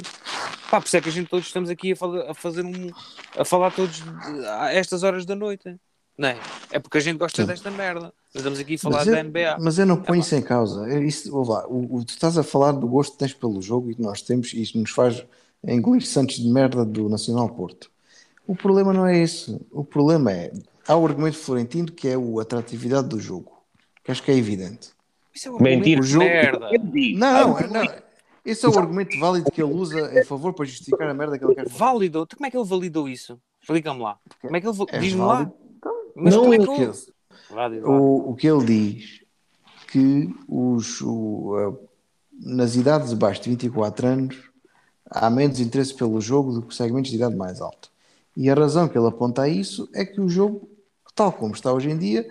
Pá, 0.69 0.81
por 0.81 0.87
isso 0.89 0.97
é 0.97 1.01
que 1.01 1.09
a 1.09 1.13
gente 1.13 1.29
todos 1.29 1.47
estamos 1.47 1.71
aqui 1.71 1.93
a, 1.93 1.97
fala- 1.97 2.31
a 2.31 2.35
fazer 2.35 2.65
um. 2.65 2.91
a 3.39 3.45
falar 3.45 3.71
todos 3.71 4.03
de- 4.03 4.47
a 4.49 4.73
estas 4.75 5.05
horas 5.05 5.25
da 5.25 5.37
noite. 5.37 5.77
Não 6.19 6.29
é? 6.29 6.39
É 6.71 6.79
porque 6.79 6.97
a 6.99 7.01
gente 7.01 7.19
gosta 7.19 7.43
Sim. 7.43 7.47
desta 7.49 7.71
merda. 7.71 8.05
Nós 8.35 8.37
estamos 8.37 8.59
aqui 8.59 8.75
a 8.75 8.79
falar 8.79 8.97
Mas 8.99 9.07
da 9.07 9.19
eu, 9.19 9.25
NBA. 9.25 9.57
mas 9.61 9.79
eu 9.79 9.87
não 9.87 9.97
ponho 9.97 10.21
pá. 10.21 10.27
isso 10.27 10.35
em 10.35 10.43
causa. 10.43 10.89
É 10.91 11.03
Isso, 11.05 11.37
lá, 11.43 11.67
o, 11.69 11.97
o- 11.97 12.05
tu 12.05 12.11
estás 12.11 12.39
a 12.39 12.43
falar 12.43 12.73
do 12.73 12.87
gosto 12.89 13.13
que 13.13 13.19
tens 13.19 13.35
pelo 13.35 13.61
jogo 13.61 13.91
e 13.91 13.95
que 13.95 14.03
nós 14.03 14.23
temos, 14.23 14.53
e 14.55 14.63
isso 14.63 14.79
nos 14.79 14.91
faz 14.91 15.23
engolir 15.67 16.07
santos 16.07 16.37
de 16.37 16.49
merda 16.49 16.85
do 16.85 17.09
Nacional 17.09 17.49
Porto. 17.51 17.91
O 18.47 18.55
problema 18.57 18.93
não 18.93 19.07
é 19.07 19.19
esse. 19.19 19.61
O 19.71 19.85
problema 19.85 20.33
é. 20.33 20.53
Há 20.89 20.97
o 20.97 21.05
argumento 21.07 21.37
florentino 21.37 21.91
que 21.91 22.09
é 22.09 22.15
a 22.15 22.43
atratividade 22.43 23.09
do 23.09 23.19
jogo, 23.21 23.53
que 24.05 24.11
acho 24.13 24.23
que 24.23 24.31
é 24.31 24.37
evidente. 24.37 24.91
Isso 25.35 25.49
é 25.49 25.51
um 25.51 25.61
Mentira. 25.61 26.01
O 26.01 26.05
jogo- 26.05 26.25
merda. 26.25 26.71
Não, 27.17 27.61
não, 27.61 27.69
não. 27.69 27.95
Esse 28.45 28.65
é 28.65 28.69
o 28.69 28.79
argumento 28.79 29.19
válido 29.19 29.51
que 29.51 29.61
ele 29.61 29.73
usa 29.75 30.19
em 30.19 30.25
favor 30.25 30.55
para 30.55 30.65
justificar 30.65 31.09
a 31.11 31.15
merda 31.15 31.37
que 31.37 31.45
ele 31.45 31.55
quer 31.57 31.65
fazer. 31.65 31.77
Válido. 31.79 32.27
Como 32.35 32.47
é 32.47 32.51
que 32.51 32.57
ele 32.57 32.65
validou 32.65 33.09
isso? 33.09 33.39
Explica-me 33.61 34.01
lá. 34.01 34.17
Como 34.41 34.57
é 34.57 34.61
que 34.61 34.69
ele 34.69 34.77
É 34.91 34.99
Diz-me 35.01 35.21
lá. 35.23 35.51
Mas 36.17 36.35
Não 36.35 36.45
é 36.53 36.57
ele 36.57 36.67
que 36.67 36.75
que 36.75 36.81
ele... 36.83 36.91
ele- 36.91 36.97
Válido, 37.51 37.87
vá. 37.87 37.93
O, 37.93 38.31
o 38.31 38.35
que 38.35 38.47
ele 38.49 38.65
diz 38.65 39.21
que 39.89 40.35
os, 40.49 41.01
o, 41.03 41.55
a- 41.57 41.87
nas 42.43 42.75
idades 42.75 43.13
abaixo 43.13 43.43
de 43.43 43.51
24 43.51 44.07
anos 44.07 44.37
há 45.11 45.31
menos 45.31 45.61
interesse 45.61 45.95
pelo 45.95 46.21
jogo 46.21 46.53
do 46.53 46.63
que 46.63 46.75
segmentos 46.75 47.11
de 47.11 47.17
idade 47.17 47.37
mais 47.37 47.61
alta. 47.61 47.89
E 48.37 48.51
a 48.51 48.55
razão 48.55 48.89
que 48.89 48.99
ele 48.99 49.07
aponta 49.07 49.43
a 49.43 49.49
isso 49.49 49.89
é 49.95 50.05
que 50.05 50.21
o 50.21 50.29
jogo, 50.29 50.69
tal 51.15 51.33
como 51.33 51.55
está 51.55 51.73
hoje 51.73 51.89
em 51.91 51.97
dia, 51.97 52.29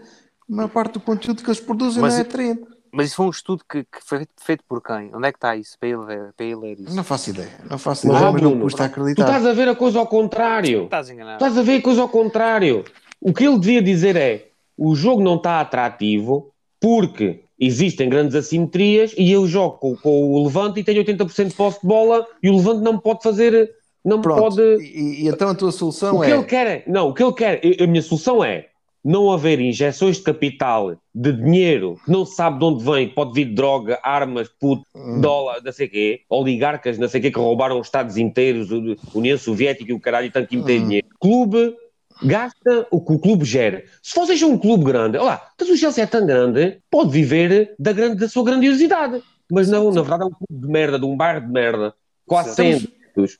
a 0.49 0.53
maior 0.55 0.67
parte 0.69 0.93
do 0.93 0.99
conteúdo 0.99 1.41
que 1.43 1.49
eles 1.49 1.59
produzem 1.59 2.01
Mas 2.01 2.13
não 2.13 2.19
é 2.19 2.21
atraente. 2.23 2.65
Mas 2.91 3.07
isso 3.07 3.15
foi 3.17 3.25
um 3.25 3.29
estudo 3.29 3.63
que, 3.69 3.83
que 3.83 3.99
foi 4.05 4.25
feito 4.37 4.63
por 4.69 4.81
quem? 4.81 5.13
Onde 5.13 5.27
é 5.27 5.31
que 5.31 5.37
está 5.37 5.55
isso? 5.55 5.77
Para 5.79 5.89
ele, 5.89 6.05
ver, 6.05 6.33
para 6.33 6.45
ele 6.45 6.55
ler 6.55 6.79
isso? 6.79 6.95
Não 6.95 7.03
faço 7.03 7.29
ideia. 7.31 7.49
Não 7.69 7.77
faço 7.77 8.05
ideia, 8.07 8.21
ó, 8.27 8.31
mas 8.31 8.41
não 8.41 8.59
custa 8.59 8.83
Tu 8.87 8.91
acreditar. 8.91 9.23
estás 9.23 9.45
a 9.45 9.53
ver 9.53 9.67
a 9.69 9.75
coisa 9.75 9.99
ao 9.99 10.07
contrário. 10.07 10.83
Estás 10.85 11.09
enganado. 11.09 11.35
Estás 11.43 11.57
a 11.57 11.61
ver 11.63 11.79
a 11.79 11.81
coisa 11.81 12.01
ao 12.01 12.09
contrário. 12.09 12.85
O 13.21 13.33
que 13.33 13.45
ele 13.45 13.59
devia 13.59 13.81
dizer 13.81 14.15
é: 14.15 14.47
o 14.77 14.95
jogo 14.95 15.21
não 15.23 15.35
está 15.35 15.59
atrativo 15.61 16.51
porque 16.79 17.41
existem 17.59 18.09
grandes 18.09 18.35
assimetrias 18.35 19.13
e 19.17 19.31
eu 19.31 19.47
jogo 19.47 19.77
com, 19.77 19.95
com 19.95 20.31
o 20.33 20.43
Levante 20.43 20.79
e 20.79 20.83
tenho 20.83 21.03
80% 21.03 21.47
de 21.49 21.53
posse 21.55 21.81
de 21.81 21.87
bola 21.87 22.25
e 22.43 22.49
o 22.49 22.55
Levante 22.57 22.81
não 22.83 22.93
me 22.93 23.01
pode 23.01 23.23
fazer. 23.23 23.71
Não 24.03 24.17
me 24.17 24.23
Pronto. 24.23 24.39
pode. 24.41 24.61
E, 24.83 25.23
e 25.23 25.27
então 25.27 25.49
a 25.49 25.55
tua 25.55 25.71
solução 25.71 26.17
O 26.17 26.21
que 26.21 26.27
é. 26.31 26.35
ele 26.35 26.43
quer 26.43 26.67
é. 26.67 26.83
Não, 26.87 27.09
o 27.09 27.13
que 27.13 27.23
ele 27.23 27.33
quer. 27.33 27.61
A 27.81 27.87
minha 27.87 28.01
solução 28.03 28.43
é 28.43 28.67
não 29.03 29.31
haver 29.31 29.59
injeções 29.59 30.17
de 30.17 30.23
capital, 30.23 30.95
de 31.13 31.31
dinheiro, 31.31 31.95
que 32.03 32.11
não 32.11 32.25
se 32.25 32.35
sabe 32.35 32.57
de 32.59 32.65
onde 32.65 32.83
vem, 32.83 33.07
pode 33.07 33.33
vir 33.33 33.45
droga, 33.53 33.99
armas, 34.03 34.47
puto, 34.59 34.83
Hum. 34.95 35.21
dólar, 35.21 35.61
não 35.63 35.71
sei 35.71 35.85
o 35.85 35.89
quê, 35.91 36.21
oligarcas, 36.27 36.97
não 36.97 37.07
sei 37.07 37.19
o 37.19 37.23
quê, 37.23 37.31
que 37.31 37.37
roubaram 37.39 37.79
os 37.79 37.85
Estados 37.85 38.17
inteiros, 38.17 38.69
União 39.13 39.37
Soviética 39.37 39.91
e 39.91 39.93
o 39.93 39.99
caralho, 39.99 40.25
e 40.27 40.31
tanto 40.31 40.47
que 40.49 40.57
meter 40.57 40.79
Hum. 40.81 40.83
dinheiro. 40.87 41.07
Clube 41.19 41.75
gasta 42.23 42.87
o 42.91 43.01
que 43.01 43.13
o 43.13 43.19
clube 43.19 43.45
gera. 43.45 43.83
Se 44.01 44.15
vocês 44.15 44.39
são 44.39 44.51
um 44.51 44.57
clube 44.57 44.83
grande, 44.83 45.17
olha 45.17 45.25
lá, 45.25 45.47
mas 45.59 45.69
o 45.69 45.77
Chelsea 45.77 46.03
é 46.03 46.07
tão 46.07 46.25
grande, 46.25 46.79
pode 46.89 47.11
viver 47.11 47.75
da, 47.77 47.91
grande, 47.91 48.15
da 48.17 48.29
sua 48.29 48.43
grandiosidade. 48.43 49.21
Mas 49.51 49.69
não, 49.69 49.91
na 49.91 50.01
verdade 50.01 50.23
é 50.23 50.25
um 50.25 50.31
clube 50.31 50.65
de 50.65 50.67
merda, 50.67 50.99
de 50.99 51.05
um 51.05 51.15
bairro 51.15 51.45
de 51.45 51.51
merda, 51.51 51.93
quase 52.25 52.55
sempre. 52.55 52.95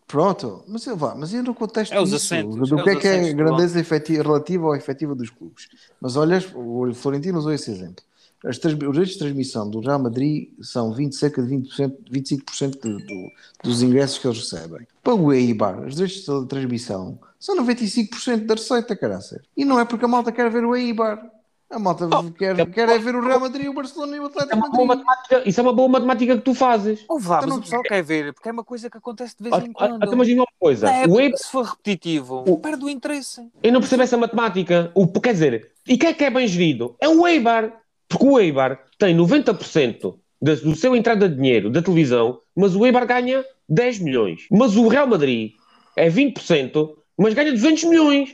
Pronto, 0.07 0.63
mas 0.67 0.85
eu 0.85 0.95
vá, 0.95 1.13
mas 1.15 1.33
eu 1.33 1.43
no 1.43 1.53
contexto 1.53 1.93
É 1.93 2.01
disso, 2.01 2.15
assentos, 2.15 2.69
do 2.69 2.79
é 2.79 2.83
que 2.83 2.89
é 2.89 2.95
que 2.95 3.07
é 3.07 3.29
do 3.31 3.35
grandeza 3.35 3.77
efetiva, 3.79 4.23
relativa 4.23 4.67
ou 4.67 4.75
efetiva 4.75 5.13
dos 5.13 5.29
clubes. 5.29 5.67
Mas 5.99 6.15
olhas, 6.15 6.47
o 6.55 6.93
Florentino 6.93 7.37
usou 7.37 7.51
esse 7.51 7.69
exemplo. 7.71 8.03
As 8.43 8.57
trans- 8.59 8.73
os 8.75 8.79
direitos 8.79 9.13
de 9.13 9.19
transmissão 9.19 9.69
do 9.69 9.79
Real 9.79 9.97
Madrid 9.99 10.49
são 10.61 10.91
20, 10.93 11.15
cerca 11.15 11.41
de 11.41 11.47
20%, 11.49 11.97
25% 12.11 12.79
do- 12.79 12.97
do- 12.97 13.31
dos 13.63 13.81
ingressos 13.81 14.17
que 14.19 14.27
eles 14.27 14.37
recebem. 14.39 14.85
Para 15.03 15.15
o 15.15 15.33
Eibar, 15.33 15.79
os 15.85 15.95
direitos 15.95 16.23
de 16.25 16.45
transmissão 16.47 17.17
são 17.39 17.55
95% 17.55 18.45
da 18.45 18.53
receita, 18.55 18.95
caraças. 18.95 19.41
E 19.55 19.65
não 19.65 19.79
é 19.79 19.85
porque 19.85 20.05
a 20.05 20.07
malta 20.07 20.31
quer 20.31 20.49
ver 20.49 20.63
o 20.65 20.75
Eibar. 20.75 21.31
A 21.67 21.79
malta 21.79 22.07
quer, 22.37 22.69
quer 22.69 22.87
é 22.89 22.99
ver 22.99 23.15
o 23.15 23.21
Real 23.25 23.39
Madrid, 23.39 23.67
o 23.67 23.73
Barcelona 23.73 24.15
e 24.15 24.19
o 24.19 24.23
É 24.23 24.25
Atlético 24.27 24.55
uma 24.55 24.69
boa 24.69 24.85
Madrid. 24.85 25.47
isso 25.47 25.59
é 25.59 25.63
uma 25.63 25.73
boa 25.73 25.89
matemática 25.89 26.35
que 26.37 26.43
tu 26.43 26.53
fazes. 26.53 27.03
Ouve 27.09 27.27
lá, 27.27 27.37
Então 27.37 27.47
mas 27.47 27.49
não- 27.49 27.57
o 27.57 27.61
pessoal 27.63 27.81
quer 27.81 28.03
ver, 28.03 28.33
porque 28.33 28.47
é 28.47 28.51
uma 28.51 28.63
coisa 28.63 28.87
que 28.89 28.97
acontece 28.97 29.35
de 29.39 29.49
vez 29.49 29.63
em 29.65 29.71
quando. 29.73 29.95
Então, 29.95 30.13
imagina 30.13 30.41
uma 30.43 30.47
coisa. 30.59 30.85
Na 30.85 31.11
O 31.11 31.19
Eibar, 31.19 31.37
se 31.39 31.49
for 31.51 31.65
repetitivo, 31.65 32.43
O- 32.47 32.59
perde 32.59 32.85
o 32.85 32.89
interesse. 32.89 33.49
eu 33.63 33.73
não 33.73 33.79
percebo 33.79 34.03
essa 34.03 34.15
matemática. 34.15 34.91
O, 34.93 35.07
quer 35.19 35.33
dizer, 35.33 35.71
e 35.87 35.97
quem 35.97 36.09
é 36.09 36.13
que 36.13 36.23
é 36.23 36.29
bem 36.29 36.47
gerido? 36.47 36.95
É 37.01 37.09
o 37.09 37.25
Eibar. 37.27 37.81
Porque 38.07 38.25
o 38.25 38.39
Eibar 38.39 38.79
tem 38.97 39.15
90% 39.15 40.19
da- 40.41 40.55
do 40.55 40.75
seu 40.75 40.95
entrada 40.95 41.27
de 41.27 41.35
dinheiro 41.35 41.69
da 41.71 41.81
televisão, 41.81 42.39
mas 42.55 42.75
o 42.75 42.85
Eibar 42.85 43.05
ganha 43.07 43.43
10 43.67 43.99
milhões. 43.99 44.41
Mas 44.51 44.75
o 44.75 44.87
Real 44.87 45.07
Madrid 45.07 45.53
é 45.95 46.09
20%, 46.09 46.95
mas 47.17 47.33
ganha 47.33 47.51
200 47.51 47.83
milhões. 47.85 48.33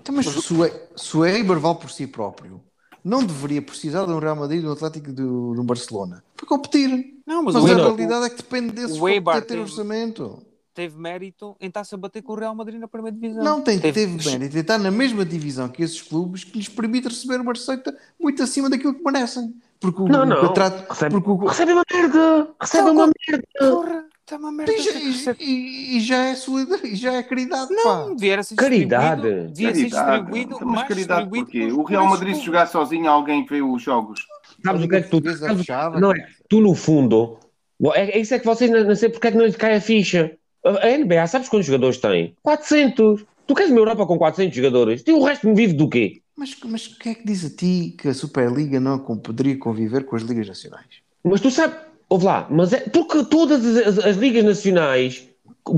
Então, 0.00 0.14
mas 0.14 0.26
se 0.26 0.52
o, 0.52 0.70
se 0.96 1.16
o 1.16 1.24
Eibar 1.24 1.58
vale 1.60 1.78
por 1.78 1.90
si 1.90 2.06
próprio, 2.06 2.60
não 3.04 3.22
deveria 3.24 3.62
precisar 3.62 4.04
de 4.06 4.12
um 4.12 4.18
Real 4.18 4.36
Madrid, 4.36 4.60
de 4.60 4.66
um 4.66 4.72
Atlético 4.72 5.10
e 5.10 5.12
de, 5.12 5.22
de 5.22 5.22
um 5.60 5.64
Barcelona 5.64 6.24
para 6.36 6.46
competir. 6.46 6.88
Não, 7.26 7.42
mas, 7.42 7.54
Mas, 7.54 7.64
a 7.64 7.74
realidade 7.76 8.26
é 8.26 8.30
que 8.30 8.36
depende 8.36 8.72
poder 9.32 9.46
ter 9.46 9.58
orçamento. 9.60 10.42
Teve 10.74 10.98
mérito 10.98 11.56
em 11.60 11.68
estar-se 11.68 11.94
a 11.94 11.98
bater 11.98 12.20
com 12.22 12.32
o 12.32 12.36
Real 12.36 12.54
Madrid 12.54 12.80
na 12.80 12.88
primeira 12.88 13.16
divisão. 13.16 13.42
Não 13.44 13.62
tem, 13.62 13.78
teve, 13.78 14.06
mérito. 14.06 14.58
Está 14.58 14.76
na 14.76 14.90
mesma 14.90 15.24
divisão 15.24 15.68
que 15.68 15.82
esses 15.82 16.02
clubes 16.02 16.42
que 16.44 16.58
lhes 16.58 16.68
permite 16.68 17.08
receber 17.08 17.40
uma 17.40 17.52
receita 17.52 17.96
muito 18.20 18.42
acima 18.42 18.68
daquilo 18.68 18.94
que 18.94 19.02
merecem. 19.04 19.54
Porque 19.80 20.02
o, 20.02 20.08
Não, 20.08 20.22
o 20.22 20.26
não. 20.26 20.40
contrato. 20.40 20.88
Recebe, 20.90 21.14
Porque 21.14 21.30
o, 21.30 21.46
recebe 21.46 21.72
uma 21.72 21.84
merda. 21.92 22.48
Recebe 22.60 22.82
Então, 22.90 22.94
uma 22.94 23.06
merda. 23.28 23.46
Porra, 23.58 24.04
está 24.20 24.36
uma 24.36 24.52
merda. 24.52 24.72
e, 24.72 25.12
já, 25.12 25.32
e- 25.38 25.44
e- 25.44 25.96
e 25.96 26.00
já 26.00 26.24
é 26.24 26.34
solidariedade, 26.34 26.92
e 26.94 26.96
já 26.96 27.12
é 27.12 27.22
caridade. 27.22 27.72
Não, 27.72 28.08
pá. 28.08 28.14
devia 28.14 28.42
ser 28.42 28.54
Caridade. 28.56 29.22
distribuído. 29.22 29.52
Devia 29.52 29.74
ser 29.74 29.80
Caridade. 29.90 30.10
distribuído. 30.16 30.54
Então, 30.56 30.66
Mas 30.68 30.74
mais 30.76 30.88
caridade 30.88 31.20
distribuído 31.30 31.68
porquê? 31.68 31.80
O 31.80 31.84
Real 31.84 32.06
Madrid, 32.08 32.34
se 32.34 32.40
jogar 32.42 32.66
sozinho, 32.66 33.08
alguém 33.10 33.44
vê 33.46 33.62
os 33.62 33.82
jogos. 33.82 34.26
Sabes 34.64 34.82
o 34.82 34.88
que 34.88 34.96
é 34.96 35.02
que 35.02 35.10
tu. 35.10 35.22
Sabes- 35.36 36.00
não 36.00 36.10
é? 36.12 36.26
Tu, 36.48 36.60
no 36.60 36.74
fundo, 36.74 37.38
é, 37.94 38.16
é 38.16 38.18
isso 38.20 38.32
é 38.34 38.38
que 38.38 38.46
vocês 38.46 38.70
não, 38.70 38.82
não 38.84 38.94
sei 38.94 39.08
porque 39.10 39.28
é 39.28 39.30
que 39.30 39.36
não 39.36 39.44
lhes 39.44 39.56
cai 39.56 39.76
a 39.76 39.80
ficha. 39.80 40.36
A 40.64 40.88
NBA, 40.88 41.26
sabes 41.26 41.48
quantos 41.48 41.66
jogadores 41.66 41.98
tem? 41.98 42.34
400. 42.42 43.24
Tu 43.46 43.54
queres 43.54 43.70
uma 43.70 43.80
Europa 43.80 44.06
com 44.06 44.16
400 44.16 44.56
jogadores? 44.56 45.02
E 45.06 45.12
o 45.12 45.22
resto 45.22 45.46
me 45.46 45.54
vive 45.54 45.74
do 45.74 45.88
quê? 45.88 46.22
Mas, 46.36 46.56
mas 46.64 46.88
quem 46.88 47.12
é 47.12 47.14
que 47.14 47.26
diz 47.26 47.44
a 47.44 47.50
ti 47.50 47.94
que 47.98 48.08
a 48.08 48.14
Superliga 48.14 48.80
não 48.80 48.98
poderia 48.98 49.56
conviver 49.58 50.04
com 50.04 50.16
as 50.16 50.22
ligas 50.22 50.48
nacionais? 50.48 50.86
Mas 51.22 51.40
tu 51.40 51.50
sabes, 51.50 51.76
ouve 52.08 52.24
lá, 52.24 52.46
mas 52.50 52.72
é 52.72 52.80
porque 52.80 53.24
todas 53.26 53.64
as, 53.64 53.86
as- 53.98 54.04
as 54.04 54.16
ligas 54.16 54.42
nacionais, 54.44 55.28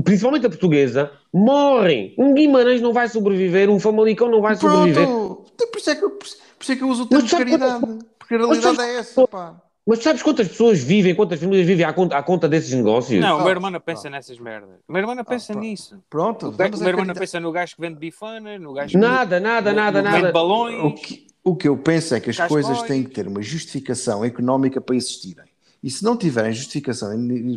principalmente 0.03 0.45
a 0.45 0.49
portuguesa, 0.49 1.11
morrem. 1.33 2.13
Um 2.17 2.33
Guimarães 2.33 2.81
não 2.81 2.93
vai 2.93 3.07
sobreviver, 3.09 3.69
um 3.69 3.79
Famalicão 3.79 4.29
não 4.31 4.41
vai 4.41 4.55
sobreviver. 4.55 5.05
Pronto! 5.05 5.45
Então, 5.53 5.67
Por 5.69 5.77
isso, 5.79 5.89
é 5.89 5.95
que, 5.95 6.03
eu- 6.05 6.11
por 6.11 6.25
isso 6.61 6.71
é 6.71 6.75
que 6.75 6.83
eu 6.83 6.87
uso 6.89 7.03
o 7.03 7.05
termo 7.07 7.27
sabe 7.27 7.45
caridade. 7.51 7.85
Porque 8.17 8.33
a 8.35 8.37
realidade 8.37 8.81
é 8.81 8.95
essa, 8.95 9.27
pá. 9.27 9.61
Mas 9.87 9.99
tu 9.99 10.03
sabes 10.03 10.21
quantas 10.21 10.49
pessoas 10.49 10.83
vivem, 10.83 11.15
quantas 11.15 11.39
famílias 11.39 11.65
vivem 11.65 11.85
à 11.85 11.93
conta, 11.93 12.17
à 12.17 12.21
conta 12.21 12.49
desses 12.49 12.73
negócios? 12.73 13.21
Não, 13.21 13.35
o 13.35 13.39
meu 13.39 13.47
Ah, 13.47 13.51
irmão 13.51 13.71
não 13.71 13.79
pensa 13.79 14.09
ah. 14.09 14.11
nessas 14.11 14.37
merdas. 14.37 14.77
O 14.85 14.91
meu 14.91 14.99
irmão 14.99 15.15
não 15.15 15.23
pensa 15.23 15.53
pá. 15.53 15.59
nisso. 15.59 15.97
Pronto. 16.09 16.53
Meu 16.57 16.65
é 16.65 16.89
irmão 16.89 17.05
não 17.05 17.13
pensa 17.15 17.39
no 17.39 17.51
gajo 17.53 17.75
que 17.75 17.81
vende 17.81 17.97
bifanas, 17.97 18.59
no 18.59 18.73
gajo 18.73 18.91
que 18.91 18.97
Nada, 18.97 19.39
nada, 19.39 19.71
nada, 19.71 20.01
no 20.01 20.05
que 20.07 20.11
vende 20.11 20.21
nada. 20.23 20.33
balões. 20.33 20.83
O 20.83 20.93
que, 20.93 21.27
o 21.41 21.55
que 21.55 21.67
eu 21.69 21.77
penso 21.77 22.13
é 22.15 22.19
que 22.19 22.29
as 22.29 22.37
coisas 22.37 22.81
têm 22.83 23.03
que 23.03 23.11
ter 23.11 23.27
uma 23.27 23.41
justificação 23.41 24.25
económica 24.25 24.81
para 24.81 24.95
existirem. 24.95 25.45
E 25.81 25.89
se 25.91 26.03
não 26.03 26.17
tiverem 26.17 26.51
justificação 26.51 27.11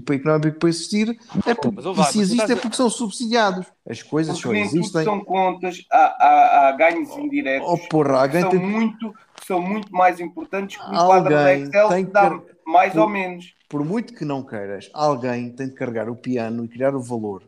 económica 0.09 0.53
para 0.53 0.69
existir, 0.69 1.19
é 1.47 1.55
porque, 1.55 1.81
e 1.81 1.83
se 1.83 1.89
mas 1.97 2.13
tu 2.13 2.21
existe 2.21 2.53
é 2.53 2.55
porque 2.55 2.77
são 2.77 2.91
subsidiados. 2.91 3.67
As 3.89 4.03
coisas 4.03 4.41
Porque 4.41 4.59
só 4.63 4.65
existem. 4.77 5.05
são 5.05 5.25
contas, 5.25 5.83
há, 5.91 5.97
há, 5.99 6.69
há 6.69 6.73
ganhos 6.73 7.11
indiretos 7.17 7.67
Oh, 7.69 7.79
porra, 7.89 8.11
que 8.29 8.37
alguém 8.37 8.41
são, 8.43 8.51
tem, 8.51 8.61
muito, 8.61 9.15
que 9.41 9.47
são 9.47 9.61
muito 9.61 9.93
mais 9.93 10.21
importantes 10.21 10.77
que 10.77 10.83
um 10.91 10.97
quadro 11.07 11.35
de 11.35 11.51
Excel 11.63 11.89
tem 11.89 12.05
que 12.05 12.13
dá 12.13 12.31
que- 12.31 12.43
mais 12.67 12.93
por- 12.93 13.01
ou 13.01 13.09
menos. 13.09 13.55
por 13.69 13.85
muito 13.85 14.15
que 14.15 14.25
não 14.25 14.43
queiras, 14.43 14.91
alguém 14.93 15.51
tem 15.51 15.69
de 15.69 15.75
carregar 15.75 16.09
o 16.11 16.15
piano 16.15 16.65
e 16.65 16.69
criar 16.69 16.95
o 16.95 17.01
valor 17.01 17.43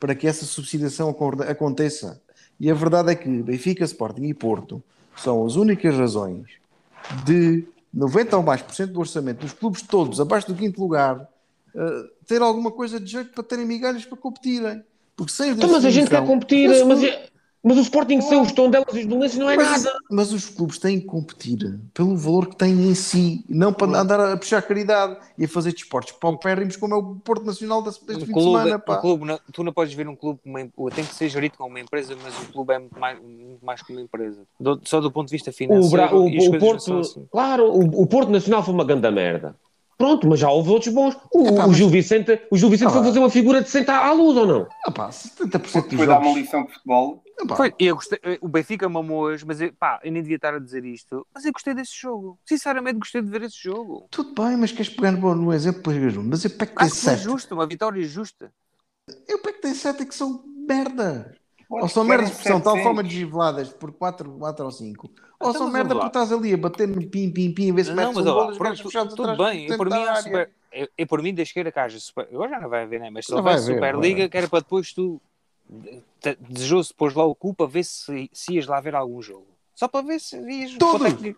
para 0.00 0.14
que 0.14 0.26
essa 0.26 0.44
subsidiação 0.44 1.14
aconteça. 1.48 2.20
E 2.60 2.70
a 2.70 2.74
verdade 2.74 3.12
é 3.12 3.14
que 3.14 3.28
Benfica, 3.42 3.84
Sporting 3.84 4.24
e 4.24 4.34
Porto 4.34 4.82
são 5.16 5.44
as 5.46 5.54
únicas 5.56 5.94
razões 5.96 6.46
de 7.24 7.64
90 7.94 8.36
ou 8.36 8.42
mais 8.42 8.60
por 8.62 8.74
cento 8.74 8.92
do 8.92 9.00
orçamento 9.00 9.40
dos 9.40 9.52
clubes 9.52 9.82
todos 9.82 10.20
abaixo 10.20 10.48
do 10.48 10.54
quinto 10.54 10.80
lugar 10.80 11.26
eh, 11.74 12.02
ter 12.26 12.42
alguma 12.42 12.70
coisa 12.70 12.98
de 12.98 13.10
jeito 13.10 13.30
para 13.32 13.44
terem 13.44 13.64
migalhas 13.66 14.04
para 14.04 14.16
competirem. 14.18 14.82
Porque 15.16 15.32
sem 15.32 15.50
Então, 15.50 15.70
mas 15.70 15.84
a 15.84 15.90
gente 15.90 16.08
quer 16.10 16.24
competir, 16.24 16.68
Mas- 16.68 16.82
mas, 17.00 17.18
mas 17.62 17.76
o 17.76 17.80
Sporting 17.80 18.20
sem 18.20 18.40
os 18.40 18.52
Tondelas 18.52 18.94
e 18.94 19.00
os 19.00 19.06
Belenenses 19.06 19.38
não 19.38 19.50
é 19.50 19.56
mas, 19.56 19.84
nada. 19.84 19.98
mas 20.10 20.32
os 20.32 20.46
clubes 20.48 20.78
têm 20.78 21.00
que 21.00 21.06
competir 21.06 21.78
pelo 21.92 22.16
valor 22.16 22.46
que 22.48 22.56
têm 22.56 22.70
em 22.88 22.94
si, 22.94 23.44
não 23.48 23.72
para 23.72 23.98
andar 24.00 24.20
a 24.20 24.36
puxar 24.36 24.62
caridade 24.62 25.16
e 25.36 25.44
a 25.44 25.48
fazer 25.48 25.72
desportos 25.72 26.12
paupérrimos 26.12 26.76
como 26.76 26.94
é 26.94 26.96
o 26.96 27.16
Porto 27.16 27.44
Nacional 27.44 27.82
deste, 27.82 28.02
Um 28.04 28.06
fim 28.20 28.26
de 28.26 28.32
clube, 28.32 28.58
semana. 28.62 28.76
um 28.88 29.00
clube 29.00 29.24
não- 29.24 29.40
tu 29.52 29.62
não 29.64 29.72
podes 29.72 29.92
ver 29.94 30.08
um 30.08 30.16
clube 30.16 30.40
uma, 30.44 30.60
tem 30.90 31.04
que 31.04 31.14
ser 31.14 31.28
gerido 31.28 31.56
como 31.58 31.70
uma 31.70 31.80
empresa, 31.80 32.16
mas 32.22 32.34
o 32.48 32.52
clube 32.52 32.72
é 32.74 32.78
muito 32.78 32.98
mais, 32.98 33.18
muito 33.20 33.64
mais 33.64 33.82
que 33.82 33.92
uma 33.92 34.00
empresa. 34.02 34.42
Do- 34.58 34.80
só 34.84 35.00
do 35.00 35.10
ponto 35.10 35.26
de 35.28 35.32
vista 35.32 35.50
O, 35.50 35.52
financeiro. 35.52 35.90
Bra- 35.90 36.14
o- 36.14 36.28
e 36.28 36.38
as 36.38 36.46
o 36.46 36.50
coisas 36.50 36.68
Porto, 36.68 36.98
assim. 37.00 37.26
claro, 37.30 37.64
o, 37.72 38.02
o 38.02 38.06
Porto 38.06 38.30
Nacional 38.30 38.62
foi 38.62 38.72
uma 38.74 38.84
grande 38.84 39.10
merda. 39.10 39.54
Pronto, 39.98 40.28
mas 40.28 40.38
já 40.38 40.48
houve 40.48 40.70
outros 40.70 40.94
bons. 40.94 41.16
O, 41.34 41.48
Epá, 41.48 41.66
o 41.66 41.74
Gil 41.74 41.88
Vicente, 41.90 42.40
o 42.52 42.56
Gil 42.56 42.70
Vicente 42.70 42.88
Ah, 42.88 42.92
foi 42.92 43.02
fazer 43.02 43.18
uma 43.18 43.28
figura 43.30 43.60
decente 43.60 43.90
à, 43.90 44.06
à 44.06 44.12
luz 44.12 44.36
ou 44.36 44.46
não? 44.46 44.68
Ah, 44.86 44.92
pá, 44.92 45.10
70% 45.10 45.72
Porque 45.72 45.96
dos 45.96 45.96
foi 45.96 46.06
dar 46.06 46.20
uma 46.20 46.24
jogos. 46.26 46.40
lição 46.40 46.64
de 46.64 46.72
futebol. 46.72 47.22
Foi, 47.56 47.74
eu 47.78 47.94
gostei, 47.94 48.18
eh, 48.22 48.38
o 48.40 48.48
Benfica 48.48 48.88
mamou 48.88 49.20
hoje, 49.22 49.44
mas 49.46 49.60
eu, 49.60 49.72
pá, 49.72 50.00
eu 50.02 50.10
nem 50.10 50.22
devia 50.22 50.36
estar 50.36 50.54
a 50.54 50.58
dizer 50.58 50.84
isto, 50.84 51.26
mas 51.34 51.44
eu 51.44 51.52
gostei 51.52 51.74
desse 51.74 51.94
jogo. 52.00 52.38
Sinceramente, 52.44 52.98
gostei 52.98 53.22
de 53.22 53.30
ver 53.30 53.42
esse 53.42 53.60
jogo. 53.60 54.06
Tudo 54.10 54.34
bem, 54.40 54.56
mas 54.56 54.72
queres 54.72 54.88
pegar 54.88 55.12
no, 55.12 55.52
exemplo 55.52 55.82
para 55.82 56.10
junto? 56.10 56.28
Mas 56.28 56.44
eu 56.44 56.50
pego 56.50 56.72
que 56.72 56.78
tem 56.78 56.90
que 56.90 56.96
foi 56.96 57.16
7. 57.16 57.22
justo, 57.22 57.54
uma 57.54 57.66
vitória 57.66 58.02
justa. 58.04 58.52
Eu 59.28 59.38
pego 59.40 59.56
que 59.56 59.62
tem 59.62 59.74
7 59.74 60.02
é 60.02 60.06
que 60.06 60.14
são 60.14 60.44
merda. 60.66 61.37
Ou 61.70 61.86
são 61.88 62.02
merdas 62.02 62.30
que 62.30 62.42
são 62.44 62.60
tal 62.60 62.72
700. 62.74 62.82
forma 62.82 63.02
desgiveladas 63.02 63.68
por 63.68 63.92
4, 63.92 64.30
4 64.32 64.64
ou 64.64 64.70
5. 64.70 65.06
Ou 65.06 65.50
Então, 65.50 65.52
são 65.52 65.70
merda 65.70 65.94
porque 65.94 66.06
estás 66.06 66.32
ali 66.32 66.54
a 66.54 66.56
bater 66.56 66.88
no 66.88 67.06
pim, 67.06 67.30
pim, 67.30 67.52
pim, 67.52 67.70
a 67.70 67.74
ver 67.74 67.84
se 67.84 67.90
Não, 67.90 67.96
metes 67.96 68.16
mas 68.16 68.26
um 68.26 68.34
lá, 68.34 68.48
os 68.48 68.58
pronto, 68.58 69.14
tudo 69.14 69.36
bem, 69.36 69.66
do 69.66 69.72
eu 69.74 69.76
por 69.76 69.90
mim 69.90 70.00
é 70.00 70.14
super. 70.16 70.50
Eu, 70.72 70.88
eu 70.96 71.06
por 71.06 71.22
mim 71.22 71.34
que 71.34 71.78
haja 71.78 72.00
super. 72.00 72.26
Agora 72.32 72.50
já 72.50 72.60
não 72.60 72.68
vai 72.68 72.82
haver, 72.84 73.00
né? 73.00 73.10
Mas 73.10 73.26
se 73.26 73.32
Não 73.32 73.42
vai 73.42 73.54
haver, 73.54 73.74
Superliga, 73.74 74.28
que 74.28 74.36
era 74.36 74.48
para 74.48 74.60
depois 74.60 74.92
tu 74.92 75.20
desejoso 76.40 76.94
pôs 76.94 77.14
lá 77.14 77.24
o 77.24 77.34
cu 77.34 77.54
para 77.54 77.66
ver 77.66 77.84
se, 77.84 78.30
se 78.32 78.54
ias 78.54 78.66
lá 78.66 78.80
ver 78.80 78.94
algum 78.94 79.20
jogo. 79.20 79.46
Só 79.74 79.86
para 79.88 80.06
ver 80.06 80.20
se 80.20 80.36
ias. 80.36 80.70
É 80.72 81.12
que- 81.14 81.36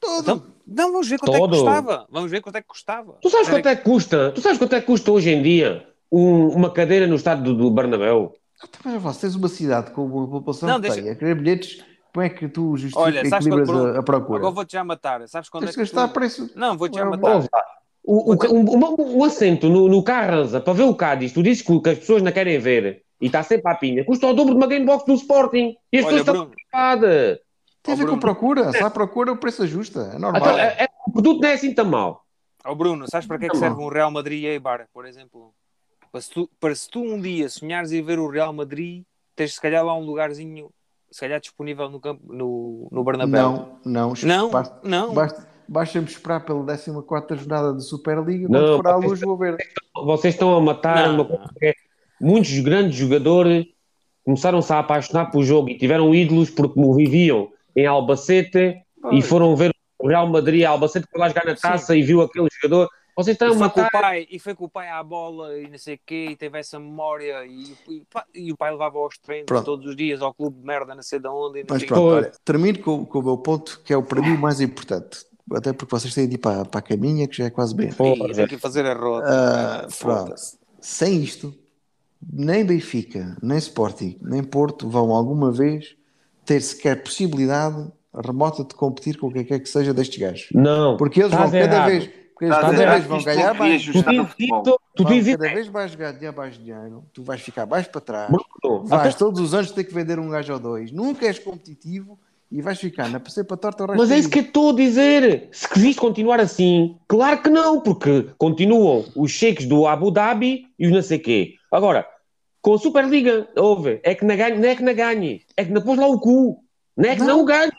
Todo. 0.00 0.20
Então, 0.22 0.42
não, 0.66 0.92
vamos 0.92 1.08
ver 1.08 1.18
quanto 1.18 1.34
é 1.34 1.38
Todo. 1.38 1.50
que 1.52 1.56
custava. 1.58 2.06
Vamos 2.10 2.30
ver 2.30 2.40
quanto 2.40 2.56
é 2.56 2.60
que 2.62 2.66
custava. 2.68 3.18
Tu 3.22 3.30
sabes 3.30 3.46
Era- 3.48 3.56
quanto 3.56 3.66
é 3.68 3.76
que 3.76 3.82
custa? 3.84 4.32
Tu 4.32 4.40
sabes 4.40 4.58
quanto 4.58 4.74
é 4.74 4.80
que 4.80 4.86
custa 4.86 5.12
hoje 5.12 5.30
em 5.30 5.42
dia 5.42 5.88
um- 6.10 6.48
uma 6.48 6.72
cadeira 6.72 7.06
no 7.06 7.14
estádio 7.14 7.44
do, 7.44 7.54
do 7.54 7.70
Bernabéu? 7.70 8.34
Então, 8.64 8.80
mas, 8.92 9.02
Vasco, 9.02 9.20
tens 9.22 9.34
uma 9.34 9.48
cidade 9.48 9.90
com 9.92 10.04
uma 10.06 10.28
população 10.28 10.68
Não, 10.68 10.76
que 10.76 10.82
deixa- 10.88 11.02
tem 11.02 11.10
a 11.10 11.14
querer 11.14 11.34
bilhetes, 11.34 11.84
como 12.12 12.24
é 12.24 12.28
que 12.28 12.48
tu 12.48 12.76
justificas 12.76 13.02
Olha, 13.02 13.28
sabes 13.28 13.46
equilibras 13.46 13.68
quando- 13.70 13.96
a, 13.96 13.98
a 13.98 14.02
procura? 14.02 14.38
Agora 14.38 14.54
vou-te 14.54 14.72
já 14.72 14.84
matar. 14.84 15.26
Sabes 15.28 15.48
quando 15.48 15.64
Tens 15.64 15.70
é 15.70 15.74
que. 15.74 15.80
gastar 15.80 16.08
tu- 16.08 16.14
preço. 16.14 16.50
Não, 16.54 16.76
vou-te 16.76 16.96
já 16.96 17.04
matar. 17.04 17.38
Lá. 17.38 17.48
O, 18.04 18.32
o, 18.32 18.36
o, 18.36 18.94
o- 18.94 19.18
o 19.18 19.24
assento 19.24 19.68
no, 19.68 19.88
no 19.88 20.02
Carranza 20.02 20.60
para 20.60 20.72
ver 20.72 20.82
o 20.82 20.94
Cádiz, 20.94 21.32
tu 21.32 21.42
dizes 21.42 21.62
que, 21.62 21.80
que 21.80 21.88
as 21.90 21.98
pessoas 21.98 22.22
não 22.22 22.32
querem 22.32 22.58
ver 22.58 23.02
e 23.20 23.26
está 23.26 23.42
sempre 23.44 23.70
à 23.70 23.74
pinha, 23.76 24.04
custa 24.04 24.26
o 24.26 24.34
dobro 24.34 24.52
de 24.54 24.58
uma 24.60 24.66
Gamebox 24.66 25.04
do 25.06 25.14
Sporting 25.14 25.76
e 25.92 25.98
as 25.98 26.04
Olha, 26.04 26.16
pessoas 26.18 26.36
estão 26.36 26.50
preocupadas. 26.50 27.38
Tem 27.82 27.94
a 27.94 27.96
ver 27.96 28.06
com 28.06 28.18
procura. 28.18 28.70
Se 28.72 28.78
há 28.82 28.90
procura, 28.90 29.32
o 29.32 29.36
preço 29.36 29.62
ajusta. 29.62 30.12
É 30.14 30.18
normal. 30.18 30.40
Então, 30.40 30.58
é, 30.58 30.84
é- 30.84 30.88
o 31.06 31.12
produto 31.12 31.40
não 31.40 31.48
é 31.48 31.52
assim 31.54 31.72
tão 31.74 31.84
mau. 31.84 32.22
Ó 32.64 32.74
Bruno, 32.76 33.08
sabes 33.10 33.26
para 33.26 33.38
que 33.38 33.46
é 33.46 33.48
que 33.48 33.54
Não. 33.54 33.60
serve 33.60 33.80
um 33.82 33.88
Real 33.88 34.10
Madrid 34.10 34.42
e 34.42 34.46
Eibar, 34.46 34.86
por 34.92 35.04
exemplo? 35.06 35.52
Para 36.12 36.20
se, 36.20 36.30
tu, 36.30 36.50
para 36.60 36.74
se 36.74 36.90
tu 36.90 37.00
um 37.02 37.18
dia 37.18 37.48
sonhares 37.48 37.90
em 37.90 38.02
ver 38.02 38.18
o 38.18 38.28
Real 38.28 38.52
Madrid, 38.52 39.02
tens 39.34 39.54
se 39.54 39.60
calhar 39.60 39.82
lá 39.84 39.96
um 39.96 40.04
lugarzinho, 40.04 40.68
se 41.10 41.20
calhar 41.20 41.40
disponível 41.40 41.88
no, 41.88 41.98
campo, 41.98 42.20
no, 42.30 42.86
no 42.92 43.02
Bernabéu. 43.02 43.78
Não, 43.84 44.12
não. 44.12 44.12
Não, 44.22 44.50
Basta, 44.50 44.80
não. 44.86 45.14
basta, 45.14 45.48
basta-me 45.66 46.06
esperar 46.06 46.44
pela 46.44 46.64
14 46.66 47.40
jornada 47.40 47.72
da 47.72 47.80
Superliga. 47.80 48.46
Não, 48.48 48.60
Quando 48.60 48.76
for 48.76 48.86
à 48.88 48.92
vocês- 48.96 49.10
luz, 49.10 49.20
vou 49.22 49.36
ver. 49.38 49.56
Vocês 50.04 50.34
estão 50.34 50.54
a 50.54 50.60
matar 50.60 51.08
Não, 51.08 51.14
uma 51.14 51.24
coisa 51.24 51.50
que 51.58 51.66
é, 51.66 51.74
muitos 52.20 52.58
grandes 52.60 52.94
jogadores 52.96 53.64
começaram-se 54.24 54.70
a 54.72 54.78
apaixonar 54.80 55.30
pelo 55.30 55.42
jogo 55.42 55.70
e 55.70 55.78
tiveram 55.78 56.14
ídolos 56.14 56.50
porque 56.50 56.78
viviam 56.94 57.50
em 57.74 57.86
Albacete 57.86 58.58
e 58.58 58.82
Pois. 59.00 59.26
foram 59.26 59.56
ver 59.56 59.72
o 59.98 60.08
Real 60.08 60.28
Madrid 60.28 60.62
a 60.64 60.70
Albacete 60.70 61.06
para 61.10 61.20
lá 61.22 61.28
jogar 61.28 61.46
na 61.46 61.54
taça 61.56 61.96
e 61.96 62.02
viu 62.02 62.20
aquele 62.20 62.48
jogador. 62.60 62.88
Vocês 63.16 63.34
estão 63.34 63.48
E 63.48 63.50
a 63.50 63.54
foi, 63.58 63.68
com 63.70 63.80
o 63.80 63.82
matar. 63.84 63.90
pai, 63.90 64.26
e 64.30 64.38
foi 64.38 64.54
com 64.54 64.64
o 64.64 64.68
pai 64.68 64.88
à 64.88 65.02
bola 65.02 65.58
e 65.58 65.68
não 65.68 65.76
sei 65.78 65.96
o 65.96 66.00
quê, 66.06 66.28
e 66.30 66.36
teve 66.36 66.58
essa 66.58 66.78
memória, 66.78 67.44
e, 67.44 67.76
e, 67.88 68.06
e 68.34 68.52
o 68.52 68.56
pai 68.56 68.70
levava 68.70 68.98
aos 68.98 69.18
treinos 69.18 69.46
Pronto. 69.46 69.64
todos 69.64 69.86
os 69.86 69.94
dias 69.96 70.22
ao 70.22 70.32
clube 70.32 70.58
de 70.58 70.66
merda, 70.66 70.94
não 70.94 71.02
sei 71.02 71.18
de 71.18 71.28
onde. 71.28 71.60
E 71.60 71.62
não 71.62 71.68
Mas 71.70 71.84
pronto, 71.84 72.02
olha, 72.06 72.32
termino 72.44 72.78
com, 72.78 73.04
com 73.04 73.18
o 73.18 73.22
meu 73.22 73.36
ponto, 73.38 73.80
que 73.84 73.92
é 73.92 73.96
o 73.96 74.02
para 74.02 74.20
mim 74.22 74.34
o 74.34 74.38
mais 74.38 74.60
importante. 74.60 75.26
Até 75.52 75.72
porque 75.74 75.94
vocês 75.94 76.14
têm 76.14 76.26
de 76.26 76.36
ir 76.36 76.38
para, 76.38 76.64
para 76.64 76.78
a 76.78 76.82
caminha, 76.82 77.28
que 77.28 77.36
já 77.36 77.44
é 77.44 77.50
quase 77.50 77.74
bem. 77.74 77.88
Ih, 77.90 78.32
tem 78.34 78.46
que 78.46 78.58
fazer 78.58 78.86
a 78.86 78.94
rota. 78.94 79.26
Ah, 79.28 79.86
pronto. 79.98 80.34
Sem 80.80 81.22
isto, 81.22 81.54
nem 82.32 82.64
Benfica, 82.64 83.36
nem 83.42 83.58
Sporting, 83.58 84.18
nem 84.22 84.42
Porto 84.42 84.88
vão 84.88 85.10
alguma 85.12 85.50
vez 85.52 85.96
ter 86.46 86.60
sequer 86.62 87.02
possibilidade 87.02 87.90
remota 88.14 88.64
de 88.64 88.74
competir 88.74 89.18
com 89.18 89.28
o 89.28 89.32
que 89.32 89.44
quer 89.44 89.58
que 89.60 89.68
seja 89.68 89.92
destes 89.94 90.18
gajos. 90.18 90.48
Não, 90.54 90.96
Porque 90.96 91.20
eles 91.20 91.32
vão 91.32 91.44
Estás 91.46 91.64
cada 91.64 91.76
errado. 91.76 91.90
vez, 91.90 92.10
porque 92.42 92.44
eles 92.44 92.56
Estás 92.56 92.76
cada 92.76 92.92
vez 92.94 93.06
vão 93.06 93.22
ganhar 93.22 93.54
mais. 93.54 93.84
tu 93.84 94.78
tu 94.94 95.04
cada 95.04 95.54
vez 95.54 95.68
mais 95.68 95.94
ganhar 95.94 96.32
mais 96.32 96.58
dinheiro, 96.58 97.04
tu 97.12 97.22
vais 97.22 97.40
ficar 97.40 97.66
mais 97.66 97.86
para 97.86 98.00
trás. 98.00 98.30
Vais 98.84 99.14
todos 99.14 99.40
os 99.40 99.54
anos 99.54 99.70
ter 99.70 99.84
que 99.84 99.94
vender 99.94 100.18
um 100.18 100.28
gajo 100.28 100.52
ou 100.52 100.58
dois. 100.58 100.90
Nunca 100.90 101.26
és 101.26 101.38
competitivo 101.38 102.18
e 102.50 102.60
vais 102.60 102.78
ficar 102.78 103.08
na 103.08 103.20
PC 103.20 103.44
para 103.44 103.56
torta 103.56 103.84
o 103.84 103.86
resto 103.86 103.98
Mas 103.98 104.08
da 104.08 104.16
é 104.16 104.18
isso 104.18 104.28
que 104.28 104.40
eu 104.40 104.42
estou 104.42 104.70
a 104.70 104.74
dizer. 104.74 105.48
Se 105.52 105.68
quiser 105.68 105.94
continuar 105.94 106.40
assim, 106.40 106.96
claro 107.08 107.42
que 107.42 107.48
não, 107.48 107.80
porque 107.80 108.28
continuam 108.36 109.04
os 109.14 109.30
cheques 109.30 109.66
do 109.66 109.86
Abu 109.86 110.10
Dhabi 110.10 110.66
e 110.78 110.86
os 110.86 110.92
não 110.92 111.02
sei 111.02 111.18
quê. 111.18 111.54
Agora, 111.70 112.06
com 112.60 112.74
a 112.74 112.78
Superliga, 112.78 113.48
ouve, 113.56 114.00
é 114.02 114.14
que 114.14 114.24
não, 114.24 114.36
ganhe, 114.36 114.58
não 114.58 114.68
é 114.68 114.76
que 114.76 114.82
não 114.82 114.94
ganhe, 114.94 115.42
é 115.56 115.64
que 115.64 115.70
não 115.72 115.80
pôs 115.82 115.98
lá 115.98 116.06
o 116.06 116.18
cu. 116.20 116.62
Não 116.94 117.08
é 117.08 117.14
que 117.14 117.22
não, 117.22 117.38
Não. 117.38 117.44
ganhe. 117.46 117.72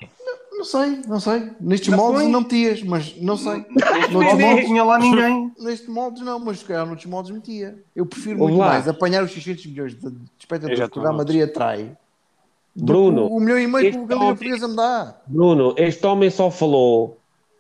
Não 0.64 0.70
sei, 0.70 1.02
não 1.10 1.20
sei. 1.20 1.52
Nestes 1.60 1.90
Não 1.90 1.98
moldes 1.98 2.28
não 2.30 2.40
metias, 2.42 2.82
mas 2.84 3.14
não 3.22 3.36
sei. 3.36 3.66
Neste 3.70 4.14
não 4.14 4.22
moldes, 4.40 4.66
tinha 4.66 4.84
lá 4.86 4.98
ninguém. 4.98 5.52
nestes 5.60 5.90
moldes 5.90 6.22
não, 6.24 6.40
mas 6.40 6.60
se 6.60 6.66
calhar 6.66 6.86
noutros 6.86 7.06
moldes 7.06 7.32
metia. 7.32 7.78
Eu 7.94 8.06
prefiro 8.06 8.40
muito 8.40 8.58
lá. 8.58 8.70
mais 8.70 8.88
apanhar 8.88 9.24
os 9.26 9.32
600 9.34 9.66
milhões 9.66 9.94
de 9.94 10.10
espectadores 10.40 10.90
que 10.90 11.00
o 11.00 11.02
Real. 11.02 11.14
Madrid 11.14 11.42
atrai. 11.44 11.92
Bruno, 12.74 13.28
que 13.28 13.34
O 13.34 13.40
milhão 13.42 13.60
e 13.60 13.68
meio 13.68 13.92
que 13.92 13.98
o 13.98 14.04
homem- 14.04 14.18
Portuguesa 14.30 14.68
me 14.70 14.76
dá. 14.78 15.18
Bruno, 15.28 15.76
este 15.78 16.06
homem 16.08 16.30
só 16.30 16.50
falou, 16.50 17.18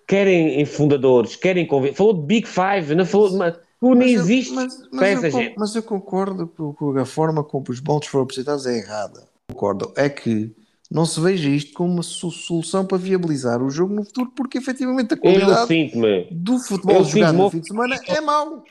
querem 0.08 0.62
em 0.62 0.66
fundadores, 0.66 1.36
querem 1.36 1.68
conven... 1.68 1.93
Falou 1.93 2.14
de 2.14 2.22
Big 2.22 2.47
Five, 2.47 2.95
não 2.95 3.06
falou 3.06 3.30
de. 3.30 3.36
Mas, 3.36 3.54
tu 3.82 3.93
nem 3.95 3.95
Mas 3.95 4.12
eu- 4.14 4.22
existe 4.22 4.54
mas, 4.54 4.89
mas 4.93 5.24
eu 5.24 5.30
gente. 5.30 5.56
mas 5.58 5.76
eu 5.76 5.84
concordo 5.84 6.47
com, 6.47 6.74
com 6.74 6.97
a 6.97 7.06
forma 7.06 7.43
como 7.43 7.66
os 7.70 7.82
moldes 7.82 8.08
foram 8.08 8.24
apresentados 8.24 8.66
é 8.66 8.78
errada. 8.78 9.28
Concordo. 9.51 9.91
É 9.97 10.08
que 10.10 10.56
não 10.94 11.06
se 11.06 11.20
veja 11.20 11.50
isto 11.50 11.74
como 11.74 11.91
uma 11.94 12.04
so- 12.04 12.30
solução 12.32 12.86
para 12.86 12.98
viabilizar 12.98 13.62
o 13.64 13.70
jogo 13.70 13.94
no 13.94 14.06
futuro, 14.06 14.32
porque 14.36 14.60
efetivamente 14.60 15.14
a 15.14 15.18
Eu 15.18 15.22
qualidade 15.22 15.68
sinto-me. 15.68 16.28
do 16.32 16.60
futebol 16.60 16.98
eu 16.98 17.04
jogado 17.04 17.36
no 17.36 17.50
fim 17.50 17.60
de 17.60 17.68
semana 17.68 17.96
é 18.08 18.22
mau. 18.22 18.64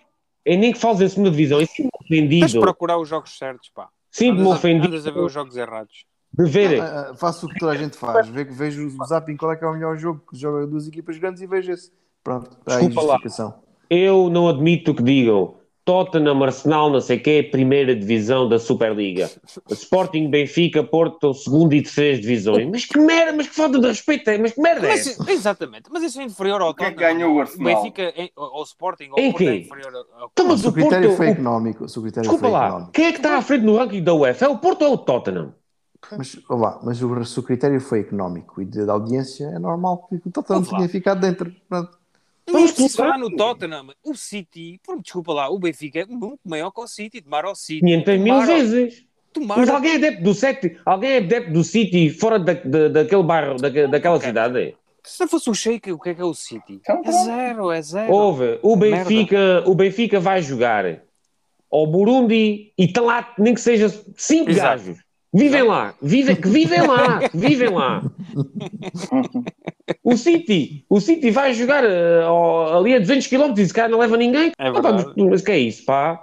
Eu 0.45 0.59
nem 0.59 0.73
que 0.73 0.79
fales 0.79 1.01
em 1.01 1.09
segunda 1.09 1.31
divisão, 1.31 1.61
eu 1.61 1.67
sinto-me 1.67 1.91
Tens 2.09 2.29
de 2.29 2.35
ofendido. 2.37 2.61
procurar 2.61 2.99
os 2.99 3.09
jogos 3.09 3.37
certos, 3.37 3.69
pá. 3.75 3.89
Sinto-me 4.11 4.47
ofendido 4.47 4.87
andas 4.89 5.07
a 5.07 5.11
ver 5.11 5.21
os 5.21 5.33
jogos 5.33 5.57
errados. 5.57 6.05
de 6.35 6.45
ver. 6.49 6.81
Ah, 6.81 7.11
ah, 7.11 7.15
faço 7.17 7.45
o 7.47 7.49
que 7.49 7.59
toda 7.59 7.73
a 7.73 7.77
gente 7.77 7.97
faz. 7.97 8.27
Ve- 8.29 8.45
Vejo 8.45 8.87
o 8.87 9.05
zapping 9.07 9.37
qual 9.37 9.53
é 9.53 9.57
que 9.57 9.65
é 9.65 9.69
o 9.69 9.73
melhor 9.75 9.97
jogo 9.99 10.23
que 10.31 10.39
joga 10.39 10.67
duas 10.67 10.87
equipas 10.89 11.19
grandes 11.19 11.43
e 11.43 11.47
vejo 11.47 11.71
esse. 11.73 11.93
Pronto, 12.25 12.51
está 12.59 12.77
aí 12.79 12.85
a 12.87 12.89
Desculpa 12.89 13.19
lá. 13.43 13.59
Eu 13.91 14.31
não 14.31 14.49
admito 14.49 14.95
que 14.95 15.03
digam 15.03 15.55
Tottenham, 15.85 16.43
Arsenal, 16.43 16.91
não 16.91 17.01
sei 17.01 17.17
o 17.19 17.23
quê, 17.23 17.43
primeira 17.43 17.95
divisão 17.95 18.49
da 18.49 18.59
Superliga. 18.59 19.29
Sporting, 19.71 20.31
Benfica, 20.31 20.85
Porto, 20.85 21.35
segunda 21.35 21.75
e 21.75 21.83
terceira 21.83 22.21
divisões. 22.21 22.71
Mas 22.71 22.85
que 22.85 22.99
merda, 22.99 23.33
mas 23.33 23.49
que 23.49 23.55
falta 23.55 23.81
de 23.81 23.87
respeito 23.89 24.29
é, 24.31 24.39
mas 24.39 24.53
que 24.53 24.61
merda 24.61 24.87
é 24.87 24.91
Mas, 24.91 25.07
essa? 25.07 25.31
exatamente, 25.33 25.91
mas 25.91 26.03
isso 26.05 26.21
é 26.21 26.25
inferior 26.25 26.63
ao 26.63 26.73
Quem 26.75 26.87
é 26.87 26.91
que 26.91 26.97
Tottenham. 26.97 27.19
ganhou 27.19 27.37
o 27.37 27.41
Arsenal? 27.41 27.83
Benfica 27.83 28.03
é- 28.03 28.31
ao 28.37 28.63
Sporting, 28.63 29.09
ao 29.11 29.19
Em 29.19 29.33
Porto 29.33 29.49
é 29.49 29.57
inferior 29.57 29.95
ao 30.19 30.31
Então, 30.33 30.47
mas 30.47 30.65
o 30.65 30.69
o 30.69 30.73
critério 30.73 31.09
Porto, 31.09 31.17
foi 31.17 31.27
o- 31.27 31.31
económico, 31.31 31.85
o 31.85 31.87
critério 31.89 32.13
desculpa 32.23 32.39
foi 32.39 32.51
lá, 32.51 32.65
económico. 32.67 32.93
quem 32.93 33.05
é 33.07 33.11
que 33.13 33.19
está 33.19 33.37
à 33.37 33.43
frente 33.43 33.65
no 33.65 33.77
ranking 33.77 34.03
da 34.05 34.15
UEFA? 34.15 34.45
É 34.45 34.49
o 34.49 34.59
Porto 34.59 34.83
ou 34.83 34.89
é 34.89 34.91
o 34.95 34.99
Tottenham? 34.99 35.55
Mas, 36.17 36.37
lá, 36.51 36.81
mas 36.83 37.03
o, 37.03 37.25
se 37.25 37.39
o 37.41 37.43
critério 37.43 37.81
foi 37.81 38.01
económico 38.01 38.61
e 38.61 38.65
de, 38.65 38.85
de 38.85 38.91
audiência, 38.91 39.47
é 39.47 39.59
normal 39.59 40.07
que 40.09 40.17
o 40.17 40.31
Tottenham 40.31 40.63
tinha 40.63 40.89
ficado 40.89 41.21
dentro. 41.21 41.55
Pronto. 41.69 42.02
Não 42.47 42.63
preciso 42.67 42.97
falar 42.97 43.19
no 43.19 43.35
Tottenham. 43.37 43.87
O 44.05 44.15
City, 44.15 44.81
por 44.85 45.01
desculpa 45.01 45.33
lá, 45.33 45.49
o 45.49 45.59
Benfica 45.59 46.01
é 46.01 46.07
muito 46.07 46.41
maior 46.45 46.71
que 46.71 46.81
o 46.81 46.87
City. 46.87 47.21
Tomar 47.23 47.45
ao 47.45 47.55
City. 47.55 47.81
500 47.81 48.19
mil 48.21 48.35
ao- 48.35 48.43
vezes. 48.47 49.05
Tomar 49.33 49.59
Mas 49.59 49.69
ao- 49.69 49.77
alguém 49.77 49.93
é 49.93 49.97
adepto 49.97 50.23
do 50.25 50.35
City, 50.35 50.77
alguém 50.85 51.11
é 51.13 51.17
adepto 51.19 51.53
do 51.53 51.65
City 51.65 52.11
fora 52.11 52.39
da, 52.39 52.53
da, 52.53 52.89
daquele 52.89 53.23
bairro, 53.23 53.57
daque- 53.57 53.87
daquela 53.87 54.21
cidade. 54.21 54.77
Se 55.05 55.21
não 55.21 55.29
fosse 55.29 55.49
o 55.51 55.55
Sheik, 55.55 55.91
o 55.91 55.99
que 55.99 56.11
é 56.11 56.15
que 56.15 56.21
é 56.21 56.25
o 56.25 56.35
City? 56.35 56.75
Então, 56.75 57.01
É 57.05 57.11
zero, 57.13 57.71
é 57.71 57.81
zero. 57.83 58.13
Houve, 58.13 58.59
o 58.63 58.77
Benfica, 58.77 59.65
o 59.67 59.75
Benfica 59.75 60.21
vai 60.21 60.43
jogar 60.43 61.01
ao 61.71 61.87
Burundi 61.87 62.73
e 62.77 62.85
estão 62.85 63.07
lá, 63.07 63.33
nem 63.39 63.55
que 63.55 63.61
seja 63.61 63.89
cinco 64.17 64.51
Exato. 64.51 64.69
gajos. 64.85 64.99
Vivem 65.35 65.63
lá, 65.63 65.95
vivem, 66.03 66.37
que 66.37 66.49
vivem 66.49 66.83
lá, 66.87 67.29
que 67.29 67.37
vivem 67.37 67.71
lá. 67.71 68.03
O 70.05 70.17
City, 70.17 70.85
o 70.89 71.01
City 71.01 71.31
vai 71.31 71.55
jogar 71.55 71.85
ao- 72.25 72.79
ali 72.79 72.95
a 72.95 72.99
200 72.99 73.27
km 73.29 73.53
e 73.57 73.67
se 73.67 73.73
calhar 73.73 73.91
não 73.91 73.99
leva 73.99 74.17
ninguém. 74.17 74.49
É 74.59 74.69
Ah, 74.69 74.73
pá, 74.73 74.81
verdade. 74.81 75.13
mas, 75.17 75.27
mas 75.31 75.43
que 75.43 75.53
é 75.53 75.59
isso, 75.59 75.85
pá? 75.85 76.21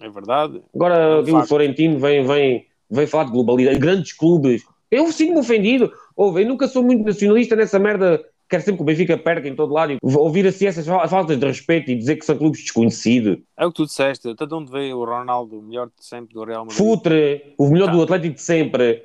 É 0.00 0.08
verdade. 0.08 0.60
Agora 0.74 0.94
É 0.96 1.32
um 1.32 1.38
o. 1.38 1.46
Florentino 1.46 1.98
vem, 1.98 2.24
vem, 2.26 2.66
vem 2.90 3.06
falar 3.06 3.24
de 3.24 3.30
globalidade, 3.32 3.78
grandes 3.78 4.12
clubes. 4.12 4.62
Eu 4.90 5.10
sinto-me 5.12 5.38
ofendido. 5.38 5.92
Ouve, 6.16 6.42
eu 6.42 6.48
nunca 6.48 6.66
sou 6.66 6.82
muito 6.82 7.04
nacionalista 7.04 7.54
nessa 7.54 7.78
merda. 7.78 8.20
Quero 8.48 8.62
sempre 8.62 8.76
que 8.78 8.82
o 8.82 8.86
Benfica 8.86 9.16
perca 9.16 9.48
em 9.48 9.54
todo 9.56 9.72
lado 9.72 9.92
e 9.92 9.98
ouvir 10.02 10.46
assim 10.46 10.66
essas 10.66 10.86
fal- 10.86 11.08
faltas 11.08 11.38
de 11.38 11.46
respeito 11.46 11.90
e 11.90 11.94
dizer 11.96 12.16
que 12.16 12.24
são 12.26 12.36
clubes 12.36 12.60
desconhecidos. 12.60 13.38
É 13.56 13.64
o 13.64 13.70
que 13.70 13.76
tu 13.76 13.86
disseste. 13.86 14.28
Até 14.28 14.44
de 14.46 14.54
onde 14.54 14.70
veio 14.70 14.98
o 14.98 15.04
Ronaldo, 15.04 15.58
o 15.58 15.62
melhor 15.62 15.86
de 15.86 16.04
sempre 16.04 16.34
do 16.34 16.44
Real 16.44 16.64
Madrid? 16.66 16.76
Futre, 16.76 17.54
o 17.58 17.68
melhor 17.70 17.90
do 17.90 18.02
Atlético 18.02 18.34
de 18.34 18.42
sempre. 18.42 19.04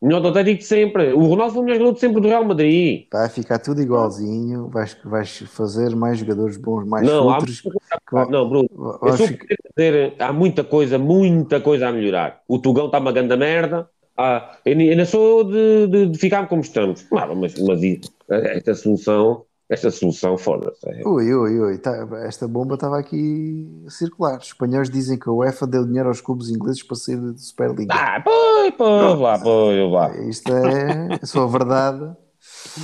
O 0.00 0.06
melhor 0.06 0.20
do 0.20 0.28
Atlético 0.28 0.58
de 0.58 0.64
sempre. 0.64 1.12
O 1.12 1.24
Ronaldo 1.26 1.54
foi 1.54 1.62
o 1.62 1.64
melhor 1.64 1.78
jogador 1.78 1.94
de 1.94 2.00
sempre 2.00 2.20
do 2.22 2.28
Real 2.28 2.44
Madrid. 2.44 3.06
Vai 3.12 3.28
ficar 3.28 3.58
tudo 3.58 3.80
igualzinho. 3.82 4.68
Vais, 4.68 4.96
vais 5.04 5.38
fazer 5.46 5.94
mais 5.94 6.18
jogadores 6.18 6.56
bons, 6.56 6.84
mais 6.86 7.06
Não, 7.06 7.30
há 7.30 7.40
futres. 7.40 7.62
muita 7.64 7.80
coisa- 8.08 8.30
não, 8.30 8.48
Bruno, 8.48 8.68
eu 9.02 9.16
sou 9.16 9.26
ficar- 9.26 9.46
querer 9.46 9.58
dizer, 9.76 10.14
há 10.22 10.32
muita 10.32 10.62
coisa, 10.64 10.98
muita 10.98 11.60
coisa 11.60 11.88
a 11.88 11.92
melhorar. 11.92 12.40
O 12.48 12.58
Tugão 12.58 12.86
está 12.86 12.98
uma 12.98 13.12
grande 13.12 13.36
merda. 13.36 13.88
Ah, 14.18 14.56
eu 14.64 14.76
ainda 14.76 15.06
sou 15.06 15.44
de, 15.44 15.86
de, 15.86 16.06
de 16.10 16.18
ficar 16.18 16.48
como 16.48 16.60
estamos. 16.60 17.06
Ah, 17.12 17.32
mas, 17.34 17.54
mas 17.60 17.80
esta 18.28 18.74
solução, 18.74 19.44
esta 19.68 19.90
solução, 19.92 20.36
foda-se. 20.36 20.88
É. 20.90 21.06
Ui, 21.06 21.32
ui, 21.32 21.60
ui, 21.60 21.78
tá- 21.78 22.04
esta 22.26 22.48
bomba 22.48 22.74
estava 22.74 22.98
aqui 22.98 23.66
a 23.86 23.90
circular. 23.90 24.38
Os 24.38 24.46
espanhóis 24.48 24.90
dizem 24.90 25.16
que 25.18 25.28
a 25.28 25.32
UEFA 25.32 25.68
deu 25.68 25.86
dinheiro 25.86 26.08
aos 26.08 26.20
clubes 26.20 26.48
ingleses 26.50 26.82
para 26.82 26.96
sair 26.96 27.16
da 27.16 27.38
Superliga. 27.38 27.94
Ah, 27.94 28.20
pois, 28.20 28.74
pois, 28.76 29.18
lá, 29.20 29.38
pois, 29.38 29.92
lá. 29.92 30.16
Isto 30.28 30.52
é 30.52 31.24
só 31.24 31.44
a 31.44 31.46
verdade. 31.46 32.16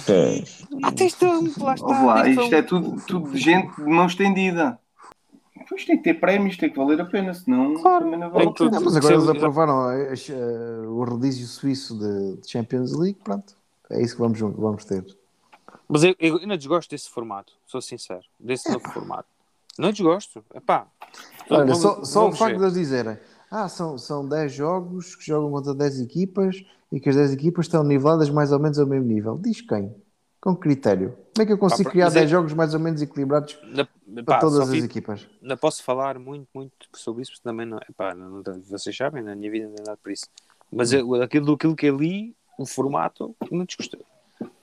Pois. 0.07 0.63
Ah, 0.85 0.93
tens 0.93 1.17
de 1.19 1.25
lá 1.63 1.75
está. 1.75 1.87
Ouve 1.87 2.05
lá, 2.05 2.23
tens 2.23 2.37
de- 2.37 2.43
isto 2.45 2.55
é 2.55 2.63
tudo, 2.63 2.97
tudo 3.07 3.31
de 3.33 3.39
gente 3.39 3.75
de 3.75 3.83
mão 3.85 4.07
estendida. 4.07 4.79
Pois 5.75 5.85
tem 5.87 5.97
que 5.97 6.05
ter 6.05 6.15
prémios, 6.15 6.57
tem 6.57 6.71
que 6.71 6.77
valer 6.77 7.01
a 7.01 7.05
pena, 7.05 7.35
senão 7.35 7.75
também 7.83 8.17
não 8.17 8.31
vale 8.31 8.45
a 8.49 8.53
tudo. 8.53 8.71
pena. 8.71 8.79
Não, 8.79 8.85
mas 8.85 8.97
agora 8.97 9.15
eles 9.15 9.29
aprovaram 9.29 9.91
eh, 9.91 10.15
eh, 10.31 10.87
o 10.87 11.03
rodízio 11.05 11.49
suíço 11.49 11.99
de 11.99 12.37
de 12.37 12.49
Champions 12.49 12.93
League. 12.93 13.19
Pronto, 13.25 13.57
é 13.91 14.01
isso 14.01 14.15
que 14.15 14.21
vamos, 14.21 14.39
vamos 14.39 14.85
ter. 14.85 15.05
Mas 15.89 16.05
eu, 16.05 16.15
eu 16.21 16.37
ainda 16.39 16.57
desgosto 16.57 16.91
desse 16.91 17.11
formato, 17.11 17.53
sou 17.67 17.81
sincero. 17.81 18.23
Desse 18.39 18.71
novo 18.71 18.89
formato. 18.89 19.29
Não 19.77 19.91
desgosto. 19.91 20.45
Epá. 20.55 20.87
Olha, 21.51 21.65
Vamos- 21.65 21.79
só, 21.79 22.05
só 22.05 22.21
o 22.21 22.23
vamos 22.27 22.39
facto 22.39 22.53
ver. 22.53 22.59
de 22.59 22.65
eles 22.65 22.75
dizerem 22.75 23.19
ah, 23.51 23.69
são, 23.69 23.99
são 23.99 24.27
10 24.29 24.53
jogos 24.53 25.15
que 25.17 25.27
jogam 25.27 25.51
contra 25.51 25.75
10 25.75 26.01
equipas 26.03 26.65
e 26.91 27.01
que 27.01 27.09
as 27.09 27.17
10 27.17 27.33
equipas 27.33 27.67
estão 27.67 27.83
niveladas 27.85 28.31
mais 28.31 28.53
ou 28.53 28.59
menos 28.61 28.79
ao 28.79 28.87
mesmo 28.87 29.07
nível. 29.07 29.39
Diz 29.43 29.61
quem? 29.61 29.95
Com 30.45 30.55
critério? 30.55 31.17
Como 31.35 31.43
é 31.43 31.47
que 31.47 31.53
eu 31.55 31.57
consigo 31.57 31.85
Pá, 31.85 31.91
criar 31.91 32.05
mas 32.05 32.17
é- 32.17 32.19
10 32.21 32.31
jogos 32.31 32.53
mais 32.53 32.75
ou 32.75 32.81
menos 32.81 33.01
equilibrados 33.01 33.59
Na- 33.65 33.87
para 34.17 34.25
pá, 34.25 34.39
todas 34.41 34.61
as 34.61 34.69
fico- 34.69 34.85
equipas? 34.85 35.27
Não 35.41 35.57
posso 35.57 35.83
falar 35.83 36.19
muito, 36.19 36.47
muito 36.55 36.71
sobre 36.95 37.23
isso, 37.23 37.33
porque 37.33 37.43
também 37.45 37.65
não, 37.65 37.79
epá, 37.89 38.15
não, 38.15 38.43
não- 38.43 38.61
vocês 38.69 38.95
sabem, 38.95 39.23
na 39.23 39.35
minha 39.35 39.51
vida 39.51 39.67
não 39.69 39.77
é 39.77 39.87
nada 39.87 39.97
por 40.03 40.13
isso. 40.13 40.27
Mas 40.71 40.93
eu, 40.93 41.15
aquilo, 41.23 41.55
aquilo 41.55 41.75
que 41.75 41.87
eu 41.87 41.97
li, 41.97 42.37
o 42.59 42.67
formato, 42.67 43.35
não 43.51 43.65
desgostei. 43.65 44.03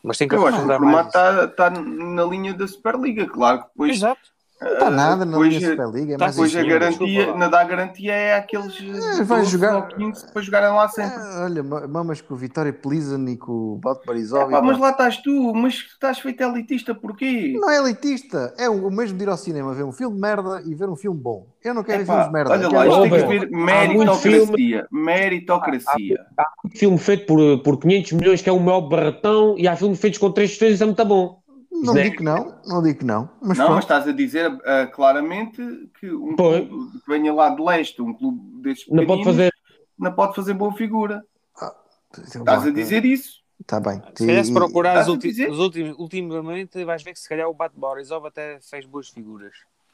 Mas 0.03 0.19
tem 0.19 0.27
que 0.27 0.35
Eu 0.35 0.45
acho 0.45 0.57
que 0.59 0.63
o 0.65 0.67
formato 0.67 1.07
está 1.07 1.47
tá 1.47 1.69
na 1.71 2.25
linha 2.25 2.53
da 2.53 2.67
Superliga, 2.67 3.25
claro 3.27 3.63
que 3.63 3.67
depois. 3.69 3.91
Exato. 3.97 4.21
Não 4.61 4.73
está 4.73 4.89
nada 4.91 5.25
na 5.25 5.31
depois, 5.31 5.53
linha 5.55 5.69
Superliga. 5.71 6.13
É 6.13 6.17
tá 6.17 6.27
isso. 6.27 6.57
a 6.59 6.63
garantia, 6.63 7.35
na 7.35 7.47
dá 7.47 7.63
garantia 7.63 8.13
é 8.13 8.35
aqueles 8.35 8.77
É, 8.79 9.23
vai 9.23 9.39
12 9.39 9.51
jogar- 9.51 9.75
ou 9.75 9.81
15 9.83 10.31
para 10.31 10.41
jogarem 10.43 10.69
lá 10.69 10.87
sempre. 10.89 11.15
Ah, 11.17 11.41
olha, 11.45 11.63
ma- 11.63 11.87
mamas 11.87 12.21
com 12.21 12.33
o 12.33 12.37
Vitória 12.37 12.71
Pleasen 12.73 13.27
e 13.29 13.37
com 13.37 13.51
o 13.51 13.75
Balto 13.77 14.05
Barizov. 14.05 14.49
Epá, 14.51 14.61
mas 14.61 14.77
lá 14.77 14.91
estás 14.91 15.17
tu, 15.17 15.53
mas 15.55 15.73
estás 15.73 16.19
feito 16.19 16.41
elitista 16.43 16.93
porquê? 16.93 17.57
Não 17.59 17.69
é 17.69 17.77
elitista, 17.77 18.53
é 18.57 18.69
o 18.69 18.81
o 18.81 18.91
mesmo 18.91 19.17
de 19.17 19.23
ir 19.23 19.29
ao 19.29 19.37
cinema 19.37 19.73
ver 19.73 19.83
um 19.83 19.91
filme 19.91 20.15
de 20.15 20.21
merda 20.21 20.61
e 20.65 20.73
ver 20.75 20.89
um 20.89 20.95
filme 20.95 21.19
bom. 21.19 21.45
Eu 21.63 21.73
não 21.73 21.83
quero 21.83 21.99
ver 21.99 22.03
Epá, 22.03 22.13
filmes 22.13 22.27
de 22.27 22.33
merda. 22.33 22.51
olha 22.51 22.69
lá, 22.69 22.87
isto 22.87 23.01
ver 23.03 23.09
tem 23.27 23.27
que 23.27 23.39
ver 23.39 23.49
meritocracia. 23.51 24.87
Meritocracia. 24.91 26.25
Um 26.65 26.69
filme 26.69 26.97
feito 26.97 27.25
por, 27.25 27.59
por 27.63 27.77
500 27.79 28.11
milhões, 28.13 28.41
que 28.41 28.49
é 28.49 28.53
o 28.53 28.59
maior 28.59 28.81
barretão, 28.81 29.55
e 29.57 29.67
há 29.67 29.75
filmes 29.75 29.99
feitos 29.99 30.19
com 30.19 30.31
3 30.31 30.51
estrelas, 30.51 30.75
isso 30.75 30.83
é 30.83 30.87
muito 30.87 31.05
bom. 31.05 31.40
Não 31.71 31.93
Zé. 31.93 32.03
digo 32.03 32.17
que 32.17 32.23
não, 32.23 32.61
não 32.65 32.83
digo 32.83 32.99
que 32.99 33.05
não. 33.05 33.29
Mas 33.41 33.57
Não, 33.57 33.65
pronto. 33.65 33.75
mas 33.75 33.83
estás 33.85 34.07
a 34.07 34.11
dizer 34.11 34.51
ah, 34.65 34.87
claramente 34.87 35.61
que 35.99 36.11
um 36.11 36.35
Pois. 36.35 36.67
clube 36.67 36.91
que 36.99 37.07
venha 37.11 37.33
lá 37.33 37.49
de 37.49 37.61
leste, 37.63 38.01
um 38.01 38.13
clube 38.13 38.61
destes 38.61 38.91
Não 38.93 39.05
pode 39.05 39.23
fazer. 39.23 39.53
não 39.97 40.13
pode 40.13 40.35
fazer 40.35 40.53
boa 40.53 40.73
figura. 40.73 41.23
Então, 41.55 42.41
Estás 42.41 42.67
a 42.67 42.71
dizer 42.71 43.05
isso. 43.05 43.39
Está 43.59 43.79
bem. 43.79 44.01
Se 44.15 44.25
calhar 44.25 44.43
se 44.43 44.51
procurar 44.53 44.99
os 45.01 45.07
ulti- 45.07 45.45
os 45.47 45.59
últimos, 45.59 45.95
ultimamente, 45.97 46.83
vais 46.83 47.01
ver 47.03 47.13
que 47.13 47.19
se 47.19 47.29
calhar 47.29 47.47
o 47.47 47.53
Bat 47.53 47.73
Borisov 47.77 48.25
até 48.25 48.59
fez 48.61 48.85
boas 48.85 49.07
figuras. 49.07 49.53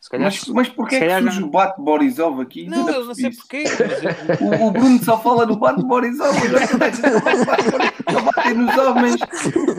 Calhar. 0.09 0.25
Mas, 0.31 0.47
mas 0.47 0.69
porquê 0.69 0.95
é 0.95 0.99
que 0.99 1.19
surge 1.21 1.39
já- 1.41 1.45
o 1.45 1.49
Bate 1.49 1.81
Borisov 1.81 2.39
aqui? 2.41 2.67
Não, 2.69 2.77
Ainda 2.79 2.91
eu 2.93 3.05
não 3.05 3.13
sei 3.15 3.29
porquê. 3.31 3.63
mas 4.29 4.39
O, 4.39 4.67
o 4.67 4.71
Bruno 4.71 5.03
só 5.03 5.19
fala 5.19 5.45
no 5.45 5.57
Bate 5.57 5.83
Borisov. 5.83 6.33
Borisov, 6.39 8.01
Só 8.11 8.21
batem 8.21 8.53
nos 8.53 8.77
homens. 8.77 9.15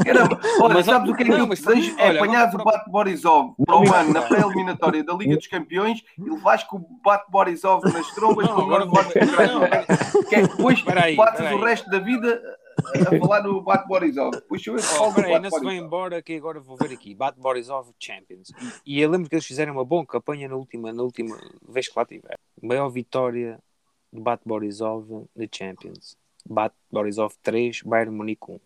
Caramba. 0.05 0.41
Olha, 0.61 0.75
Mas, 0.75 0.87
sabes 0.87 1.11
o 1.11 1.14
que 1.14 1.23
é 1.23 1.27
que 1.27 1.31
não, 1.33 1.39
eu 1.39 1.47
desejo? 1.47 1.95
É 1.99 2.16
apanhares 2.16 2.55
o 2.55 2.59
Bate 2.59 2.91
Borisov 2.91 3.55
para 3.64 3.77
o 3.77 3.95
ano 3.95 4.12
na 4.12 4.23
pré-eliminatória 4.23 5.03
da 5.05 5.14
Liga 5.14 5.37
dos 5.37 5.47
Campeões 5.47 6.03
e 6.19 6.29
levares 6.31 6.64
com 6.64 6.77
o 6.77 6.87
Bate 7.03 7.31
Borisov 7.31 7.83
nas 7.91 8.07
trombas 8.14 8.47
Não, 8.49 8.59
o 8.59 8.62
agora 8.62 8.87
Bate 8.87 9.19
não, 9.19 9.35
Borisov. 9.61 10.27
Que 10.29 10.35
é 10.35 10.43
que 10.43 10.49
depois 10.49 10.83
bates 11.16 11.53
o 11.53 11.59
resto 11.64 11.89
da 11.91 11.99
vida 12.01 12.41
a 12.95 13.18
falar 13.20 13.43
no 13.43 13.61
Bate 13.61 13.87
Borisov. 13.89 14.31
Depois 14.33 14.66
eu 14.66 14.76
Oh, 15.01 15.12
peraí, 15.12 15.39
não 15.41 15.51
se 15.51 15.61
vai 15.61 15.76
embora 15.76 16.22
que 16.22 16.35
agora 16.35 16.61
vou 16.61 16.76
ver 16.76 16.93
aqui. 16.93 17.14
Bat 17.14 17.39
Borisov 17.39 17.91
Champions. 17.99 18.51
E, 18.87 18.97
e 18.99 19.01
eu 19.01 19.11
lembro 19.11 19.29
que 19.29 19.35
eles 19.35 19.47
fizeram 19.47 19.72
uma 19.72 19.85
boa 19.85 20.05
campanha 20.07 20.49
na 20.49 20.57
última, 20.57 20.93
na 20.93 21.03
última 21.03 21.37
vez 21.68 21.89
que 21.89 21.99
lá 21.99 22.05
tiveram. 22.05 22.39
Maior 22.62 22.89
vitória 22.89 23.59
do 24.12 24.20
Bat 24.20 24.43
Borisov 24.45 25.26
na 25.37 25.47
Champions. 25.53 26.16
Bat 26.49 26.74
Borisov 26.91 27.35
3, 27.43 27.83
Bayern 27.83 28.14
Munique 28.14 28.51
1. 28.51 28.61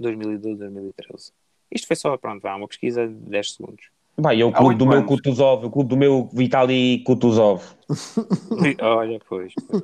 2012-2013. 0.00 1.32
Isto 1.70 1.86
foi 1.86 1.96
só, 1.96 2.16
pronto, 2.16 2.40
vá, 2.42 2.54
uma 2.54 2.68
pesquisa 2.68 3.06
de 3.06 3.14
10 3.14 3.52
segundos. 3.54 3.90
Vai, 4.16 4.40
é 4.40 4.44
o 4.44 4.52
clube 4.52 4.74
do 4.74 4.86
meu 4.86 4.98
anos. 4.98 5.08
Kutuzov, 5.08 5.64
o 5.66 5.70
clube 5.70 5.90
do 5.90 5.96
meu 5.96 6.28
Vitali 6.32 7.02
Kutuzov. 7.04 7.62
Olha, 8.82 9.20
pois. 9.28 9.52
pois. 9.68 9.82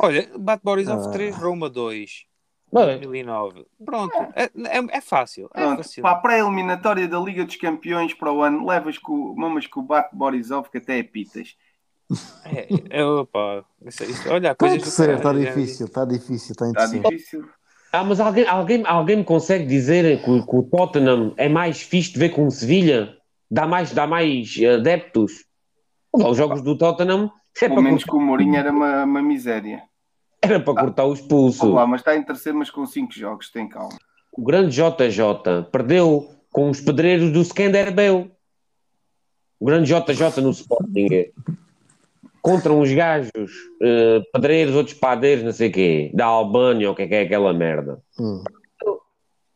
Olha, 0.00 0.28
Bat 0.38 0.60
Borisov 0.64 1.06
Ah. 1.06 1.10
3, 1.12 1.36
Roma 1.36 1.68
2. 1.70 2.24
Bem, 2.72 2.86
2009. 3.00 3.66
Pronto, 3.84 4.16
é, 4.34 4.44
é, 4.44 4.96
é 4.96 5.00
fácil. 5.00 5.50
É 5.54 5.60
Pronto, 5.60 5.76
fácil. 5.78 6.02
para 6.02 6.10
a 6.12 6.20
pré-eliminatória 6.20 7.06
da 7.06 7.18
Liga 7.20 7.44
dos 7.44 7.56
Campeões 7.56 8.14
para 8.14 8.32
o 8.32 8.42
ano, 8.42 8.66
levas 8.66 8.96
com, 8.98 9.34
mamas 9.36 9.66
com 9.66 9.80
o 9.80 9.82
Bate 9.82 10.14
Borisov, 10.16 10.68
que 10.70 10.78
até 10.78 10.98
é 10.98 11.02
pitas. 11.02 11.54
É, 12.44 12.66
é, 13.00 13.04
opa, 13.04 13.64
isso, 13.86 14.04
isso, 14.04 14.28
olha, 14.30 14.54
coisas 14.54 14.78
do 14.78 14.88
interessar, 14.88 15.14
está 15.16 15.32
difícil, 15.32 15.86
está 15.86 16.04
difícil, 16.04 16.52
está 16.52 16.66
Está 16.66 16.84
interessante. 16.84 17.08
difícil. 17.10 17.44
Ah, 17.92 18.04
mas 18.04 18.20
alguém, 18.20 18.46
alguém, 18.46 18.82
alguém 18.86 19.16
me 19.18 19.24
consegue 19.24 19.66
dizer 19.66 20.22
que, 20.22 20.30
o- 20.30 20.46
que 20.46 20.56
o 20.56 20.62
Tottenham 20.62 21.34
é 21.36 21.48
mais 21.48 21.82
fixe 21.82 22.12
de 22.12 22.18
ver 22.18 22.30
com 22.30 22.46
o 22.46 22.50
Sevilha? 22.50 23.16
Dá 23.50 23.66
mais, 23.66 23.92
dá 23.92 24.06
mais 24.06 24.54
adeptos? 24.78 25.44
Olha, 26.10 26.28
Os 26.28 26.36
jogos 26.38 26.62
do 26.62 26.76
Tottenham 26.76 27.30
é 27.60 27.68
Pelo 27.68 27.82
menos 27.82 28.02
que 28.04 28.14
o 28.16 28.20
Mourinho 28.20 28.56
era 28.56 28.70
uma, 28.72 29.04
uma 29.04 29.22
miséria. 29.22 29.82
Era 30.42 30.58
para 30.58 30.74
cortar 30.74 31.04
o 31.04 31.12
expulso. 31.12 31.64
Olha 31.66 31.74
lá, 31.76 31.86
mas 31.86 32.00
está 32.00 32.16
em 32.16 32.22
terceiro, 32.22 32.58
mas 32.58 32.68
com 32.68 32.84
5 32.84 33.12
jogos, 33.12 33.48
tem 33.50 33.68
calma. 33.68 33.96
O 34.32 34.42
grande 34.42 34.74
JJ 34.74 35.68
perdeu 35.70 36.34
com 36.50 36.68
os 36.68 36.80
pedreiros 36.80 37.30
do 37.30 37.40
Skanderbeu. 37.42 38.30
O 39.60 39.64
grande 39.64 39.86
JJ 39.86 40.42
no 40.42 40.50
Sporting. 40.50 41.30
Contra 42.40 42.72
uns 42.72 42.92
gajos, 42.92 43.52
eh, 43.80 44.20
pedreiros, 44.32 44.74
outros 44.74 44.96
padeiros, 44.98 45.44
não 45.44 45.52
sei 45.52 45.68
o 45.68 45.72
quê, 45.72 46.10
da 46.12 46.26
Albânia, 46.26 46.88
ou 46.88 46.92
o 46.92 46.96
que 46.96 47.02
é 47.02 47.06
que 47.06 47.14
é 47.14 47.22
aquela 47.22 47.52
merda. 47.52 48.02
Hum. 48.18 48.42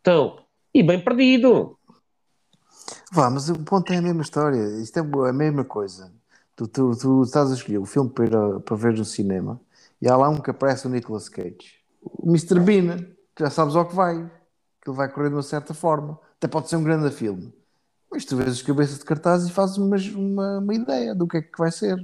Então, 0.00 0.38
e 0.72 0.84
bem 0.84 1.00
perdido. 1.00 1.76
Vá, 3.10 3.28
mas 3.28 3.48
o 3.48 3.58
ponto 3.64 3.92
é 3.92 3.96
a 3.96 4.02
mesma 4.02 4.22
história. 4.22 4.80
Isto 4.80 5.00
é 5.00 5.28
a 5.28 5.32
mesma 5.32 5.64
coisa. 5.64 6.12
Tu, 6.54 6.68
tu, 6.68 6.96
tu 6.96 7.22
estás 7.22 7.50
a 7.50 7.54
escolher 7.54 7.78
o 7.78 7.84
filme 7.84 8.10
para, 8.10 8.60
para 8.60 8.76
ver 8.76 8.92
no 8.92 9.04
cinema 9.04 9.60
e 10.00 10.08
há 10.08 10.16
lá 10.16 10.28
um 10.28 10.38
que 10.38 10.50
aparece 10.50 10.86
o 10.86 10.90
Nicolas 10.90 11.28
Cage. 11.28 11.76
O 12.02 12.28
Mr. 12.28 12.60
Bean, 12.60 12.98
já 13.38 13.50
sabes 13.50 13.74
ao 13.76 13.86
que 13.86 13.94
vai. 13.94 14.30
Que 14.82 14.90
ele 14.90 14.96
vai 14.96 15.08
correr 15.08 15.28
de 15.30 15.34
uma 15.34 15.42
certa 15.42 15.74
forma. 15.74 16.18
Até 16.36 16.46
pode 16.48 16.68
ser 16.68 16.76
um 16.76 16.84
grande 16.84 17.10
filme. 17.10 17.52
Mas 18.10 18.24
tu 18.24 18.36
vês 18.36 18.50
os 18.52 18.62
cabeças 18.62 18.98
de 18.98 19.04
cartaz 19.04 19.46
e 19.46 19.50
fazes 19.50 19.76
uma, 19.78 19.96
uma, 20.16 20.58
uma 20.58 20.74
ideia 20.74 21.14
do 21.14 21.26
que 21.26 21.38
é 21.38 21.42
que 21.42 21.58
vai 21.58 21.72
ser. 21.72 21.96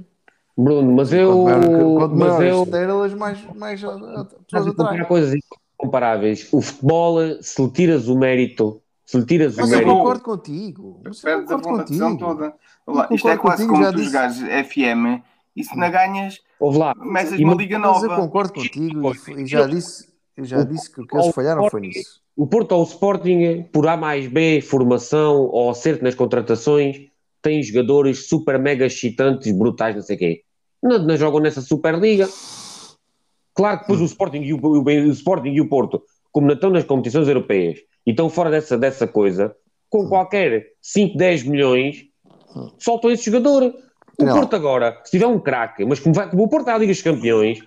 Bruno, 0.57 0.91
mas 0.93 1.11
eu. 1.13 1.43
Quanto 1.43 1.67
maior, 1.69 1.97
quanto 1.97 2.15
mas 2.15 2.29
maior 2.29 2.43
eu 2.43 2.61
as 2.61 2.67
estrelas, 2.67 3.13
mais, 3.13 3.55
mais 3.55 3.79
pessoas 3.81 4.27
Estás 4.41 4.67
a 4.67 4.69
comparar 4.69 4.89
atraem. 4.89 5.07
coisas 5.07 5.39
comparáveis. 5.77 6.47
O 6.51 6.61
futebol, 6.61 7.17
se 7.41 7.61
lhe 7.63 7.71
tiras 7.71 8.07
o 8.07 8.17
mérito, 8.17 8.81
se 9.05 9.17
lhe 9.17 9.25
tiras 9.25 9.57
o 9.57 9.61
Mas 9.61 9.71
eu 9.71 9.77
mérito. 9.77 9.95
concordo 9.95 10.23
contigo. 10.23 11.01
Mas 11.03 11.23
eu 11.23 11.45
concordo 11.47 11.85
contigo. 11.85 12.17
toda. 12.17 12.53
Eu 12.85 12.93
Lá, 12.93 13.07
Isto 13.11 13.29
é 13.29 13.37
quase 13.37 13.65
contigo, 13.67 13.73
como 13.81 13.91
tu 13.91 13.95
disse. 13.97 14.05
jogares 14.11 14.37
FM 14.67 15.23
e 15.55 15.63
se 15.63 15.75
não 15.77 15.89
ganhas, 15.91 16.39
Ouve 16.59 16.77
lá. 16.77 16.95
começas 16.95 17.39
uma 17.39 17.53
uma- 17.53 17.61
liga 17.61 17.77
Mas 17.79 18.03
eu 18.03 18.09
nova. 18.09 18.21
concordo 18.21 18.53
contigo 18.53 19.11
e, 19.29 19.41
e 19.41 19.45
já 19.45 19.67
disse, 19.67 20.07
eu 20.35 20.45
já 20.45 20.63
disse 20.63 20.91
que 20.91 21.01
o 21.01 21.07
que 21.07 21.15
eles 21.15 21.33
falharam 21.33 21.69
foi 21.69 21.81
nisso. 21.81 22.21
O 22.35 22.47
Porto 22.47 22.71
ou 22.71 22.81
o 22.81 22.83
Sporting, 22.85 23.63
por 23.71 23.87
A 23.87 23.95
mais 23.95 24.27
B, 24.27 24.59
formação 24.61 25.41
ou 25.43 25.69
acerto 25.69 26.03
nas 26.03 26.15
contratações, 26.15 26.97
tem 27.41 27.61
jogadores 27.61 28.27
super 28.27 28.57
mega 28.57 28.85
excitantes, 28.87 29.51
brutais, 29.51 29.95
não 29.95 30.01
sei 30.01 30.15
o 30.15 30.19
quê. 30.19 30.41
Não, 30.81 30.97
não 31.05 31.15
jogam 31.17 31.39
nessa 31.39 31.61
Superliga. 31.61 32.27
Claro 33.53 33.77
que 33.77 33.83
depois 33.83 34.01
o 34.01 34.05
Sporting, 34.05 34.41
e 34.41 34.53
o, 34.53 34.57
o- 34.59 34.83
o 34.83 35.11
Sporting 35.11 35.49
e 35.51 35.61
o 35.61 35.69
Porto, 35.69 36.01
como 36.31 36.47
não 36.47 36.55
estão 36.55 36.71
nas 36.71 36.83
competições 36.83 37.27
europeias 37.27 37.79
e 38.05 38.11
estão 38.11 38.29
fora 38.29 38.49
dessa, 38.49 38.77
dessa 38.77 39.05
coisa, 39.07 39.55
com 39.89 40.07
qualquer 40.09 40.65
5, 40.81 41.15
10 41.15 41.43
milhões, 41.43 42.05
soltam 42.79 43.11
esse 43.11 43.25
jogador. 43.25 43.71
O 44.19 44.25
Não. 44.25 44.35
Porto 44.35 44.55
agora, 44.55 44.99
se 45.03 45.11
tiver 45.11 45.25
um 45.25 45.39
craque, 45.39 45.85
mas 45.85 45.99
como, 45.99 46.13
vai, 46.13 46.29
como 46.29 46.43
o 46.43 46.47
Porto 46.47 46.63
está 46.63 46.75
à 46.75 46.77
Liga 46.77 46.93
dos 46.93 47.01
Campeões, 47.01 47.59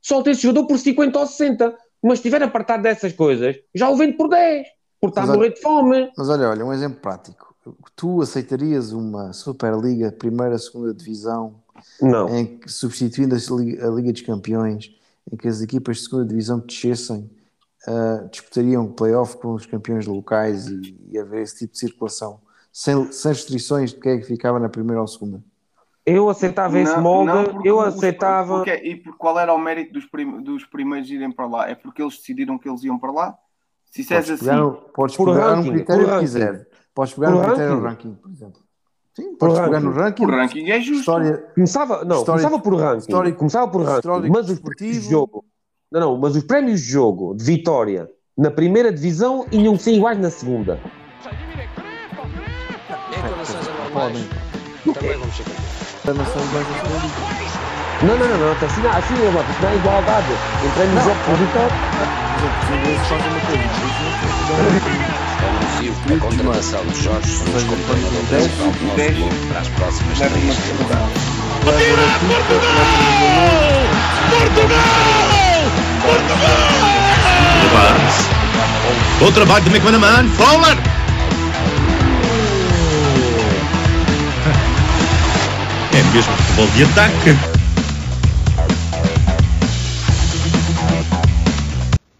solta 0.00 0.30
esse 0.30 0.42
jogador 0.42 0.66
por 0.66 0.78
50 0.78 1.18
ou 1.18 1.26
60. 1.26 1.76
Mas 2.02 2.18
se 2.18 2.28
estiver 2.28 2.42
apartado 2.42 2.82
dessas 2.82 3.12
coisas, 3.12 3.56
já 3.74 3.88
o 3.88 3.96
vende 3.96 4.16
por 4.16 4.28
10. 4.28 4.66
Porque 5.00 5.18
está 5.18 5.22
a 5.22 5.34
morrer 5.34 5.50
de 5.50 5.60
fome. 5.60 6.10
Mas 6.16 6.28
olha, 6.28 6.48
olha, 6.48 6.64
um 6.64 6.72
exemplo 6.72 7.00
prático. 7.00 7.54
Tu 7.94 8.20
aceitarias 8.22 8.92
uma 8.92 9.32
Superliga, 9.32 10.10
primeira, 10.10 10.58
segunda 10.58 10.92
divisão, 10.92 11.54
Não. 12.00 12.28
em 12.28 12.60
substituindo 12.66 13.36
a 13.36 13.56
Liga, 13.56 13.86
a 13.86 13.90
Liga 13.90 14.12
dos 14.12 14.22
Campeões, 14.22 14.90
em 15.32 15.36
que 15.36 15.46
as 15.46 15.60
equipas 15.60 15.98
de 15.98 16.02
segunda 16.04 16.24
divisão 16.26 16.60
que 16.60 16.66
descessem 16.66 17.30
ah, 17.86 18.28
disputariam 18.30 18.86
playoff 18.86 19.36
com 19.38 19.54
os 19.54 19.66
campeões 19.66 20.06
locais 20.06 20.68
e, 20.68 20.96
e 21.10 21.18
haver 21.18 21.42
esse 21.42 21.58
tipo 21.58 21.72
de 21.72 21.80
circulação, 21.80 22.40
sem, 22.72 23.10
sem 23.10 23.32
restrições 23.32 23.92
de 23.92 23.98
quem 23.98 24.12
é 24.12 24.18
que 24.18 24.24
ficava 24.24 24.60
na 24.60 24.68
primeira 24.68 25.00
ou 25.00 25.06
segunda. 25.08 25.42
Eu 26.04 26.28
aceitava 26.28 26.78
esse 26.80 26.96
molde, 26.98 27.50
porque 27.50 27.68
eu 27.70 27.78
os- 27.78 27.94
aceitava. 27.96 28.56
porque- 28.58 28.74
e 28.74 28.96
por, 28.96 29.16
qual 29.16 29.38
era 29.38 29.52
o 29.54 29.58
mérito 29.58 29.92
dos, 29.92 30.04
prim- 30.06 30.42
dos 30.42 30.64
primeiros 30.64 31.08
irem 31.10 31.30
para 31.30 31.46
lá? 31.46 31.68
É 31.70 31.74
porque 31.76 32.02
eles 32.02 32.16
decidiram 32.16 32.58
que 32.58 32.68
eles 32.68 32.82
iam 32.82 32.98
para 32.98 33.12
lá? 33.12 33.38
Se 33.90 34.00
isso 34.00 34.08
Podes 34.12 34.30
assim, 34.30 34.44
pegar, 34.44 34.56
no- 34.56 34.72
podes 34.94 35.16
Por 35.16 35.32
pegar 35.32 35.54
ranking, 35.54 35.68
no 35.68 35.74
critério 35.74 36.08
que 36.08 36.18
quiser. 36.18 36.68
Podes 36.94 37.14
pegar 37.14 37.26
Por 37.30 37.36
no 37.36 37.44
critério 37.44 37.72
ranking. 37.80 37.86
ranking, 37.86 38.14
por 38.14 38.30
exemplo. 38.32 38.60
Sim, 39.14 39.22
Por 39.30 39.38
podes 39.38 39.58
pegar 39.60 39.70
ranking. 39.78 39.86
no 39.86 39.92
ranking. 39.92 40.24
o 40.24 40.28
ranking 40.30 40.70
é 40.70 40.80
justo. 40.80 41.00
História, 41.00 41.36
Começava, 41.54 42.04
não, 42.04 42.16
Histórico- 42.18 42.24
começava 42.26 42.58
por 42.58 42.74
ranking. 42.76 42.98
histórico- 42.98 43.38
começava 43.38 43.68
por 43.70 43.82
ranking. 43.82 44.30
Mas 44.30 44.50
os 44.50 44.58
prémios 44.58 45.02
de 45.04 45.10
jogo. 45.10 45.44
Não, 45.92 46.00
não, 46.00 46.18
mas 46.18 46.34
os 46.34 46.42
prémios 46.42 46.80
de 46.80 46.86
jogo 46.90 47.34
de 47.36 47.44
vitória 47.44 48.10
na 48.36 48.50
primeira 48.50 48.90
divisão 48.92 49.46
iam 49.52 49.78
ser 49.78 49.92
iguais 49.92 50.18
na 50.18 50.30
segunda. 50.30 50.80
Em 53.14 53.34
condições 53.34 53.68
anormais, 53.68 53.92
podem. 53.92 54.94
também 54.94 55.18
vamos 55.18 55.36
ser 55.36 55.44
campeões. 56.02 56.08
A 56.08 56.12
nação 56.14 56.42
vai 56.52 56.64
ser 56.64 56.74
segunda. 56.80 57.06
Não, 58.02 58.18
não, 58.18 58.26
não, 58.26 58.38
não. 58.38 58.52
Assim, 58.52 58.66
assim, 58.66 58.86
assim 58.88 59.66
há 59.66 59.74
igualdade. 59.74 60.26
Por 61.24 61.36
vitória. 61.36 61.76
Por 62.38 62.42
exemplo, 62.42 62.60
os 62.62 62.70
ingleses 62.76 63.06
fazem 63.08 63.28
uma 63.28 63.40
coisa. 63.40 63.66
Anuncio 65.42 65.94
a 66.04 66.18
contratação 66.18 66.82
de 66.86 67.02
Jorge 67.02 67.28
Jesus 67.28 67.62
como 67.64 67.82
treinador 67.84 68.24
principal 68.28 68.70
do 68.70 68.84
nosso 68.84 68.96
clube 68.96 69.46
para 69.48 69.60
as 69.60 69.68
próximas 69.68 70.18
três 70.18 70.56
temporadas. 70.56 71.22
Atira 71.68 72.06
Portugal! 74.30 74.90
Portugal! 76.02 76.92
Barnes. 77.72 78.16
Bom 79.20 79.30
trabalho 79.32 79.64
de 79.64 79.70
McManaman. 79.70 80.28
Fowler. 80.30 81.01
É 85.92 86.02
mesmo 86.14 86.36
futebol 86.36 86.66
de 86.68 86.84
ataque. 86.84 87.61